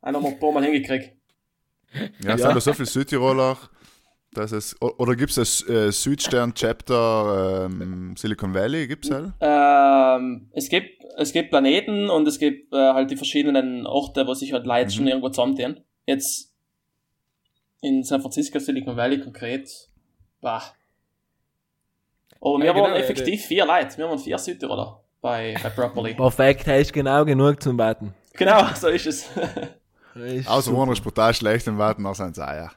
Einen 0.00 0.16
haben 0.16 0.22
wir 0.22 0.30
ein 0.30 0.38
paar 0.40 0.52
Mal 0.52 0.64
hingekriegt. 0.64 1.12
Ja, 2.24 2.34
es 2.34 2.40
sind 2.42 2.54
da 2.54 2.60
so 2.60 2.72
viele 2.72 2.86
Südtiroler, 2.86 3.56
dass 4.38 4.52
es. 4.52 4.76
o- 4.80 4.94
Oder 4.98 5.16
gibt 5.16 5.36
es 5.36 5.66
ein 5.68 5.74
äh, 5.74 5.92
Südstern-Chapter 5.92 7.66
ähm, 7.70 8.14
Silicon 8.16 8.54
Valley? 8.54 8.86
Gibt 8.88 9.04
es 9.06 9.10
halt? 9.10 9.32
Ähm, 9.40 10.48
es 10.52 10.68
gibt, 10.68 11.04
es 11.16 11.32
gibt 11.32 11.50
Planeten 11.50 12.08
und 12.10 12.26
es 12.28 12.38
gibt 12.38 12.72
äh, 12.72 12.76
halt 12.76 13.10
die 13.10 13.16
verschiedenen 13.16 13.86
Orte, 13.86 14.26
wo 14.26 14.34
sich 14.34 14.52
halt 14.52 14.66
Leute 14.66 14.90
schon 14.90 15.06
irgendwo 15.06 15.28
zusammentun. 15.28 15.80
Jetzt 16.06 16.52
in 17.80 18.02
San 18.04 18.20
Francisco, 18.20 18.58
Silicon 18.58 18.96
Valley 18.96 19.20
konkret, 19.20 19.68
bah. 20.40 20.62
Aber 22.40 22.58
wir 22.58 22.66
Ja, 22.66 22.72
genau, 22.72 22.84
waren 22.84 22.94
ja, 22.94 23.00
effektiv 23.00 23.44
vier 23.44 23.66
Leute, 23.66 23.96
wir 23.98 24.08
waren 24.08 24.18
vier 24.18 24.38
Südtiroler 24.38 25.00
bei, 25.20 25.54
bei 25.62 25.70
Properly. 25.70 26.14
Perfekt, 26.14 26.66
hast 26.66 26.92
genau 26.92 27.24
genug 27.24 27.60
zum 27.62 27.76
Warten. 27.78 28.14
genau, 28.34 28.64
so 28.74 28.88
ist 28.88 29.06
es. 29.06 29.28
Ist 30.14 30.48
Außer 30.48 30.72
einer 30.76 30.90
ist 30.92 31.00
brutal 31.04 31.32
schlecht 31.32 31.68
im 31.68 31.78
Warten, 31.78 32.02
dann 32.02 32.14
sind 32.14 32.40
auch, 32.40 32.48
ja. 32.52 32.72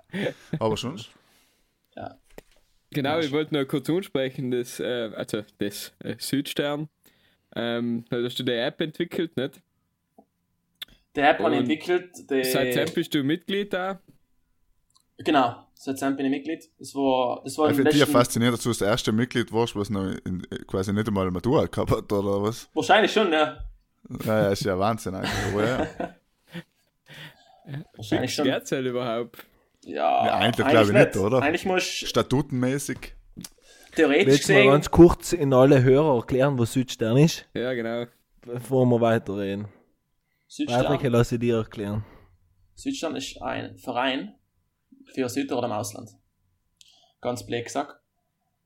Aber 0.59 0.77
schon. 0.77 1.01
Genau, 2.93 3.19
ich 3.19 3.31
wollte 3.31 3.53
nur 3.53 3.65
kurz 3.65 3.89
ansprechen, 3.89 4.51
das, 4.51 4.79
äh, 4.79 5.11
also 5.15 5.43
das 5.59 5.93
äh, 5.99 6.15
Südstern. 6.19 6.89
Ähm, 7.55 8.05
da 8.09 8.21
hast 8.21 8.37
du 8.39 8.43
die 8.43 8.51
App 8.51 8.81
entwickelt, 8.81 9.35
nicht? 9.37 9.61
Die 11.15 11.19
App 11.19 11.39
habe 11.39 11.53
ich 11.53 11.59
entwickelt. 11.59 12.11
Die, 12.29 12.43
Seitdem 12.43 12.93
bist 12.93 13.13
du 13.13 13.23
Mitglied 13.23 13.73
da. 13.73 14.01
Genau, 15.17 15.67
seitdem 15.73 16.15
bin 16.15 16.25
ich 16.27 16.31
Mitglied. 16.31 16.69
Das 16.79 16.95
war, 16.95 17.41
das 17.43 17.57
war 17.57 17.69
Ich 17.69 17.75
finde 17.75 17.91
dich 17.91 17.99
ja 17.99 18.05
faszinierend, 18.05 18.57
dass 18.57 18.63
du 18.63 18.69
das 18.69 18.81
erste 18.81 19.11
Mitglied 19.11 19.51
warst, 19.51 19.75
was 19.75 19.89
noch 19.89 20.13
in, 20.25 20.41
quasi 20.67 20.91
nicht 20.93 21.07
einmal 21.07 21.29
Matura 21.31 21.65
gehabt 21.65 21.91
hat, 21.91 22.11
oder 22.11 22.41
was? 22.41 22.69
Wahrscheinlich 22.73 23.11
schon, 23.11 23.31
ja. 23.31 23.57
Ja, 24.25 24.43
ja, 24.43 24.49
ist 24.49 24.65
ja 24.65 24.77
Wahnsinn 24.77 25.15
eigentlich. 25.15 25.53
Aber 25.53 25.67
ja. 25.67 25.87
Wahrscheinlich 27.95 28.33
schon. 28.33 28.51
Halt 28.51 28.71
überhaupt? 28.71 29.45
Ja, 29.83 30.25
Ja, 30.25 30.37
eigentlich 30.37 30.67
glaube 30.67 30.87
ich 30.87 30.93
nicht, 30.93 31.17
oder? 31.17 31.41
Eigentlich 31.41 31.65
musst 31.65 32.07
Statutenmäßig. 32.07 33.15
theoretisch 33.95 34.27
Willst 34.27 34.49
du 34.49 34.53
mal 34.53 34.57
gesehen, 34.59 34.71
ganz 34.71 34.91
kurz 34.91 35.33
in 35.33 35.53
alle 35.53 35.81
Hörer 35.83 36.17
erklären, 36.17 36.57
was 36.59 36.73
Südstern 36.73 37.17
ist, 37.17 37.47
Ja, 37.53 37.73
genau. 37.73 38.05
bevor 38.41 38.85
wir 38.85 39.01
weiterreden? 39.01 39.65
Patrick, 40.67 40.99
Südstern, 41.01 41.11
lass 41.11 41.31
ich 41.31 41.39
dir 41.39 41.57
erklären. 41.57 42.05
Südstern 42.75 43.15
ist 43.15 43.41
ein 43.41 43.77
Verein 43.77 44.35
für 45.13 45.29
Südtirol 45.29 45.65
im 45.65 45.71
Ausland. 45.71 46.09
Ganz 47.21 47.45
blöd 47.45 47.65
gesagt. 47.65 47.95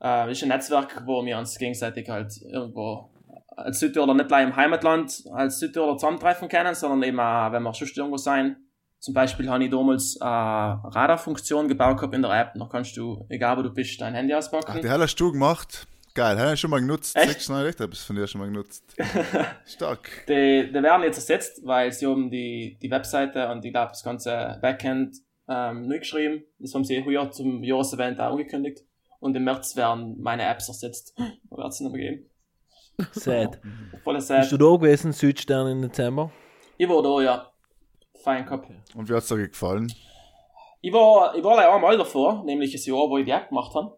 Äh, 0.01 0.31
ist 0.31 0.41
ein 0.43 0.49
Netzwerk, 0.49 1.03
wo 1.05 1.25
wir 1.25 1.37
uns 1.37 1.57
gegenseitig 1.57 2.09
halt 2.09 2.31
irgendwo 2.41 3.11
als 3.55 3.79
Südtiroler 3.79 4.13
nicht 4.13 4.27
gleich 4.27 4.45
im 4.45 4.55
Heimatland 4.55 5.23
als 5.31 5.59
Südtiroler 5.59 5.97
zusammentreffen 5.97 6.49
können, 6.49 6.75
sondern 6.75 7.03
eben 7.03 7.19
auch, 7.19 7.51
wenn 7.51 7.63
wir 7.63 7.73
schon 7.73 7.87
irgendwo 7.95 8.17
sein. 8.17 8.57
Zum 9.05 9.13
Beispiel 9.13 9.47
habe 9.47 9.63
ich 9.63 9.69
damals 9.69 10.19
eine 10.19 10.81
Radarfunktion 10.83 11.67
gebaut 11.67 11.97
gehabt 11.97 12.15
in 12.15 12.23
der 12.23 12.31
App. 12.31 12.53
Da 12.55 12.67
kannst 12.71 12.97
du, 12.97 13.23
egal 13.29 13.55
wo 13.55 13.61
du 13.61 13.69
bist, 13.69 14.01
dein 14.01 14.15
Handy 14.15 14.33
Ach, 14.33 14.39
auspacken. 14.39 14.81
die 14.81 14.89
hast 14.89 15.15
du 15.17 15.31
gemacht. 15.31 15.85
Geil, 16.15 16.39
habe 16.39 16.55
ich 16.55 16.59
schon 16.59 16.71
mal 16.71 16.79
genutzt. 16.79 17.15
Echt? 17.15 17.29
Sechs 17.29 17.49
neue 17.49 17.67
Lichter 17.67 17.83
habe 17.83 17.93
ich 17.93 17.99
von 17.99 18.15
dir 18.15 18.25
schon 18.25 18.41
mal 18.41 18.47
genutzt. 18.47 18.95
Stark. 19.67 20.09
Die, 20.27 20.71
die 20.73 20.73
werden 20.73 21.03
jetzt 21.03 21.17
ersetzt, 21.17 21.61
weil 21.63 21.91
sie 21.91 22.07
haben 22.07 22.31
die, 22.31 22.79
die 22.81 22.89
Webseite 22.89 23.47
und 23.51 23.63
ich 23.63 23.71
glaube 23.71 23.89
das 23.89 24.01
ganze 24.01 24.57
Backend 24.59 25.17
ähm, 25.47 25.87
neu 25.87 25.99
geschrieben. 25.99 26.43
Das 26.57 26.73
haben 26.73 26.83
sie 26.83 27.05
heuer 27.05 27.29
zum 27.29 27.63
Jahresevent 27.63 28.19
auch 28.19 28.31
angekündigt. 28.31 28.79
Und 29.19 29.35
im 29.35 29.43
März 29.43 29.75
werden 29.75 30.19
meine 30.19 30.47
Apps 30.49 30.67
ersetzt. 30.67 31.13
Da 31.51 31.57
wird 31.57 31.67
es 31.67 31.79
nicht 31.79 31.91
mehr 31.93 32.09
geben. 32.09 32.29
Sad. 33.11 33.59
Voll 34.03 34.15
Bist 34.15 34.29
sad. 34.29 34.51
du 34.51 34.57
da 34.57 34.75
gewesen, 34.77 35.11
Südstern 35.13 35.67
im 35.67 35.83
Dezember? 35.83 36.31
Ich 36.77 36.89
war 36.89 37.03
da, 37.03 37.21
ja. 37.21 37.51
Fein 38.25 38.43
gehabt. 38.45 38.69
Und 38.95 39.07
wie 39.07 39.13
hat 39.13 39.21
es 39.23 39.27
dir 39.29 39.47
gefallen? 39.47 39.91
Ich 40.81 40.91
war, 40.91 41.33
ich 41.35 41.43
war 41.43 41.55
leider 41.55 41.73
einmal 41.73 41.97
davor, 41.97 42.43
nämlich 42.43 42.71
das 42.71 42.85
Jahr, 42.85 43.09
wo 43.09 43.17
ich 43.17 43.25
die 43.25 43.31
App 43.31 43.49
gemacht 43.49 43.73
habe. 43.75 43.97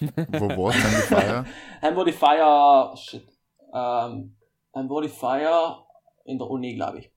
Wo 0.00 0.48
war 0.48 0.70
es 0.74 0.82
denn 0.82 0.90
die 0.90 1.14
Feier? 1.14 1.44
Dann 1.82 1.96
war 1.96 2.04
die 2.04 2.12
Feier, 2.12 2.94
shit, 2.96 3.26
ähm, 3.74 4.36
dann 4.72 4.88
war 4.88 5.02
die 5.02 5.08
Feier 5.08 5.86
in 6.24 6.38
der 6.38 6.48
Uni, 6.48 6.74
glaube 6.74 7.00
ich. 7.00 7.10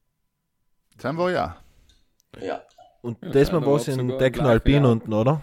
Dann 1.01 1.18
war 1.18 1.32
ja. 1.32 1.55
Ja. 2.41 2.61
Und 3.01 3.18
Ja, 3.24 3.30
das 3.30 3.51
mal 3.51 3.61
was 3.61 3.68
war's 3.68 3.88
in 3.88 3.95
sogar 3.95 4.18
Techno 4.20 4.43
gleich, 4.43 4.51
Alpin 4.53 4.84
ja. 4.84 4.89
unten, 4.91 5.13
oder? 5.13 5.41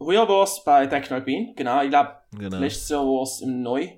Heuer 0.00 0.28
war 0.28 0.44
es 0.44 0.62
bei 0.64 0.86
Technalpin, 0.86 1.54
genau. 1.56 1.82
Ich 1.82 1.90
glaube, 1.90 2.16
Genau. 2.38 2.58
letztes 2.58 2.88
Jahr 2.90 3.04
war 3.04 3.22
es 3.22 3.40
im 3.42 3.62
Neu. 3.62 3.88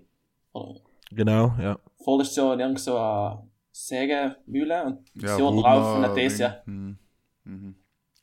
Genau, 1.11 1.52
ja. 1.61 1.78
vorletztes 2.04 2.36
Jahr 2.36 2.54
in 2.54 2.61
irgend 2.61 2.80
so 2.80 2.96
eine 2.96 3.47
Sägemühle 3.86 4.84
und 4.84 5.08
das 5.14 5.30
Ja, 5.30 5.38
Jahr 5.38 5.48
Rudner, 5.48 5.62
drauf 5.62 5.96
in 5.96 6.02
der 6.02 6.14
Thesia. 6.14 6.62
Hm. 6.64 6.98
Mhm. 7.44 7.74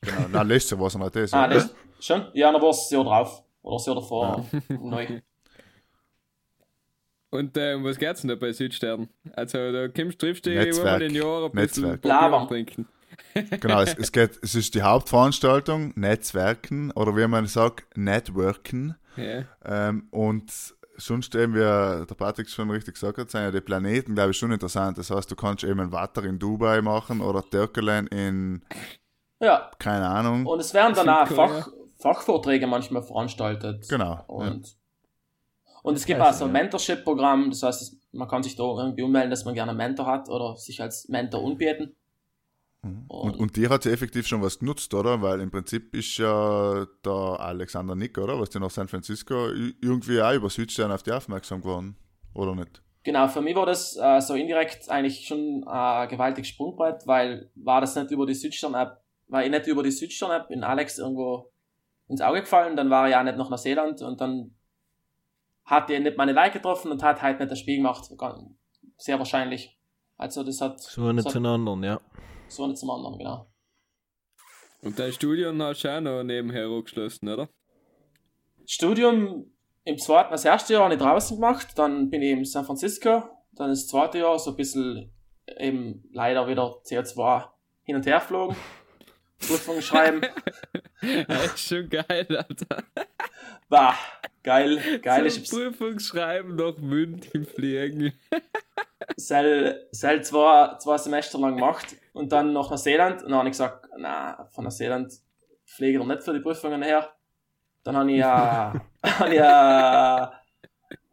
Genau, 0.01 0.25
na, 0.31 0.41
letztes 0.41 0.71
Jahr 0.71 0.79
war 0.81 0.87
es 0.87 0.93
der 0.93 1.11
Thesia. 1.11 1.43
Ah, 1.43 1.47
das, 1.47 1.75
schon? 1.99 2.25
Ja, 2.33 2.51
dann 2.51 2.61
war 2.61 2.69
es 2.69 2.77
das 2.77 2.91
Jahr 2.91 3.03
drauf. 3.03 3.43
Oder 3.61 3.75
das 3.77 3.85
Jahr 3.85 3.95
davor. 3.95 4.45
Neu. 4.69 5.21
Und 7.31 7.57
äh, 7.57 7.83
was 7.83 7.97
geht's 7.97 8.21
denn 8.21 8.29
da 8.29 8.35
bei 8.35 8.51
Südstern? 8.53 9.09
Also 9.33 9.71
da 9.71 9.87
kommst, 9.87 10.19
triffst 10.19 10.45
du 10.45 10.51
dich 10.51 10.59
Netzwerk. 10.59 10.87
einmal 10.87 11.01
in 11.01 11.15
Jahr 11.15 11.45
ein 11.45 11.51
bisschen 11.51 11.99
Labern. 12.01 12.47
trinken. 12.47 12.87
Genau, 13.61 13.81
es, 13.81 13.93
es, 13.97 14.11
geht, 14.11 14.39
es 14.43 14.55
ist 14.55 14.75
die 14.75 14.81
Hauptveranstaltung, 14.81 15.93
Netzwerken 15.95 16.91
oder 16.91 17.15
wie 17.15 17.25
man 17.27 17.47
sagt, 17.47 17.97
Networken. 17.97 18.95
Ja. 19.15 19.45
Ähm, 19.63 20.07
und 20.11 20.51
sonst 20.97 21.35
eben, 21.35 21.53
wie 21.53 21.59
der 21.59 22.05
Patrick 22.17 22.49
schon 22.49 22.69
richtig 22.71 22.93
gesagt 22.95 23.17
hat, 23.17 23.29
sind 23.29 23.41
ja 23.41 23.51
die 23.51 23.61
Planeten, 23.61 24.15
glaube 24.15 24.31
ich, 24.31 24.37
schon 24.37 24.51
interessant. 24.51 24.97
Das 24.97 25.09
heißt, 25.11 25.29
du 25.29 25.35
kannst 25.35 25.63
eben 25.63 25.79
ein 25.79 25.91
Watter 25.91 26.23
in 26.23 26.39
Dubai 26.39 26.81
machen 26.81 27.21
oder 27.21 27.43
Türkelen 27.43 28.07
in, 28.07 28.63
Ja, 29.39 29.71
keine 29.79 30.07
Ahnung. 30.07 30.45
und 30.45 30.59
es 30.59 30.73
werden 30.73 30.93
dann 30.95 31.09
auch. 31.09 31.27
Fach, 31.27 31.69
Fachvorträge 31.97 32.67
manchmal 32.67 33.03
veranstaltet. 33.03 33.87
Genau. 33.89 34.13
Ja. 34.15 34.23
Und, 34.27 34.77
und 35.83 35.95
es 35.95 36.05
gibt 36.05 36.19
Also, 36.19 36.31
auch 36.31 36.39
so 36.39 36.45
ein 36.45 36.55
ja. 36.55 36.61
Mentorship-Programm, 36.61 37.49
das 37.49 37.63
heißt, 37.63 37.97
man 38.11 38.27
kann 38.27 38.43
sich 38.43 38.55
da 38.55 38.63
irgendwie 38.63 39.03
ummelden, 39.03 39.29
dass 39.29 39.45
man 39.45 39.53
gerne 39.53 39.71
einen 39.71 39.77
Mentor 39.77 40.05
hat 40.05 40.29
oder 40.29 40.55
sich 40.57 40.81
als 40.81 41.07
Mentor 41.09 41.41
Und, 43.07 43.37
und 43.37 43.55
dir 43.55 43.69
hat 43.69 43.83
sie 43.83 43.91
effektiv 43.91 44.27
schon 44.27 44.41
was 44.41 44.59
genutzt, 44.59 44.93
oder? 44.93 45.21
Weil 45.21 45.41
im 45.41 45.49
Prinzip 45.49 45.95
ist 45.95 46.17
ja 46.17 46.85
der 47.03 47.11
Alexander 47.11 47.95
Nick, 47.95 48.17
oder? 48.17 48.39
Was 48.39 48.51
der 48.51 48.61
nach 48.61 48.69
San 48.69 48.87
Francisco 48.87 49.49
irgendwie 49.81 50.21
auch 50.21 50.33
über 50.33 50.49
Südstern 50.49 50.91
auf 50.91 51.03
die 51.03 51.11
aufmerksam 51.11 51.61
geworden. 51.61 51.97
Oder 52.33 52.53
nicht? 52.53 52.81
Genau, 53.03 53.27
für 53.27 53.41
mich 53.41 53.55
war 53.55 53.65
das 53.65 53.95
äh, 53.95 54.19
so 54.19 54.33
indirekt 54.33 54.89
eigentlich 54.89 55.27
schon 55.27 55.63
ein 55.67 56.09
gewaltiges 56.09 56.49
Sprungbrett, 56.49 57.05
weil 57.05 57.51
war 57.55 57.79
das 57.79 57.95
nicht 57.95 58.11
über 58.11 58.25
die 58.25 58.33
Südstern-App, 58.33 58.99
war 59.27 59.43
ich 59.43 59.51
nicht 59.51 59.67
über 59.67 59.83
die 59.83 59.91
Südstern-App 59.91 60.49
in 60.49 60.63
Alex 60.63 60.97
irgendwo 60.97 61.51
ins 62.07 62.21
Auge 62.21 62.41
gefallen, 62.41 62.75
dann 62.75 62.89
war 62.89 63.05
er 63.05 63.11
ja 63.11 63.23
nicht 63.23 63.37
nach 63.37 63.49
Neuseeland 63.49 64.01
und 64.01 64.19
dann 64.21 64.55
hat 65.65 65.89
er 65.89 65.99
nicht 65.99 66.17
meine 66.17 66.33
Like 66.33 66.53
getroffen 66.53 66.91
und 66.91 67.03
hat 67.03 67.21
halt 67.21 67.39
nicht 67.39 67.51
das 67.51 67.59
Spiel 67.59 67.77
gemacht. 67.77 68.09
Sehr 68.97 69.19
wahrscheinlich. 69.19 69.77
Also 70.17 70.43
das 70.43 70.61
hat 70.61 70.81
So 70.81 71.11
den 71.11 71.45
anderen, 71.45 71.83
ja. 71.83 72.01
So 72.47 72.67
nicht 72.67 72.77
zum 72.77 72.89
anderen, 72.89 73.17
genau. 73.17 73.47
Und 74.81 74.99
dein 74.99 75.11
Studium 75.11 75.61
hast 75.61 75.83
du 75.83 75.89
auch 75.89 76.01
noch 76.01 76.23
nebenher 76.23 76.65
angeschlossen, 76.65 77.29
oder? 77.29 77.49
Studium 78.65 79.51
im 79.83 79.97
zweiten, 79.97 80.31
das 80.31 80.45
erste 80.45 80.73
Jahr 80.73 80.83
habe 80.83 80.95
ich 80.95 80.99
draußen 80.99 81.37
gemacht, 81.37 81.69
dann 81.75 82.09
bin 82.09 82.21
ich 82.21 82.31
in 82.31 82.45
San 82.45 82.65
Francisco, 82.65 83.23
dann 83.53 83.69
das 83.69 83.87
zweite 83.87 84.19
Jahr 84.19 84.37
so 84.39 84.51
ein 84.51 84.57
bisschen 84.57 85.11
eben 85.57 86.03
leider 86.11 86.47
wieder 86.47 86.81
CO2 86.83 87.47
hin 87.83 87.95
und 87.95 88.05
her 88.05 88.19
geflogen, 88.19 88.55
Prüfungen 89.39 89.81
schreiben, 89.81 90.21
Das 91.27 91.53
ist 91.53 91.67
schon 91.67 91.89
geil, 91.89 92.25
Alter. 92.29 92.83
Bah, 93.69 93.95
geil, 94.43 94.99
geil 95.01 95.29
so 95.29 95.41
ist 95.41 95.51
Prüfung 95.51 95.99
schreiben 95.99 96.55
nach 96.55 96.77
München 96.77 97.45
fliegen. 97.45 98.13
Sel, 99.17 99.87
Sel 99.91 100.23
zwei, 100.23 100.77
zwei 100.77 100.97
Semester 100.97 101.39
lang 101.39 101.55
gemacht 101.55 101.95
und 102.13 102.31
dann 102.31 102.53
nach 102.53 102.69
Neuseeland 102.69 103.23
und 103.23 103.29
dann 103.29 103.39
habe 103.39 103.49
ich 103.49 103.53
gesagt, 103.53 103.87
na, 103.97 104.47
von 104.51 104.63
Neuseeland 104.63 105.13
fliege 105.65 105.93
ich 105.93 105.97
doch 105.99 106.07
nicht 106.07 106.23
für 106.23 106.33
die 106.33 106.39
Prüfungen 106.39 106.81
her. 106.81 107.09
Dann 107.83 107.97
habe 107.97 108.11
ich 108.11 108.17
ja, 108.17 108.73
habe 109.03 109.29
ich 109.29 109.35
ja 109.35 110.33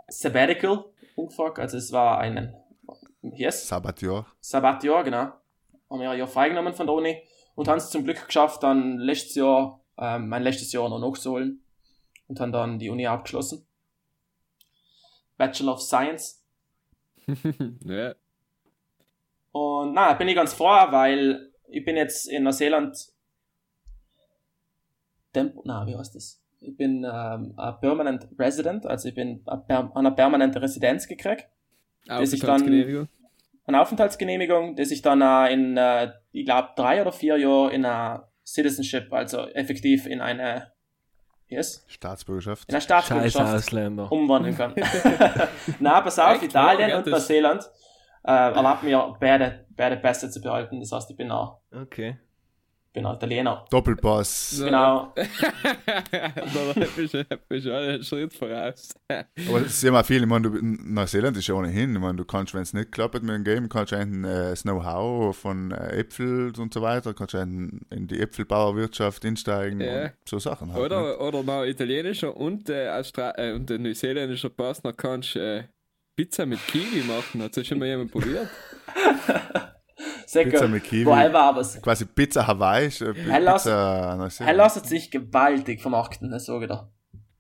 Sabbatical 0.09 0.85
umgefragt, 1.17 1.59
also 1.59 1.77
es 1.77 1.93
war 1.93 2.19
ein, 2.19 2.55
yes, 3.23 3.69
Sabbatjahr. 3.69 4.27
Sabbatjahr, 4.41 5.05
genau. 5.05 5.33
Haben 5.91 6.01
wir 6.01 6.11
ein 6.11 6.19
Jahr 6.19 6.29
freigenommen 6.29 6.73
von 6.73 6.87
der 6.87 6.95
Uni 6.95 7.23
und 7.55 7.69
haben 7.69 7.79
es 7.79 7.91
zum 7.91 8.05
Glück 8.05 8.27
geschafft, 8.27 8.63
dann 8.63 8.99
letztes 8.99 9.35
Jahr, 9.35 9.81
ähm, 9.99 10.29
mein 10.29 10.43
letztes 10.43 10.73
Jahr 10.73 10.89
noch 10.89 10.99
nachzuholen 10.99 11.62
und 12.33 12.41
haben 12.41 12.53
dann 12.53 12.79
die 12.79 12.89
Uni 12.89 13.07
abgeschlossen. 13.07 13.67
Bachelor 15.37 15.75
of 15.75 15.83
Science. 15.83 16.43
ja. 17.85 18.15
Und 19.53 19.93
na, 19.93 20.15
bin 20.15 20.29
ich 20.29 20.35
ganz 20.35 20.55
froh, 20.55 20.65
weil 20.65 21.53
ich 21.69 21.85
bin 21.85 21.97
jetzt 21.97 22.27
in 22.29 22.43
Neuseeland 22.45 22.97
Tempo, 25.33 25.63
na, 25.65 25.87
wie 25.87 25.95
heißt 25.97 26.15
das? 26.15 26.43
Ich 26.61 26.77
bin 26.77 27.05
ähm, 27.05 27.55
ein 27.57 27.81
Permanent 27.81 28.29
Resident, 28.39 28.87
also 28.87 29.09
ich 29.09 29.15
bin 29.15 29.43
a 29.47 29.57
per, 29.57 29.95
eine 29.95 30.13
permanente 30.13 30.61
Residenz 30.61 31.07
gekriegt. 31.07 31.49
Ich 32.03 32.09
dann- 32.09 32.23
Aufenthaltsgenehmigung. 32.23 33.09
eine 33.67 33.81
Aufenthaltsgenehmigung, 33.81 34.77
das 34.77 34.91
ich 34.91 35.03
dann 35.03 35.21
äh, 35.21 35.53
in, 35.53 35.77
äh, 35.77 36.13
ich 36.33 36.45
glaube, 36.47 36.71
drei 36.77 37.03
oder 37.03 37.13
vier 37.13 37.37
Jahren 37.37 37.73
in 37.73 37.85
einer 37.85 38.29
Citizenship, 38.45 39.13
also 39.13 39.47
effektiv 39.49 40.07
in 40.07 40.21
eine, 40.21 40.72
yes, 41.53 41.85
Staatsbürgerschaft. 41.87 42.69
in 42.69 42.75
Scheiß 42.75 42.85
Staatsbürgerschaft 42.85 43.55
Ausländer. 43.55 44.11
umwandeln 44.11 44.57
kann. 44.57 44.75
Na, 45.81 46.01
pass 46.01 46.19
auf, 46.19 46.35
Echt? 46.35 46.45
Italien 46.45 46.93
und 46.97 47.07
Neuseeland 47.07 47.65
äh, 48.25 48.31
erlaubt 48.33 48.83
mir 48.83 49.17
beide, 49.21 49.67
beide 49.71 49.97
Pässe 49.97 50.31
zu 50.31 50.41
behalten. 50.41 50.81
Das 50.81 50.91
heißt, 50.93 51.11
ich 51.11 51.17
bin 51.17 51.31
auch, 51.31 51.59
Okay. 51.75 52.19
Bin 52.93 53.07
auch 53.07 53.17
Italiener. 53.17 53.65
Doppelpass. 53.71 54.51
So. 54.51 54.65
Genau. 54.67 55.13
da 55.15 56.75
bist 56.97 57.15
du 57.15 57.25
bist 57.49 57.67
du 57.67 57.75
einen 57.77 58.03
Schritt 58.03 58.35
voraus. 58.35 58.91
Aber 59.09 59.61
das 59.61 59.81
sehen 59.81 59.93
wir 59.95 60.05
viel. 60.05 60.21
Ich 60.23 60.29
meine, 60.29 60.51
du, 60.51 60.59
Neuseeland 60.61 61.37
ist 61.37 61.47
ja 61.47 61.55
ohnehin. 61.55 61.95
Ich 61.95 62.01
meine, 62.01 62.17
du 62.17 62.25
kannst, 62.25 62.53
wenn 62.55 62.63
es 62.63 62.73
nicht 62.75 62.93
klappt 62.93 63.23
mit 63.23 63.35
dem 63.35 63.45
Game, 63.45 63.69
kannst 63.69 63.93
du 63.93 63.97
ein 63.97 64.25
äh, 64.25 64.51
das 64.51 64.63
Know-how 64.63 65.35
von 65.37 65.71
äh, 65.71 66.01
Äpfel 66.01 66.53
und 66.59 66.75
so 66.75 66.83
weiter, 66.83 67.15
kannst 67.15 67.35
du 67.35 67.39
in, 67.39 67.81
in 67.91 68.07
die 68.09 68.21
Äpfelbauerwirtschaft 68.21 69.25
einsteigen 69.25 69.81
Ja. 69.81 70.03
und 70.05 70.13
so 70.29 70.39
Sachen 70.39 70.73
halt. 70.73 70.79
ne? 70.81 70.85
Oder, 70.85 71.21
oder 71.21 71.43
noch 71.43 71.65
italienischer 71.65 72.37
und, 72.37 72.69
äh, 72.69 72.89
Austra 72.91 73.33
äh, 73.39 73.53
und 73.53 73.71
der 73.71 73.79
neuseeländischer 73.79 74.51
Partner 74.51 74.93
kannst 74.93 75.37
äh, 75.37 75.65
Pizza 76.15 76.45
mit 76.45 76.59
Kiwi 76.67 77.03
machen. 77.07 77.43
Hat 77.43 77.57
das 77.57 77.67
schon 77.67 77.79
mal 77.79 77.89
jemand 77.89 78.13
probiert? 78.13 78.49
Sehr 80.33 80.45
Pizza 80.45 80.61
gut. 80.63 80.71
mit 80.71 80.85
Kiwi. 80.85 81.05
Woher 81.07 81.33
war 81.33 81.57
es? 81.59 81.81
Quasi 81.83 82.07
Pizza 82.07 82.47
Hawaii, 82.47 82.89
Er 83.01 83.37
Er 84.47 84.55
lässt 84.55 84.87
sich 84.87 85.11
gewaltig 85.11 85.83
vermarkten, 85.83 86.31
das 86.31 86.47
sage 86.47 86.65
ich 86.65 86.71
dir. 86.71 86.89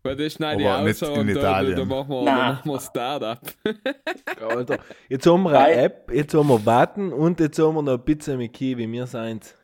Weil 0.02 0.16
das 0.16 0.32
schneide 0.34 0.60
ich 0.62 0.68
Aber 0.68 0.82
nicht 0.82 1.02
aus 1.02 1.08
in 1.10 1.20
und 1.20 1.28
da, 1.28 1.32
da, 1.34 1.40
Italien. 1.62 1.76
da 1.78 1.84
machen 1.84 2.08
wir, 2.10 2.22
Nein. 2.24 2.36
da 2.36 2.52
machen 2.52 2.70
wir 2.70 2.80
Start-up. 2.80 3.40
Alter, 4.48 4.78
jetzt 5.08 5.26
haben 5.26 5.42
wir 5.44 5.58
eine. 5.58 5.74
App, 5.76 6.10
jetzt 6.12 6.34
haben 6.34 6.48
wir 6.48 6.66
Watten 6.66 7.12
und 7.12 7.40
jetzt 7.40 7.58
haben 7.58 7.74
wir 7.76 7.82
noch 7.82 7.98
Pizza 7.98 8.36
mit 8.36 8.52
Kiwi. 8.52 8.90
Wir 8.90 9.06
sind's. 9.06 9.54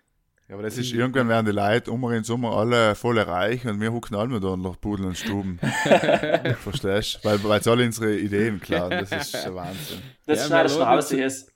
Ja, 0.48 0.54
aber 0.54 0.62
das 0.62 0.78
ist, 0.78 0.92
irgendwann 0.94 1.28
werden 1.28 1.44
die 1.44 1.52
Leute 1.52 1.90
um 1.90 2.08
den 2.10 2.24
Sommer 2.24 2.56
alle 2.56 2.94
voll 2.94 3.18
reich 3.18 3.66
und 3.66 3.78
wir 3.82 3.92
hucken 3.92 4.14
alle 4.14 4.40
da 4.40 4.56
nach 4.56 4.80
Pudeln 4.80 5.08
und 5.08 5.18
Stuben. 5.18 5.58
Verstehst 6.62 7.16
du? 7.22 7.28
Weil, 7.28 7.44
weil 7.44 7.62
sie 7.62 7.70
alle 7.70 7.84
unsere 7.84 8.16
Ideen 8.16 8.58
klauen. 8.58 8.90
Das 8.90 9.12
ist 9.12 9.36
ein 9.36 9.54
Wahnsinn. 9.54 9.98
Das 10.26 10.38
Ja, 10.40 10.46
schneidest 10.46 10.76
du 10.76 10.80
wir 10.80 10.84
laden 10.84 10.96
raus, 10.96 11.10
jetzt- 11.10 11.18
yes. 11.20 11.52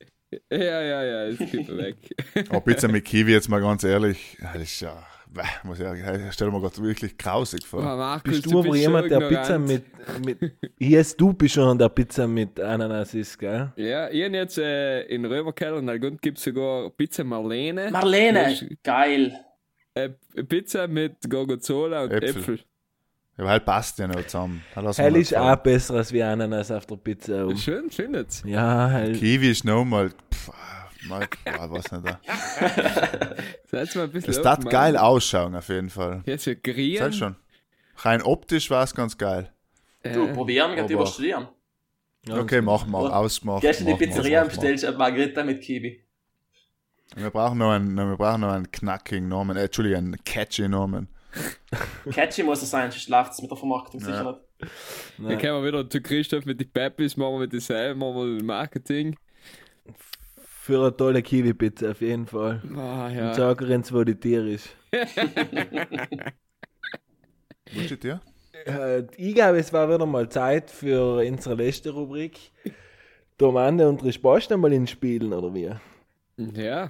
Ja, 0.51 0.83
ja, 0.83 1.03
ja, 1.05 1.25
es 1.27 1.39
gibt 1.39 1.69
er 1.69 1.77
weg. 1.79 1.97
Aber 2.49 2.61
Pizza 2.61 2.89
mit 2.89 3.05
Kiwi, 3.05 3.33
jetzt 3.33 3.49
mal 3.49 3.61
ganz 3.61 3.85
ehrlich, 3.85 4.37
das 4.41 4.63
ist 4.63 4.81
ja, 4.81 5.03
muss 5.65 5.79
ich 5.79 5.85
sagen, 5.85 6.27
ich 6.29 6.33
stelle 6.33 6.51
mir 6.51 6.61
gerade 6.61 6.77
wirklich 6.83 7.17
grausig 7.19 7.67
vor. 7.67 7.83
Markus, 7.83 8.33
Bist 8.33 8.47
du 8.47 8.59
aber 8.59 8.69
schon 8.69 8.77
jemand, 8.77 9.11
der 9.11 9.21
ignorant. 9.21 9.43
Pizza 9.47 9.59
mit, 9.59 9.85
mit. 10.41 10.53
Yes, 10.79 11.17
du 11.17 11.33
bist 11.33 11.55
schon 11.55 11.79
der 11.79 11.89
Pizza 11.91 12.27
mit 12.27 12.59
Ananas 12.61 13.15
ist, 13.15 13.39
gell? 13.39 13.73
Ja, 13.77 14.09
ich 14.11 14.25
habe 14.25 14.37
jetzt 14.37 14.59
äh, 14.59 15.03
in 15.05 15.25
Römerkeller 15.25 15.79
in 15.79 15.89
Algund 15.89 16.21
gibt 16.23 16.39
es 16.39 16.45
sogar 16.45 16.91
Pizza 16.91 17.25
Marlene. 17.25 17.91
Marlene, 17.91 18.53
Ja, 18.53 18.67
geil. 18.83 19.39
Äh, 19.95 20.11
Pizza 20.49 20.87
mit 20.89 21.17
Gorgonzola 21.29 22.05
und 22.05 22.13
Äpfel. 22.13 22.29
Äpfel. 22.41 22.61
Ja, 23.39 23.45
weil 23.45 23.61
passt 23.61 23.99
ja 23.99 24.07
nicht 24.07 24.31
zusammen. 24.31 24.63
Da 24.75 24.83
nicht 25.11 25.33
ist 25.33 25.37
auch 25.37 25.57
besser 25.57 25.95
als 25.95 26.13
wie 26.13 26.23
Ananas 26.23 26.71
auf 26.71 26.85
der 26.87 26.97
Pizza. 26.97 27.47
Um. 27.47 27.57
Schön, 27.57 27.91
findet's. 27.91 28.43
Ja, 28.45 28.91
halt. 28.91 29.19
Kiwi 29.19 29.51
ist 29.51 29.65
nochmal, 29.65 30.11
mal, 31.09 31.27
ja, 31.47 31.71
weiß 31.71 31.93
nicht. 31.93 32.05
Seid 33.67 33.95
mal 33.97 34.05
ein 34.05 34.11
bisschen 34.13 34.35
Das 34.43 34.59
Mann. 34.59 34.69
geil 34.69 34.97
ausschauen, 34.99 35.55
auf 35.57 35.69
jeden 35.69 35.89
Fall. 35.91 36.23
Ja, 36.27 36.37
so 36.37 36.53
grün. 36.63 36.99
Sag 36.99 37.15
schon. 37.15 37.37
Rein 37.97 38.23
optisch 38.23 38.71
war 38.71 38.85
es 38.85 38.95
ganz 38.95 39.17
geil. 39.17 39.51
Du, 40.03 40.09
Äh, 40.27 40.33
probieren, 40.35 40.73
geht 40.73 40.85
aber- 40.85 40.93
überstudieren. 40.93 41.49
Ja, 42.27 42.39
Okay, 42.39 42.61
machen 42.61 42.91
wir. 42.91 43.01
Oder- 43.01 43.17
Ausmachen. 43.17 43.61
Gehst 43.61 43.81
in 43.81 43.87
die 43.87 43.95
Pizzeria 43.95 44.43
und 44.43 44.49
bestellst 44.51 44.85
eine 44.85 44.97
Margarita 44.97 45.43
mit 45.43 45.61
Kiwi. 45.63 46.05
Wir 47.17 47.31
brauchen 47.31 47.59
noch 47.59 47.73
einen, 47.73 47.95
wir 47.97 48.17
brauchen 48.17 48.43
noch 48.43 48.53
einen 48.53 48.71
knackigen 48.71 49.29
Namen, 49.29 49.57
äh, 49.57 49.65
Entschuldigung, 49.65 49.99
einen 49.99 50.25
catchy 50.25 50.69
Namen. 50.69 51.09
Catchy 52.13 52.43
muss 52.43 52.63
es 52.63 52.71
sein, 52.71 52.91
sonst 52.91 53.09
läuft 53.09 53.33
es 53.33 53.43
mit 53.43 53.51
der 53.51 53.57
Vermarktung 53.59 54.01
Ja. 54.01 54.07
sicher 54.07 54.25
nicht. 54.25 54.41
Dann 55.19 55.39
kommen 55.39 55.63
wir 55.63 55.65
wieder 55.65 55.89
zu 55.91 56.01
Christoph 56.01 56.45
mit 56.45 56.61
den 56.61 56.71
Peppis, 56.71 57.17
machen 57.17 57.35
wir 57.35 57.41
mit 57.41 57.53
denselben, 57.53 58.01
machen 58.01 58.17
wir 58.17 58.45
Marketing. 58.45 59.17
Für 60.37 60.81
eine 60.83 60.97
tolle 60.97 61.23
Kiwi-Pizza 61.23 61.91
auf 61.91 62.01
jeden 62.01 62.27
Fall. 62.27 62.63
Ah, 62.77 63.07
Und 63.09 63.15
ja. 63.17 63.35
sag 63.35 63.61
uns, 63.63 63.93
wo 63.93 64.05
die 64.05 64.15
Tier 64.15 64.47
ist. 64.47 64.69
Wünsche 67.73 67.97
dir? 67.97 68.21
Äh, 68.67 69.03
ich 69.17 69.35
glaube, 69.35 69.59
es 69.59 69.73
war 69.73 69.89
wieder 69.93 70.07
mal 70.07 70.29
Zeit 70.29 70.71
für 70.71 71.17
unsere 71.27 71.57
letzte 71.57 71.91
Rubrik. 71.91 72.39
Wir 73.39 73.53
unsere 73.89 74.13
Spaß 74.13 74.51
mal 74.51 74.73
ins 74.73 74.91
Spielen, 74.91 75.33
oder 75.33 75.53
wie? 75.53 75.71
Ja, 76.37 76.89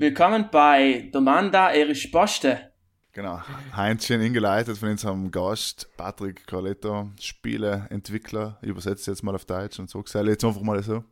Willkommen 0.00 0.48
bei 0.50 1.10
Domanda 1.12 1.74
e 1.74 1.82
Risposte. 1.82 2.72
Genau. 3.12 3.38
Heinzchen 3.76 4.22
eingeleitet 4.22 4.78
von 4.78 4.88
unserem 4.88 5.30
Gast 5.30 5.90
Patrick 5.98 6.46
Carletto, 6.46 7.10
Spieleentwickler. 7.20 8.58
Ich 8.62 8.70
übersetze 8.70 9.10
jetzt 9.10 9.22
mal 9.22 9.34
auf 9.34 9.44
Deutsch 9.44 9.78
und 9.78 9.90
so 9.90 10.02
gesagt, 10.02 10.26
jetzt 10.26 10.42
einfach 10.42 10.62
mal 10.62 10.82
so. 10.82 11.04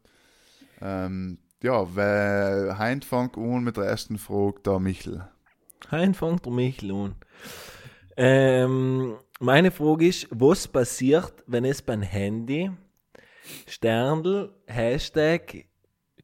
Ähm, 0.81 1.37
ja, 1.63 1.87
wer 1.95 2.79
Hein 2.79 3.03
fängt 3.03 3.37
an 3.37 3.63
mit 3.63 3.77
der 3.77 3.85
ersten 3.85 4.17
Frage, 4.17 4.63
der 4.65 4.79
Michel. 4.79 5.29
Hein 5.91 6.15
fängt 6.15 6.47
der 6.47 6.53
Michel 6.55 6.91
an. 6.91 7.15
Ähm, 8.17 9.17
meine 9.39 9.71
Frage 9.71 10.09
ist, 10.09 10.29
was 10.31 10.67
passiert, 10.67 11.35
wenn 11.47 11.67
es 11.67 11.83
beim 11.83 12.01
Handy 12.01 12.71
Sterndl 13.67 14.55
Hashtag 14.67 15.67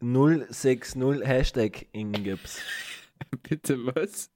060 0.09 1.25
Hashtag 1.27 1.87
ingibst? 1.93 2.61
Bitte 3.43 3.79
was? 3.87 4.31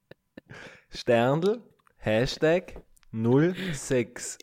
Sterndl 0.89 1.61
Hashtag 1.97 2.81
060 3.11 4.37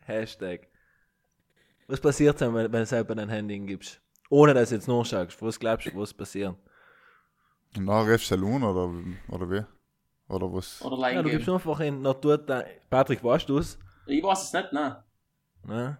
Hashtag. 0.00 0.66
Was 1.86 2.00
passiert 2.00 2.40
dann, 2.40 2.54
wenn 2.54 2.64
wenn 2.64 2.72
du 2.72 2.82
es 2.82 2.92
halt 2.92 3.06
bei 3.06 3.14
deinem 3.14 3.28
Handy 3.30 3.54
ingibst? 3.54 4.00
Ohne 4.30 4.52
dass 4.52 4.70
du 4.70 4.74
jetzt 4.74 4.88
nachschaust. 4.88 5.40
Was 5.40 5.58
glaubst 5.60 5.86
du, 5.86 5.96
was 5.96 6.12
passiert? 6.12 6.56
Na, 7.78 8.02
Ref 8.02 8.24
Saloon 8.24 8.62
oder, 8.62 8.92
oder 9.28 9.50
wie? 9.50 9.64
Oder 10.32 10.52
was? 10.52 10.82
Oder 10.82 11.12
Ja, 11.12 11.22
du 11.22 11.30
gibst 11.30 11.48
einfach 11.48 11.80
in 11.80 12.02
Natur. 12.02 12.36
dein- 12.38 12.64
Patrick, 12.90 13.22
weißt 13.22 13.48
du 13.48 13.58
es? 13.58 13.78
Ich 14.06 14.22
weiß 14.22 14.42
es 14.44 14.52
nicht, 14.52 14.72
nein. 14.72 14.96
Ne? 15.64 15.98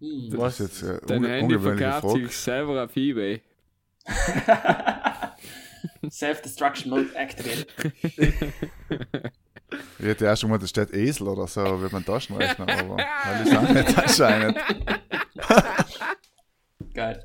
Hm. 0.00 0.30
Das 0.30 0.60
ist 0.60 0.82
jetzt 0.82 0.82
äh, 0.82 1.00
Dein 1.06 1.18
unge 1.18 1.28
Handy 1.28 1.54
ungewöhnliche 1.54 1.90
verkauft 1.90 2.12
Frage. 2.12 2.26
sich 2.26 2.36
selber 2.36 2.84
auf 2.84 2.96
Ebay. 2.96 3.42
Self-Destruction 6.10 6.90
Mode 6.90 7.14
activated. 7.14 7.68
Ich 9.98 10.06
hätte 10.06 10.26
erst 10.26 10.42
schon 10.42 10.50
mal, 10.50 10.58
da 10.58 10.66
steht 10.66 10.92
Esel 10.92 11.26
oder 11.26 11.46
so, 11.48 11.80
wird 11.80 11.92
man 11.92 12.04
Taschenrechner, 12.04 12.68
aber 12.68 12.96
weil 12.98 13.46
ich 13.46 13.56
auch 13.56 13.68
nicht 13.68 13.98
anscheinend. 13.98 14.56
Geil. 16.94 17.24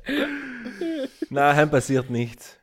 Nein, 1.30 1.56
heim 1.56 1.70
passiert 1.70 2.10
nichts. 2.10 2.58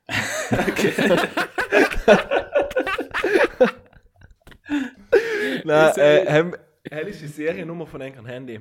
Nein, 5.64 5.93
äh, 5.95 6.26
heim, 6.30 6.55
heim 6.91 7.07
ist 7.07 7.22
die 7.22 7.28
Seriennummer 7.28 7.88
von 7.88 8.01
einem 8.01 8.26
Handy. 8.26 8.60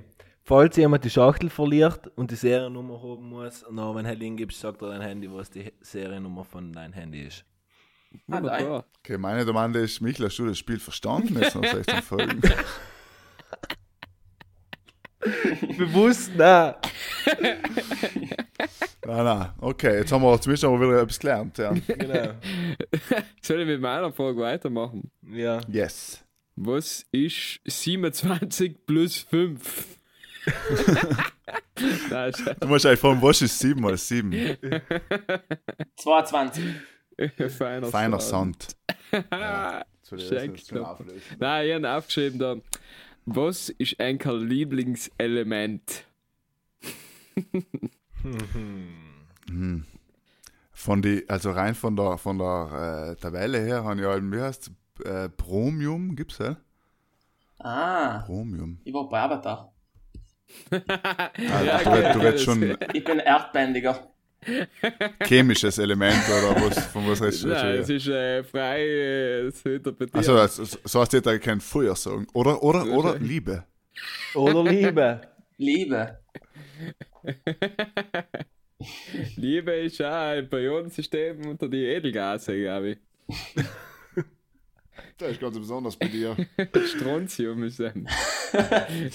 Falls 0.49 0.77
jemand 0.77 1.05
die 1.05 1.11
Schachtel 1.11 1.51
verliert 1.51 2.11
und 2.17 2.31
die 2.31 2.35
Seriennummer 2.35 3.03
haben 3.03 3.29
muss, 3.29 3.63
und 3.65 3.77
dann, 3.77 3.95
wenn 3.95 4.07
du 4.07 4.15
hingibst, 4.15 4.59
sagt 4.59 4.81
er 4.81 4.89
dein 4.89 5.03
Handy, 5.03 5.31
was 5.31 5.51
die 5.51 5.71
Seriennummer 5.83 6.43
von 6.43 6.73
deinem 6.73 6.95
Handy 6.95 7.25
ist. 7.25 7.45
Wunderbar. 8.27 8.87
Okay, 9.01 9.19
meine 9.19 9.45
Domande 9.45 9.81
ist, 9.81 10.01
Michel, 10.01 10.25
hast 10.25 10.39
du 10.39 10.47
das 10.47 10.57
Spiel 10.57 10.79
verstanden 10.79 11.39
jetzt 11.39 11.55
nach 11.55 11.71
16 11.71 12.01
Folgen? 12.01 12.41
Bewusst, 15.77 16.31
nein. 16.35 16.77
nein, 19.05 19.25
nein. 19.25 19.51
Okay, 19.59 19.99
jetzt 19.99 20.13
haben 20.13 20.23
wir 20.23 20.41
zumindest 20.41 20.65
aber 20.65 20.81
wieder 20.81 21.03
etwas 21.03 21.19
gelernt. 21.19 21.59
Ja. 21.59 21.75
Genau. 21.75 22.33
Soll 23.43 23.61
ich 23.61 23.67
mit 23.67 23.83
meiner 23.83 24.11
Frage 24.13 24.41
weitermachen? 24.41 25.11
Ja. 25.31 25.61
Yes. 25.69 26.25
Was 26.57 27.05
ist 27.13 27.61
27 27.67 28.87
plus 28.87 29.19
5? 29.19 29.98
Du 32.61 32.67
musst 32.67 32.87
eigentlich 32.87 33.01
fragen, 33.01 33.23
was 33.23 33.43
ist 33.43 33.59
7 33.59 33.81
mal 33.81 33.97
7? 33.97 34.33
22. 35.97 36.65
Feiner, 37.57 37.87
Feiner 37.87 38.21
Sound. 38.21 38.77
Sand. 39.11 39.27
Ja. 39.33 39.85
Nein, 41.39 41.67
ich 41.67 41.75
habe 41.75 41.91
aufgeschrieben 41.93 42.39
da. 42.39 42.57
Was 43.27 43.69
ist 43.69 44.01
ein 44.01 44.19
Lieblingselement? 44.19 46.05
Hm. 49.49 49.85
Von 50.73 51.03
die, 51.03 51.29
also 51.29 51.51
rein 51.51 51.75
von 51.75 51.97
der, 51.97 52.19
von 52.19 52.39
der 52.39 53.15
äh, 53.17 53.21
Tabelle 53.21 53.59
her 53.59 53.85
haben 53.85 53.99
ja, 53.99 54.17
wie 54.21 54.41
heißt 54.41 54.71
äh, 55.05 55.29
Bromium, 55.29 56.17
gibt's 56.17 56.39
ja? 56.39 56.57
Ah, 57.59 58.25
Bromium. 58.27 58.79
ich 58.85 58.95
war 58.95 59.09
bei 59.09 59.21
Avatar. 59.21 59.73
Ah, 60.71 61.31
Ja, 61.65 61.79
du, 61.83 61.91
okay, 61.91 62.13
du 62.15 62.19
das- 62.21 62.43
schon 62.43 62.77
Ich 62.93 63.05
bin 63.05 63.19
Erdbändiger. 63.21 64.11
chemisches 65.27 65.79
Element 65.79 66.17
oder 66.29 66.55
was, 66.63 66.87
von 66.87 67.09
was 67.09 67.21
redest 67.21 67.43
du 67.43 67.49
Nein, 67.49 67.75
es 67.81 67.89
ist 67.91 68.07
äh, 68.07 68.45
frei 68.45 68.83
äh, 68.87 69.53
zu 69.53 69.75
interpretieren. 69.75 70.21
Achso, 70.21 70.35
das, 70.37 70.57
so 70.85 71.01
heißt 71.01 71.13
jetzt 71.13 71.43
kein 71.43 71.61
Feuer 71.61 71.97
sagen. 71.97 72.27
Oder, 72.35 72.63
oder, 72.63 72.87
oder 72.87 73.11
Okay. 73.11 73.25
Liebe. 73.25 73.65
Oder 74.35 74.63
Liebe. 74.63 75.21
Liebe. 75.59 76.19
Liebe 79.37 79.73
ist 79.73 80.01
auch 80.03 80.13
ein 80.13 80.49
Periodensystem 80.49 81.45
unter 81.47 81.69
die 81.69 81.85
Edelgase, 81.85 82.57
glaube 82.61 82.91
ich. 82.91 82.99
Das 85.19 85.33
ist 85.33 85.41
ganz 85.41 85.59
besonders 85.59 85.97
bei 85.97 86.09
dir. 86.09 86.37
Strontium 86.87 87.65
ist 87.65 87.81
ein. 87.81 88.09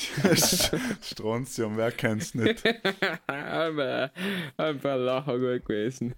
Strontium, 1.01 1.77
wer 1.77 1.91
kennt's 1.91 2.35
nicht? 2.35 2.63
Aber 3.27 4.11
einfach 4.57 4.97
lachen 4.97 5.39
gut 5.39 5.65
gewesen. 5.65 6.15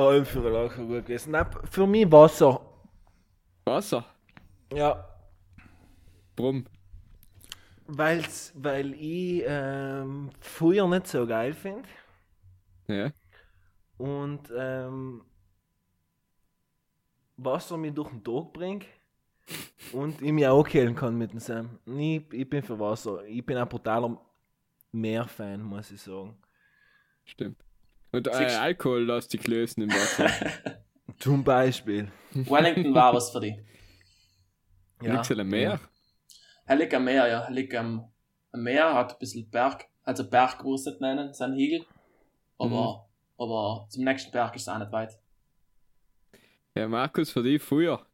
Oh, 0.00 0.22
für 0.24 0.46
ein 0.46 0.52
Lacher 0.52 0.84
gut 0.84 1.06
gewesen. 1.06 1.32
Nein, 1.32 1.46
für 1.68 1.84
mich 1.84 2.08
Wasser. 2.08 2.60
Wasser. 3.64 4.06
Ja. 4.72 5.04
Brumm. 6.36 6.66
Weil's, 7.88 8.52
weil 8.54 8.94
ich 8.94 9.42
ähm, 9.44 10.30
Feuer 10.38 10.86
nicht 10.86 11.08
so 11.08 11.26
geil 11.26 11.52
finde. 11.52 11.88
Ja. 12.86 13.10
Und 13.96 14.52
ähm, 14.56 15.22
Wasser 17.38 17.76
mich 17.76 17.94
durch 17.94 18.10
den 18.10 18.22
Tag 18.22 18.52
bringt. 18.52 18.84
Und 19.92 20.20
ich 20.20 20.32
mich 20.32 20.46
auch 20.46 20.64
killen 20.64 20.94
kann 20.94 21.16
mit 21.16 21.32
dem 21.32 21.40
Sam. 21.40 21.78
Ich, 21.86 22.22
ich 22.32 22.50
bin 22.50 22.62
für 22.62 22.78
Wasser. 22.78 23.24
Ich 23.24 23.44
bin 23.44 23.56
ein 23.56 23.68
brutaler 23.68 24.20
Meerfan, 24.92 25.62
muss 25.62 25.90
ich 25.90 26.02
sagen. 26.02 26.36
Stimmt. 27.24 27.56
Und 28.12 28.26
äh, 28.26 28.30
Alkohol 28.30 29.04
lässt 29.04 29.32
dich 29.32 29.46
lösen 29.46 29.82
im 29.82 29.90
Wasser. 29.90 30.28
Zum 31.18 31.42
Beispiel. 31.42 32.10
Wellington 32.32 32.94
war 32.94 33.14
was 33.14 33.30
für 33.30 33.40
dich. 33.40 33.56
Ja. 35.02 35.14
Nix 35.14 35.30
am 35.30 35.48
Meer. 35.48 35.80
Er 36.66 36.76
liegt 36.76 36.92
am 36.92 37.04
Meer, 37.04 37.26
ja. 37.28 37.40
Er 37.40 37.50
liegt 37.50 37.74
am, 37.74 38.12
am 38.52 38.62
Meer, 38.62 38.94
hat 38.94 39.12
ein 39.12 39.18
bisschen 39.18 39.48
Berg, 39.48 39.86
also 40.02 40.28
Berg 40.28 40.62
muss 40.64 40.84
nicht 40.84 41.00
nennen, 41.00 41.32
sein 41.32 41.54
Hügel. 41.54 41.86
Aber, 42.58 43.08
aber 43.38 43.86
zum 43.88 44.04
nächsten 44.04 44.32
Berg 44.32 44.56
ist 44.56 44.62
es 44.62 44.68
auch 44.68 44.78
nicht 44.78 44.92
weit. 44.92 45.18
Ja, 46.78 46.86
Markus, 46.86 47.30
für 47.30 47.42
dich 47.42 47.60
früher. 47.60 48.06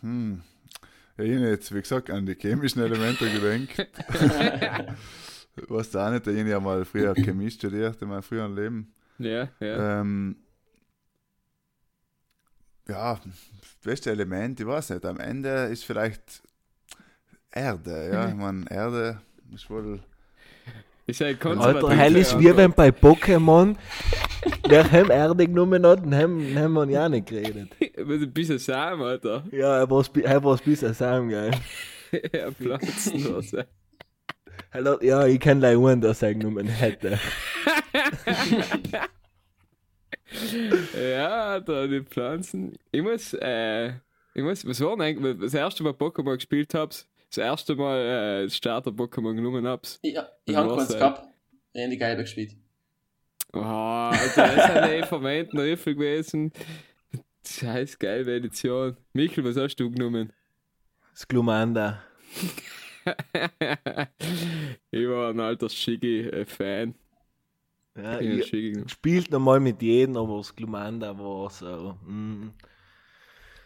Hm. 0.00 0.42
Ja, 1.16 1.24
ich 1.24 1.40
jetzt, 1.40 1.74
wie 1.74 1.80
gesagt, 1.80 2.10
an 2.10 2.26
die 2.26 2.34
chemischen 2.34 2.82
Elemente 2.82 3.30
gedenkt. 3.30 3.88
Du 5.56 5.78
auch 5.78 6.10
nicht, 6.10 6.26
ich 6.26 6.52
habe 6.52 6.60
mal 6.60 6.84
früher 6.84 7.14
Chemie 7.14 7.48
studiert 7.48 8.02
in 8.02 8.08
meinem 8.08 8.24
früheren 8.24 8.56
Leben. 8.56 8.92
Ja, 9.18 9.48
ja. 9.60 10.00
Ähm, 10.00 10.36
ja, 12.88 13.14
das 13.14 13.76
beste 13.84 14.10
Element, 14.10 14.58
ich 14.58 14.66
weiß 14.66 14.90
nicht, 14.90 15.04
am 15.04 15.20
Ende 15.20 15.66
ist 15.66 15.84
vielleicht 15.84 16.42
Erde, 17.52 18.10
ja, 18.12 18.28
ich 18.28 18.34
meine, 18.34 18.68
Erde 18.68 19.20
ist 19.54 19.70
wohl, 19.70 20.02
Ist 21.06 21.20
ein 21.22 21.38
Alter, 21.58 21.90
hell 21.90 22.16
ist 22.16 22.38
wie 22.38 22.56
wenn 22.56 22.72
bei 22.72 22.88
Pokémon 22.88 23.76
der 24.70 24.90
hem 24.90 25.10
Erde 25.10 25.46
genommen 25.46 25.84
hat 25.86 26.02
und 26.02 26.12
hem, 26.12 26.40
hem 26.56 26.72
man 26.72 26.88
ja 26.88 27.08
nicht 27.08 27.26
geredet. 27.26 27.68
Mit 27.80 28.22
ein 28.22 28.32
bisschen 28.32 28.58
Samen, 28.58 29.02
Alter. 29.02 29.44
Ja, 29.52 29.78
er 29.78 29.90
war 29.90 30.04
er 30.22 30.42
ein 30.52 30.58
bisschen 30.64 30.94
Sam, 30.94 31.28
geil. 31.28 31.50
ja, 32.32 32.50
Pflanzen 32.52 33.26
oder 33.30 33.42
so. 33.42 33.58
Er 34.70 34.84
hat- 34.84 35.02
Ja, 35.02 35.26
ich 35.26 35.40
kenne 35.40 35.60
leider 35.60 35.78
einen, 35.86 36.00
der 36.00 36.10
es 36.12 36.20
genommen 36.20 36.66
hätte. 36.68 37.18
Ja, 40.98 41.52
Alter, 41.52 41.86
die 41.86 42.00
Pflanzen. 42.02 42.76
Ich 42.90 43.02
muss, 43.02 43.34
äh, 43.34 43.88
ich 44.34 44.42
muss, 44.42 44.66
was 44.66 44.80
war 44.80 44.90
denn 44.96 45.02
eigentlich, 45.02 45.38
das 45.40 45.54
erste 45.54 45.82
Mal 45.84 45.92
Pokémon 45.92 46.34
gespielt 46.34 46.74
hab's, 46.74 47.08
das 47.36 47.44
erste 47.44 47.74
Mal 47.74 47.98
äh, 47.98 48.42
das 48.44 48.56
Starter-Pokémon 48.56 49.34
genommen 49.34 49.66
hab's. 49.66 49.98
Ja, 50.02 50.28
ich 50.44 50.54
habe 50.54 50.68
kurz 50.68 50.88
gehabt. 50.88 51.26
In 51.72 51.90
die 51.90 51.98
Gelbe 51.98 52.22
gespielt. 52.22 52.56
Oh, 53.52 53.58
Alter, 53.58 54.46
das 54.46 54.56
ist 54.56 54.70
eine 54.70 55.06
verwendeten 55.06 55.58
Riffel 55.58 55.94
gewesen. 55.94 56.52
Scheiß 57.46 57.98
gelbe 57.98 58.34
Edition. 58.34 58.96
Michael, 59.12 59.44
was 59.44 59.56
hast 59.56 59.76
du 59.76 59.90
genommen? 59.90 60.32
Das 61.12 61.26
Glumanda. 61.28 62.02
ich 64.90 65.08
war 65.08 65.30
ein 65.30 65.40
alter 65.40 65.68
Shiggy-Fan. 65.68 66.94
Ja, 67.96 68.20
ich, 68.20 68.46
schick. 68.46 68.90
spielt 68.90 69.30
nochmal 69.30 69.60
mit 69.60 69.80
jedem, 69.82 70.16
aber 70.16 70.38
das 70.38 70.54
Glumanda 70.54 71.16
war 71.16 71.48
so 71.50 71.96
mm, 72.06 72.50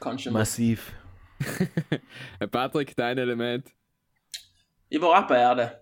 Kannst 0.00 0.26
du 0.26 0.30
mal. 0.30 0.40
massiv. 0.40 0.92
Patrick, 2.50 2.94
dein 2.96 3.18
Element. 3.18 3.66
Ich 4.88 5.00
war 5.00 5.22
auch 5.22 5.26
bei 5.26 5.38
Erde. 5.38 5.80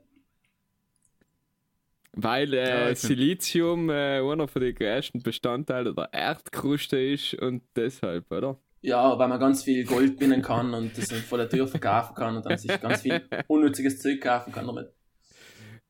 Weil 2.13 2.55
Ja, 2.55 2.61
äh, 2.61 2.93
ich 2.93 2.99
find- 2.99 3.11
Silizium 3.11 3.91
äh, 3.91 4.21
einer 4.21 4.49
von 4.49 4.63
den 4.63 4.75
größten 4.75 5.23
Bestandteilen 5.23 5.95
der 5.95 6.09
Erdkruste 6.13 6.99
ist 6.99 7.35
und 7.35 7.63
deshalb, 7.77 8.31
oder? 8.33 8.59
Ja, 8.81 9.19
weil 9.19 9.29
man 9.29 9.41
ganz 9.41 9.65
viel 9.65 9.85
Gold 9.85 10.19
binden 10.19 10.43
kann 10.43 10.73
und 10.73 10.97
das 10.97 11.11
vor 11.13 11.39
der 11.39 11.49
Tür 11.49 11.67
verkaufen 11.67 12.15
kann 12.15 12.37
und 12.37 12.47
dann 12.47 12.57
sich 12.57 12.81
ganz 12.81 13.03
viel 13.03 13.21
unnütziges 13.49 14.01
Zeug 14.01 14.21
kaufen 14.21 14.53
kann 14.53 14.67
damit. 14.67 14.93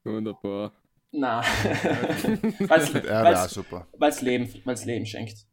Wunderbar. 0.03 0.73
Nein. 1.13 1.45
weil's, 2.69 2.95
Erde 2.95 3.19
auch 3.19 3.25
weil's, 3.25 3.51
super. 3.55 3.87
weil's 3.97 4.21
Leben, 4.23 4.53
weil's 4.65 4.85
Leben 4.85 5.07
schenkt. 5.07 5.47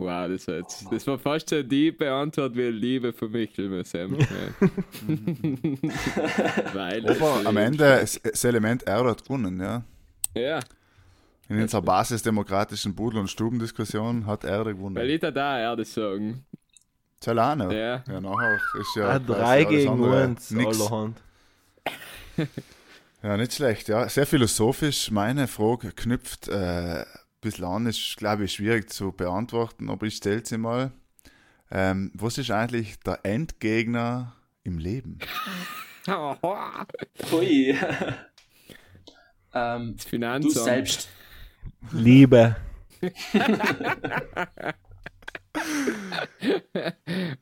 Wow, 0.00 0.28
das 0.28 0.46
war, 0.46 0.54
jetzt, 0.54 0.86
das 0.92 1.06
war 1.08 1.18
fast 1.18 1.48
so 1.50 1.60
die 1.62 1.92
Antwort 2.00 2.54
wie 2.56 2.68
Liebe 2.68 3.12
von 3.12 3.32
Michel 3.32 3.68
Messem. 3.68 4.16
Weil 6.72 7.04
es 7.04 7.20
Aber 7.20 7.46
am 7.46 7.56
Ende, 7.56 7.78
das 8.00 8.20
das 8.22 8.44
Element 8.44 8.86
Erde 8.86 9.10
hat 9.10 9.24
gewonnen, 9.24 9.60
ja. 9.60 9.82
Ja, 10.34 10.60
In 11.48 11.60
unserer 11.60 11.82
basisdemokratischen 11.82 12.94
Pudel- 12.94 13.18
und 13.20 13.28
Stubendiskussion 13.28 14.26
hat 14.26 14.44
Erde 14.44 14.66
weil 14.66 14.74
gewonnen. 14.74 15.08
ich 15.08 15.20
da 15.20 15.30
da 15.32 15.58
Erde 15.58 15.84
sagen. 15.84 16.44
Celano. 17.20 17.72
Ja. 17.72 18.04
Ja, 18.06 18.20
nachher 18.20 18.60
ist 18.80 18.94
ja. 18.96 19.08
Ah, 19.08 19.18
drei 19.18 19.64
gegen 19.64 19.88
uns, 20.00 20.50
nix. 20.52 20.80
allerhand. 20.80 21.20
Ja, 23.22 23.36
nicht 23.36 23.52
schlecht, 23.52 23.88
ja. 23.88 24.08
Sehr 24.08 24.26
philosophisch. 24.26 25.10
Meine 25.10 25.48
Frage 25.48 25.90
knüpft 25.90 26.46
äh, 26.46 27.04
bislang 27.40 27.86
ist, 27.86 28.16
glaube 28.16 28.44
ich, 28.44 28.52
schwierig 28.54 28.90
zu 28.90 29.12
beantworten, 29.12 29.90
aber 29.90 30.06
ich 30.06 30.16
stelle 30.16 30.44
sie 30.44 30.58
mal. 30.58 30.92
Ähm, 31.70 32.10
was 32.14 32.38
ist 32.38 32.50
eigentlich 32.50 32.98
der 33.00 33.20
Endgegner 33.24 34.34
im 34.64 34.78
Leben? 34.78 35.18
Hui. 37.30 37.76
ähm, 39.54 39.96
du 39.96 40.02
Finanzamt. 40.08 40.54
selbst. 40.64 41.08
Liebe. 41.92 42.56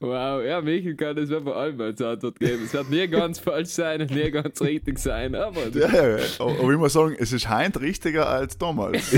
Wow, 0.01 0.43
ja, 0.45 0.61
Michel 0.61 0.97
kann 0.97 1.17
das 1.17 1.29
bei 1.29 1.53
allem 1.53 1.81
als 1.81 2.01
Antwort 2.01 2.39
geben. 2.39 2.65
Es 2.65 2.73
wird 2.73 2.91
nie 2.91 3.07
ganz 3.09 3.39
falsch 3.39 3.69
sein 3.71 4.01
und 4.03 4.11
nie 4.11 4.31
ganz 4.31 4.61
richtig 4.61 4.99
sein, 4.99 5.35
aber 5.35 5.69
Ja, 5.69 5.89
ja, 5.93 6.17
ja. 6.19 6.25
aber 6.39 6.73
ich 6.73 6.79
muss 6.79 6.93
sagen, 6.93 7.17
es 7.19 7.33
ist 7.33 7.49
heint 7.49 7.81
richtiger 7.81 8.29
als 8.29 8.59
damals. 8.59 9.13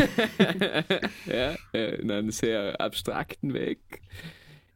ja, 1.26 1.57
in 1.72 2.11
einem 2.11 2.30
sehr 2.30 2.80
abstrakten 2.80 3.55
Weg. 3.55 3.78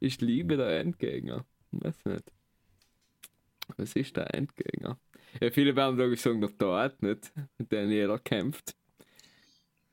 Ich 0.00 0.20
liebe 0.20 0.56
der 0.56 0.80
Endgänger. 0.80 1.44
Weiß 1.72 2.04
nicht. 2.04 2.24
Was 3.76 3.94
ist 3.94 4.16
der 4.16 4.34
Endgänger? 4.34 4.98
Ja, 5.40 5.50
viele 5.50 5.74
werden 5.76 5.96
glaube 5.96 6.14
ich 6.14 6.20
sagen, 6.20 6.40
der 6.40 6.56
Tod, 6.58 7.02
nicht? 7.02 7.32
Mit 7.58 7.72
dem 7.72 7.90
jeder 7.90 8.18
kämpft. 8.18 8.74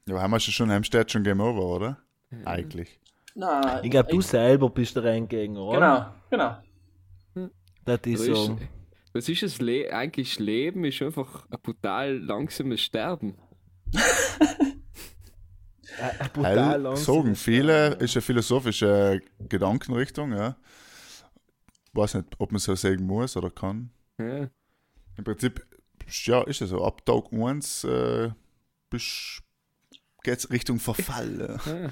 Ja, 0.05 0.15
aber 0.15 0.21
haben 0.23 0.31
wir 0.31 0.39
schon 0.39 0.69
Heimstedt 0.71 1.11
schon 1.11 1.23
Game 1.23 1.39
Over, 1.39 1.63
oder? 1.63 1.97
Eigentlich. 2.45 2.98
Nein. 3.39 3.79
Ich 3.83 3.91
glaube, 3.91 4.11
du 4.11 4.19
selber 4.19 4.69
bist 4.69 4.97
der 4.97 5.05
Endgegner, 5.05 5.61
oder? 5.61 6.13
Genau, 6.29 6.57
genau. 7.35 7.49
Das 7.85 8.01
ist 8.05 8.19
Was 8.19 8.25
so. 8.25 8.33
ist, 8.33 8.61
was 9.13 9.29
ist 9.29 9.43
das 9.43 9.61
Le 9.61 9.93
eigentlich 9.93 10.31
das 10.35 10.39
Leben? 10.39 10.83
Ist 10.83 11.01
einfach 11.01 11.47
ein 11.49 11.57
brutal 11.63 12.17
langsames 12.17 12.81
Sterben. 12.81 13.37
Ein 16.01 16.29
Weil, 16.35 16.81
langsam. 16.81 17.15
sagen 17.15 17.35
viele, 17.35 17.95
ist 17.95 18.15
eine 18.15 18.21
philosophische 18.21 19.19
Gedankenrichtung, 19.49 20.31
ja. 20.31 20.55
Weiß 21.91 22.13
nicht, 22.13 22.27
ob 22.37 22.53
man 22.53 22.59
so 22.59 22.73
sagen 22.75 23.05
muss 23.05 23.35
oder 23.35 23.49
kann. 23.49 23.91
Ja. 24.17 24.49
Im 25.17 25.23
Prinzip, 25.25 25.65
ja, 26.23 26.41
ist 26.43 26.61
es 26.61 26.69
so. 26.69 26.85
Ab 26.85 27.05
Tag 27.05 27.33
1 27.33 27.83
äh, 27.83 28.29
geht 28.89 29.41
es 30.23 30.49
Richtung 30.51 30.79
Verfall. 30.79 31.59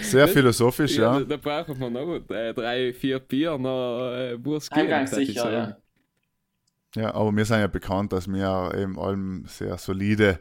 Sehr 0.00 0.26
philosophisch, 0.28 0.96
Ja, 0.96 1.18
ja. 1.18 1.18
da, 1.20 1.24
da 1.24 1.36
brauchen 1.36 1.78
wir 1.78 1.90
noch 1.90 2.20
äh, 2.30 2.54
drei, 2.54 2.94
vier 2.94 3.18
Bier, 3.18 3.58
noch 3.58 4.12
äh, 4.14 4.42
Wurst 4.42 4.70
geben, 4.70 4.86
Eingangs 4.86 5.12
würd 5.12 5.20
ich 5.20 5.28
sicher, 5.28 5.42
sagen. 5.42 5.74
ja. 6.96 7.02
Ja, 7.02 7.14
aber 7.14 7.36
wir 7.36 7.44
sind 7.44 7.58
ja 7.58 7.66
bekannt, 7.66 8.12
dass 8.12 8.28
wir 8.28 8.72
eben 8.76 8.98
allem 8.98 9.44
sehr 9.46 9.76
solide 9.78 10.38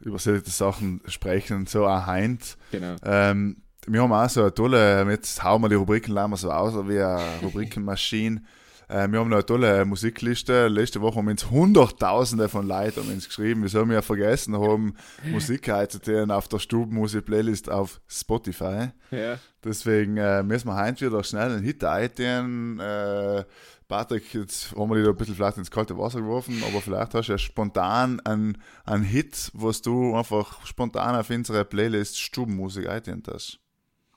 über 0.00 0.18
solche 0.18 0.50
Sachen 0.50 1.00
sprechen 1.06 1.56
und 1.58 1.68
so 1.70 1.86
auch 1.86 2.04
heint. 2.06 2.58
Genau. 2.72 2.96
Ähm, 3.04 3.62
wir 3.86 4.02
haben 4.02 4.12
auch 4.12 4.28
so 4.28 4.40
eine 4.42 4.52
tolle, 4.52 5.08
jetzt 5.08 5.42
hauen 5.44 5.62
wir 5.62 5.68
die 5.68 5.76
Rubriken 5.76 6.12
lassen 6.12 6.32
wir 6.32 6.36
so 6.36 6.50
aus, 6.50 6.74
wie 6.88 7.00
eine 7.00 7.22
Rubrikenmaschine. 7.42 8.42
Äh, 8.88 9.08
wir 9.08 9.20
haben 9.20 9.28
noch 9.28 9.36
eine 9.36 9.46
tolle 9.46 9.84
Musikliste. 9.84 10.68
Letzte 10.68 11.00
Woche 11.00 11.16
haben 11.16 11.28
uns 11.28 11.50
Hunderttausende 11.50 12.48
von 12.48 12.66
Leuten 12.66 13.00
haben 13.00 13.12
uns 13.12 13.26
geschrieben. 13.26 13.62
Wir 13.62 13.80
haben 13.80 13.92
ja 13.92 14.02
vergessen, 14.02 14.58
haben 14.58 14.94
Musik 15.30 15.68
einzuteilen 15.68 16.30
auf 16.30 16.48
der 16.48 16.58
Stubenmusik-Playlist 16.58 17.70
auf 17.70 18.00
Spotify. 18.06 18.88
Ja. 19.10 19.38
Deswegen 19.62 20.16
äh, 20.16 20.42
müssen 20.42 20.68
wir 20.68 20.76
heute 20.76 21.06
wieder 21.06 21.24
schnell 21.24 21.52
einen 21.52 21.64
Hit 21.64 21.82
einteilen. 21.84 22.78
Äh, 22.80 23.44
Patrick, 23.88 24.32
jetzt 24.34 24.74
haben 24.74 24.90
wir 24.90 24.96
dich 24.96 25.08
ein 25.08 25.16
bisschen 25.16 25.34
vielleicht 25.34 25.58
ins 25.58 25.70
kalte 25.70 25.96
Wasser 25.98 26.20
geworfen, 26.20 26.62
aber 26.66 26.80
vielleicht 26.80 27.14
hast 27.14 27.28
du 27.28 27.32
ja 27.32 27.38
spontan 27.38 28.20
einen, 28.20 28.58
einen 28.84 29.04
Hit, 29.04 29.50
was 29.54 29.82
du 29.82 30.16
einfach 30.16 30.64
spontan 30.66 31.14
auf 31.14 31.30
unsere 31.30 31.64
Playlist 31.64 32.18
Stubenmusik 32.18 32.88
einteilt 32.88 33.28
hast. 33.32 33.60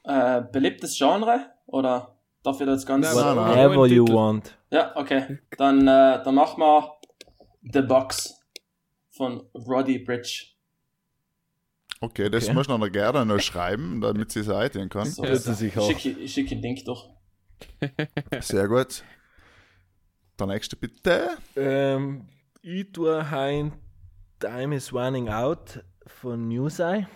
Äh, 0.03 0.41
beliebtes 0.51 0.97
Genre? 0.97 1.51
Oder 1.65 2.16
darf 2.43 2.59
ich 2.59 2.65
das 2.65 2.85
ganz. 2.85 3.05
Nein, 3.13 3.15
nein, 3.15 3.35
nein. 3.35 3.49
Whatever 3.69 3.87
you 3.87 4.05
want. 4.07 4.57
Ja, 4.69 4.95
okay. 4.95 5.39
Dann, 5.57 5.81
äh, 5.87 6.23
dann 6.23 6.35
machen 6.35 6.59
wir 6.61 6.91
The 7.73 7.81
Box 7.81 8.33
von 9.11 9.41
Roddy 9.53 9.99
Bridge. 9.99 10.45
Okay, 11.99 12.29
das 12.29 12.45
Okay. 12.45 12.53
musst 12.53 12.69
du 12.69 12.77
noch 12.77 12.91
gerne 12.91 13.25
noch 13.25 13.39
schreiben, 13.39 14.01
damit 14.01 14.31
sie 14.31 14.41
es 14.41 14.49
einteilen 14.49 14.89
kann. 14.89 15.05
So 15.05 15.23
Ja, 15.23 15.31
ist 15.31 15.47
das 15.47 15.61
er. 15.61 15.67
ich 15.67 15.77
auch. 15.77 15.87
Schick, 15.91 16.17
ich 16.19 16.31
schick 16.33 16.47
den 16.49 16.61
Link 16.61 16.85
durch. 16.85 17.09
Sehr 18.39 18.67
gut. 18.67 19.03
Der 20.39 20.45
nächste 20.47 20.75
bitte. 20.75 21.29
Ähm, 21.55 22.27
ich 22.61 22.91
tue 22.91 23.31
hein 23.31 23.73
Time 24.39 24.75
is 24.75 24.93
Running 24.93 25.29
Out 25.29 25.83
von 26.05 26.47
Newseye. 26.47 27.07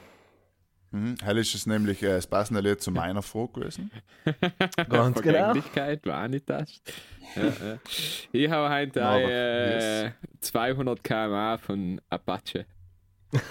Mhm. 0.91 1.15
Hell 1.23 1.37
ist 1.37 1.55
es 1.55 1.65
nämlich 1.65 2.03
äh, 2.03 2.09
das 2.09 2.27
passende 2.27 2.59
Lied 2.61 2.81
zu 2.81 2.91
meiner 2.91 3.21
Frage 3.21 3.53
gewesen. 3.61 3.91
Ganz 4.89 5.21
genau. 5.21 5.37
Vergänglichkeit, 5.53 6.05
Vanitas. 6.05 6.81
Ja, 7.35 7.43
ja. 7.43 7.77
Ich 8.33 8.49
habe 8.49 8.73
heute 8.75 9.05
Aber, 9.05 9.21
äh, 9.21 10.03
yes. 10.05 10.13
200 10.41 11.01
km 11.03 11.57
von 11.61 12.01
Apache. 12.09 12.65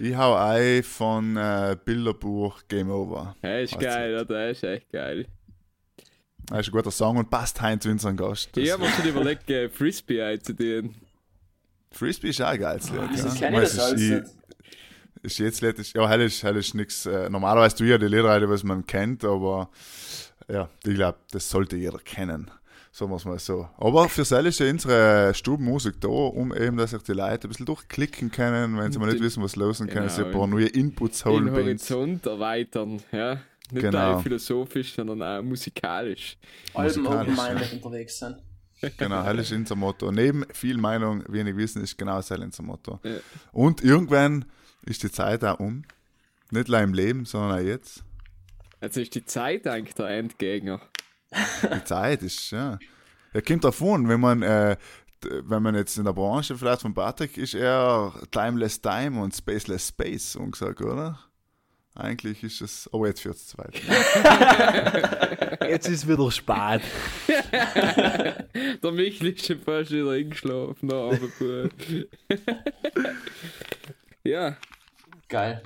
Ich 0.00 0.16
hau 0.16 0.34
ein 0.34 0.82
von 0.82 1.36
äh, 1.36 1.76
Bilderbuch 1.84 2.62
Game 2.66 2.90
Over. 2.90 3.36
Ja, 3.42 3.58
ist 3.60 3.78
geil, 3.78 4.14
oder? 4.16 4.48
Das 4.48 4.56
ist 4.58 4.64
echt 4.64 4.90
geil. 4.90 5.26
Das 6.46 6.60
ist 6.60 6.68
ein 6.68 6.72
guter 6.72 6.90
Song 6.90 7.16
und 7.16 7.30
passt 7.30 7.60
heim 7.62 7.80
zu 7.80 7.90
unserem 7.90 8.16
Gast. 8.16 8.56
Ich 8.56 8.64
Das- 8.64 8.72
habe 8.72 8.82
mir 8.84 8.90
schon 8.90 9.06
überlegt, 9.08 9.48
äh, 9.50 9.68
Frisbee 9.68 10.20
einzutun. 10.20 10.96
Frisbee 11.92 12.30
ist 12.30 12.42
auch 12.42 12.48
ein 12.48 12.58
geiles 12.58 12.90
Lied. 12.90 13.02
Das 13.12 13.20
ja. 13.20 13.26
ist 13.28 13.40
keine 13.40 13.56
Aber 13.56 13.60
das 13.62 13.72
es 13.74 13.78
alles 13.78 14.00
nicht. 14.00 14.24
Ist 15.24 15.38
jetzt 15.38 15.62
ist, 15.62 15.94
ja, 15.96 16.08
hell 16.08 16.20
ist, 16.22 16.42
hell 16.42 16.56
ist 16.56 16.74
nix. 16.74 17.06
Äh, 17.06 17.28
normalerweise 17.30 17.76
tu 17.76 17.84
ich 17.84 17.90
ja 17.90 17.98
die 17.98 18.06
Lieder, 18.06 18.48
was 18.48 18.62
man 18.62 18.86
kennt, 18.86 19.24
aber 19.24 19.70
ja, 20.48 20.68
ich 20.84 20.94
glaube, 20.94 21.18
das 21.32 21.48
sollte 21.48 21.76
jeder 21.76 21.98
kennen. 21.98 22.50
Sagen 22.92 23.10
wir 23.10 23.16
es 23.16 23.24
mal 23.24 23.38
so. 23.40 23.68
Aber 23.78 24.08
für 24.08 24.24
Sel 24.24 24.46
ist 24.46 24.60
ja 24.60 24.70
unsere 24.70 25.34
Stubenmusik 25.34 26.00
da, 26.00 26.06
um 26.08 26.54
eben, 26.54 26.76
dass 26.76 26.90
sich 26.92 27.02
die 27.02 27.12
Leute 27.12 27.48
ein 27.48 27.50
bisschen 27.50 27.66
durchklicken 27.66 28.30
können, 28.30 28.78
wenn 28.78 28.92
sie 28.92 29.00
mal 29.00 29.06
nicht 29.06 29.18
Den- 29.18 29.24
wissen, 29.24 29.42
was 29.42 29.56
los 29.56 29.80
ist, 29.80 29.88
können 29.90 30.08
sie 30.08 30.18
ein 30.20 30.26
Genau. 30.30 30.38
paar 30.38 30.46
neue 30.46 30.66
Inputs 30.68 31.22
Den 31.24 31.32
holen. 31.32 31.48
uns. 31.48 31.56
Horizont 31.90 32.26
erweitern, 32.26 33.02
ja. 33.10 33.34
Nicht 33.72 33.82
Genau. 33.82 34.12
nur 34.12 34.20
philosophisch, 34.22 34.94
sondern 34.94 35.22
auch 35.22 35.42
musikalisch. 35.42 36.36
Alben 36.74 37.06
open-minded 37.06 37.72
unterwegs 37.72 38.18
sind. 38.18 38.36
Genau, 38.98 39.24
hell 39.24 39.38
ist 39.38 39.50
unser 39.50 39.74
Motto. 39.74 40.12
Neben 40.12 40.44
viel 40.52 40.76
Meinung, 40.76 41.24
wenig 41.28 41.56
Wissen 41.56 41.82
ist 41.82 41.96
genau 41.98 42.16
das 42.16 42.30
unser 42.30 42.62
Motto. 42.62 43.00
Ja. 43.02 43.16
Und 43.52 43.82
irgendwann 43.82 44.44
ist 44.86 45.02
die 45.02 45.10
Zeit 45.10 45.44
auch 45.44 45.60
um. 45.60 45.84
Nicht 46.50 46.68
nur 46.68 46.80
im 46.80 46.94
Leben, 46.94 47.24
sondern 47.24 47.58
auch 47.58 47.64
jetzt. 47.64 48.04
Jetzt 48.80 48.96
ist 48.96 49.14
die 49.14 49.24
Zeit 49.24 49.66
eigentlich 49.66 49.94
der 49.94 50.08
Endgegner. 50.08 50.80
Die 51.62 51.84
Zeit 51.84 52.22
ist, 52.22 52.50
ja. 52.50 52.78
Er 53.32 53.42
kommt 53.42 53.64
davon, 53.64 54.08
wenn 54.08 54.20
man, 54.20 54.42
äh, 54.42 54.76
wenn 55.22 55.62
man 55.62 55.74
jetzt 55.74 55.96
in 55.96 56.04
der 56.04 56.12
Branche 56.12 56.56
vielleicht 56.56 56.82
von 56.82 56.94
Patrick 56.94 57.36
ist, 57.36 57.54
eher 57.54 58.12
Timeless 58.30 58.80
Time 58.80 59.20
und 59.20 59.34
Spaceless 59.34 59.88
Space, 59.88 60.32
so 60.32 60.44
gesagt, 60.46 60.80
oder? 60.80 61.18
Eigentlich 61.96 62.42
ist 62.42 62.60
es. 62.60 62.88
Oh, 62.92 63.06
jetzt 63.06 63.24
wird 63.24 63.36
es 63.36 63.46
zu 63.48 63.58
weit. 63.58 63.80
Jetzt 65.68 65.88
ist 65.88 66.08
wieder 66.08 66.30
spät. 66.30 66.82
Der 68.82 68.92
Michel 68.92 69.28
ist 69.28 69.46
schon 69.46 69.60
fast 69.60 69.92
wieder 69.92 70.10
eingeschlafen. 70.10 70.92
Aber 70.92 71.16
gut. 71.38 71.72
ja, 74.24 74.56
Geil. 75.28 75.62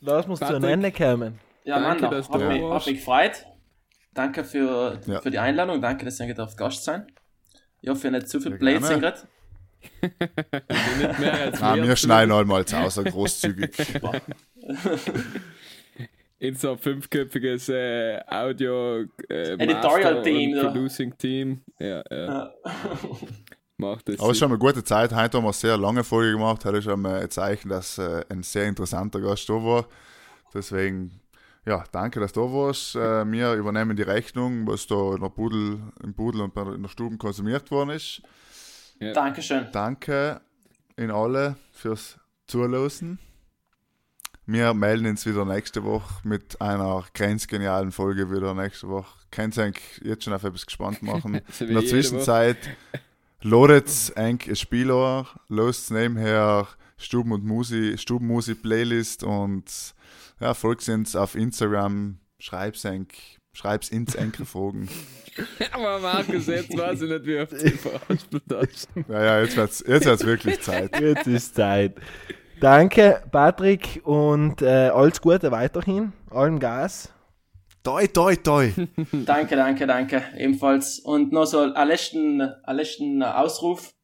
Lass 0.00 0.26
uns 0.26 0.38
zu 0.38 0.46
einem. 0.46 0.64
Ende 0.64 0.92
kommen. 0.92 1.38
Ja, 1.64 1.78
Danke, 1.80 2.02
Mann, 2.02 2.10
du 2.10 2.16
mich, 2.48 2.62
hat 2.62 2.86
mich 2.86 2.96
gefreut. 2.96 3.46
Danke 4.14 4.44
für, 4.44 5.00
Ja. 5.06 5.20
für 5.20 5.30
die 5.30 5.38
Einladung. 5.38 5.80
Danke, 5.82 6.04
dass 6.04 6.18
ihr 6.20 6.26
auf 6.40 6.56
Gast 6.56 6.84
sein. 6.84 7.06
Ich 7.82 7.88
hoffe, 7.88 8.08
ihr 8.08 8.10
nicht 8.12 8.28
zu 8.28 8.40
viel 8.40 8.52
Blödsinn 8.58 9.00
geredet. 9.00 9.26
nicht 10.02 11.18
mehr 11.18 11.32
als 11.40 11.60
wir 11.60 11.82
wir 11.84 11.96
schneiden 11.96 12.32
einmal 12.32 12.64
zu 12.66 12.78
Hause 12.78 13.04
großzügig. 13.04 13.70
in 16.38 16.54
so 16.54 16.72
ein 16.72 16.78
fünfköpfiges 16.78 17.68
äh, 17.70 18.20
Audio 18.26 19.02
äh, 19.28 19.52
Editorial 19.54 20.14
Master- 20.16 20.22
Team. 20.22 20.58
Producing 20.60 21.18
Team. 21.18 21.62
Ja, 21.78 22.02
ja. 22.10 22.52
Ja. 23.82 23.88
Macht 23.90 24.08
das. 24.08 24.18
Aber 24.20 24.28
es 24.30 24.32
ist 24.36 24.38
schon 24.40 24.50
eine 24.50 24.58
gute 24.58 24.82
Zeit. 24.84 25.12
Heute 25.14 25.36
haben 25.38 25.44
wir 25.44 25.48
eine 25.48 25.52
sehr 25.52 25.76
lange 25.76 26.04
Folge 26.04 26.32
gemacht. 26.32 26.64
Heute 26.64 26.78
ist 26.78 26.84
schon 26.84 27.00
mal 27.00 27.20
ein 27.20 27.30
Zeichen, 27.30 27.68
dass 27.68 27.98
äh, 27.98 28.24
ein 28.28 28.42
sehr 28.42 28.66
interessanter 28.66 29.20
Gast 29.20 29.48
da 29.48 29.54
war. 29.54 29.86
Deswegen, 30.54 31.20
ja, 31.66 31.84
danke, 31.92 32.20
dass 32.20 32.32
du 32.32 32.40
da 32.46 32.52
warst. 32.52 32.96
Äh, 32.96 33.30
wir 33.30 33.54
übernehmen 33.54 33.96
die 33.96 34.02
Rechnung, 34.02 34.66
was 34.66 34.86
da 34.86 35.14
in 35.14 35.20
der 35.20 35.28
Pudel, 35.28 35.78
im 36.02 36.14
Pudel 36.14 36.40
und 36.42 36.54
bei 36.54 36.64
der- 36.64 36.74
in 36.74 36.82
der 36.82 36.88
Stube 36.88 37.16
konsumiert 37.16 37.70
worden 37.70 37.90
ist. 37.90 38.22
Dankeschön. 39.14 39.66
Danke 39.72 40.40
in 40.96 41.10
alle 41.10 41.56
fürs 41.72 42.18
Zuhören. 42.46 43.18
Wir 44.46 44.74
melden 44.74 45.06
uns 45.06 45.24
wieder 45.26 45.44
nächste 45.44 45.84
Woche 45.84 46.12
mit 46.24 46.60
einer 46.60 47.04
grenzgenialen 47.14 47.92
Folge 47.92 48.30
wieder 48.32 48.52
nächste 48.52 48.88
Woche. 48.88 49.06
Könnt 49.30 49.56
ihr 49.56 49.64
eigentlich 49.64 50.00
jetzt 50.02 50.24
schon 50.24 50.32
auf 50.32 50.42
etwas 50.42 50.66
gespannt 50.66 51.02
machen. 51.02 51.36
In 51.60 51.74
der 51.74 51.86
Zwischenzeit 51.86 52.58
ladet 53.42 54.12
eng 54.16 54.40
ein 54.48 54.56
Spiel 54.56 54.90
an, 54.90 55.26
lost 55.48 55.90
nebenher 55.90 56.68
Stuben- 56.96 57.32
und 57.32 57.44
Musi, 57.44 57.96
Stubenmusi-Playlist 57.96 59.24
und 59.24 59.94
ja, 60.40 60.54
folgt 60.54 60.88
uns 60.88 61.16
auf 61.16 61.34
Instagram, 61.34 62.18
schreib's 62.38 62.84
eng, 62.84 63.08
schreib's 63.52 63.88
ins 63.88 64.14
Enke 64.14 64.44
Fragen. 64.44 64.88
Aber 65.72 65.98
Markus, 65.98 66.46
jetzt 66.46 66.76
weiß 66.76 67.02
ich 67.02 67.10
nicht, 67.10 67.24
wie 67.26 67.38
oft 67.38 67.52
du 67.52 68.56
hast. 68.56 68.88
Ja, 69.08 69.24
ja, 69.24 69.40
jetzt 69.42 69.56
wird's, 69.56 69.84
jetzt 69.86 70.06
wird's 70.06 70.24
wirklich 70.26 70.60
Zeit. 70.60 71.00
Jetzt 71.00 71.26
ist 71.26 71.54
Zeit. 71.54 71.94
Danke, 72.60 73.22
Patrick, 73.30 74.02
und 74.04 74.60
äh, 74.60 74.88
alles 74.88 75.20
Gute 75.22 75.50
weiterhin. 75.50 76.12
Allem 76.30 76.58
Gas. 76.58 77.10
Toi, 77.82 78.06
toi, 78.08 78.36
toi. 78.36 78.72
Danke, 79.24 79.56
danke, 79.56 79.86
danke. 79.86 80.22
Ebenfalls. 80.36 80.98
Und 80.98 81.32
noch 81.32 81.46
so 81.46 81.60
einen 81.60 81.88
letzten, 81.88 82.42
einen 82.42 82.76
letzten 82.76 83.22
Ausruf. 83.22 83.94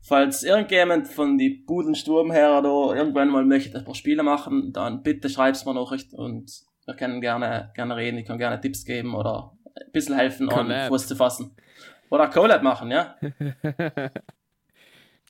Falls 0.00 0.42
irgendjemand 0.42 1.08
von 1.08 1.36
die 1.38 1.50
Budensturm 1.50 2.32
her 2.32 2.62
da 2.62 2.94
irgendwann 2.94 3.28
mal 3.28 3.44
möchte, 3.44 3.78
ein 3.78 3.84
paar 3.84 3.94
Spiele 3.94 4.22
machen, 4.22 4.72
dann 4.72 5.02
bitte 5.02 5.28
schreib's 5.28 5.64
mir 5.64 5.74
Nachricht 5.74 6.12
und 6.12 6.50
wir 6.86 6.94
können 6.94 7.20
gerne, 7.20 7.70
gerne 7.74 7.96
reden. 7.96 8.18
Ich 8.18 8.26
kann 8.26 8.38
gerne 8.38 8.60
Tipps 8.60 8.84
geben 8.84 9.14
oder 9.14 9.52
ein 9.76 9.92
bisschen 9.92 10.16
helfen, 10.16 10.48
an 10.48 10.56
Collab. 10.56 10.88
Fuß 10.88 11.06
zu 11.06 11.14
fassen. 11.14 11.54
Oder 12.10 12.28
Collab 12.28 12.62
machen, 12.62 12.90
ja? 12.90 13.16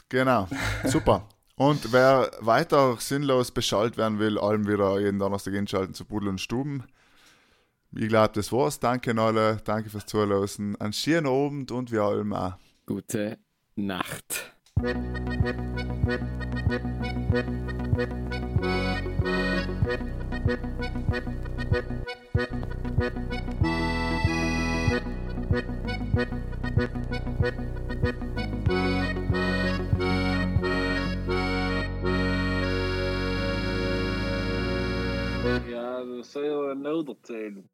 Genau, 0.08 0.46
super. 0.84 1.26
Und 1.56 1.90
wer 1.90 2.30
weiter 2.40 2.96
sinnlos 2.98 3.50
beschallt 3.50 3.96
werden 3.96 4.18
will, 4.18 4.38
allem 4.38 4.68
wieder 4.68 5.00
jeden 5.00 5.18
Donnerstag 5.18 5.54
einschalten 5.54 5.94
zu 5.94 6.04
Pudel 6.04 6.28
und 6.28 6.38
Stuben. 6.38 6.84
Ich 7.94 8.08
glaube, 8.08 8.32
das 8.34 8.50
war's. 8.52 8.80
Danke 8.80 9.10
an 9.10 9.18
alle, 9.18 9.58
danke 9.64 9.90
fürs 9.90 10.06
Zuhören. 10.06 10.76
Einen 10.76 10.92
schönen 10.94 11.26
Abend 11.26 11.70
und 11.70 11.92
wir 11.92 12.02
allem 12.02 12.32
auch. 12.32 12.54
Gute 12.86 13.38
Nacht. 13.76 14.54
Ja, 35.66 36.04
dat 36.04 36.32
je 36.32 36.40
wel 36.40 36.74
nodig. 36.74 37.72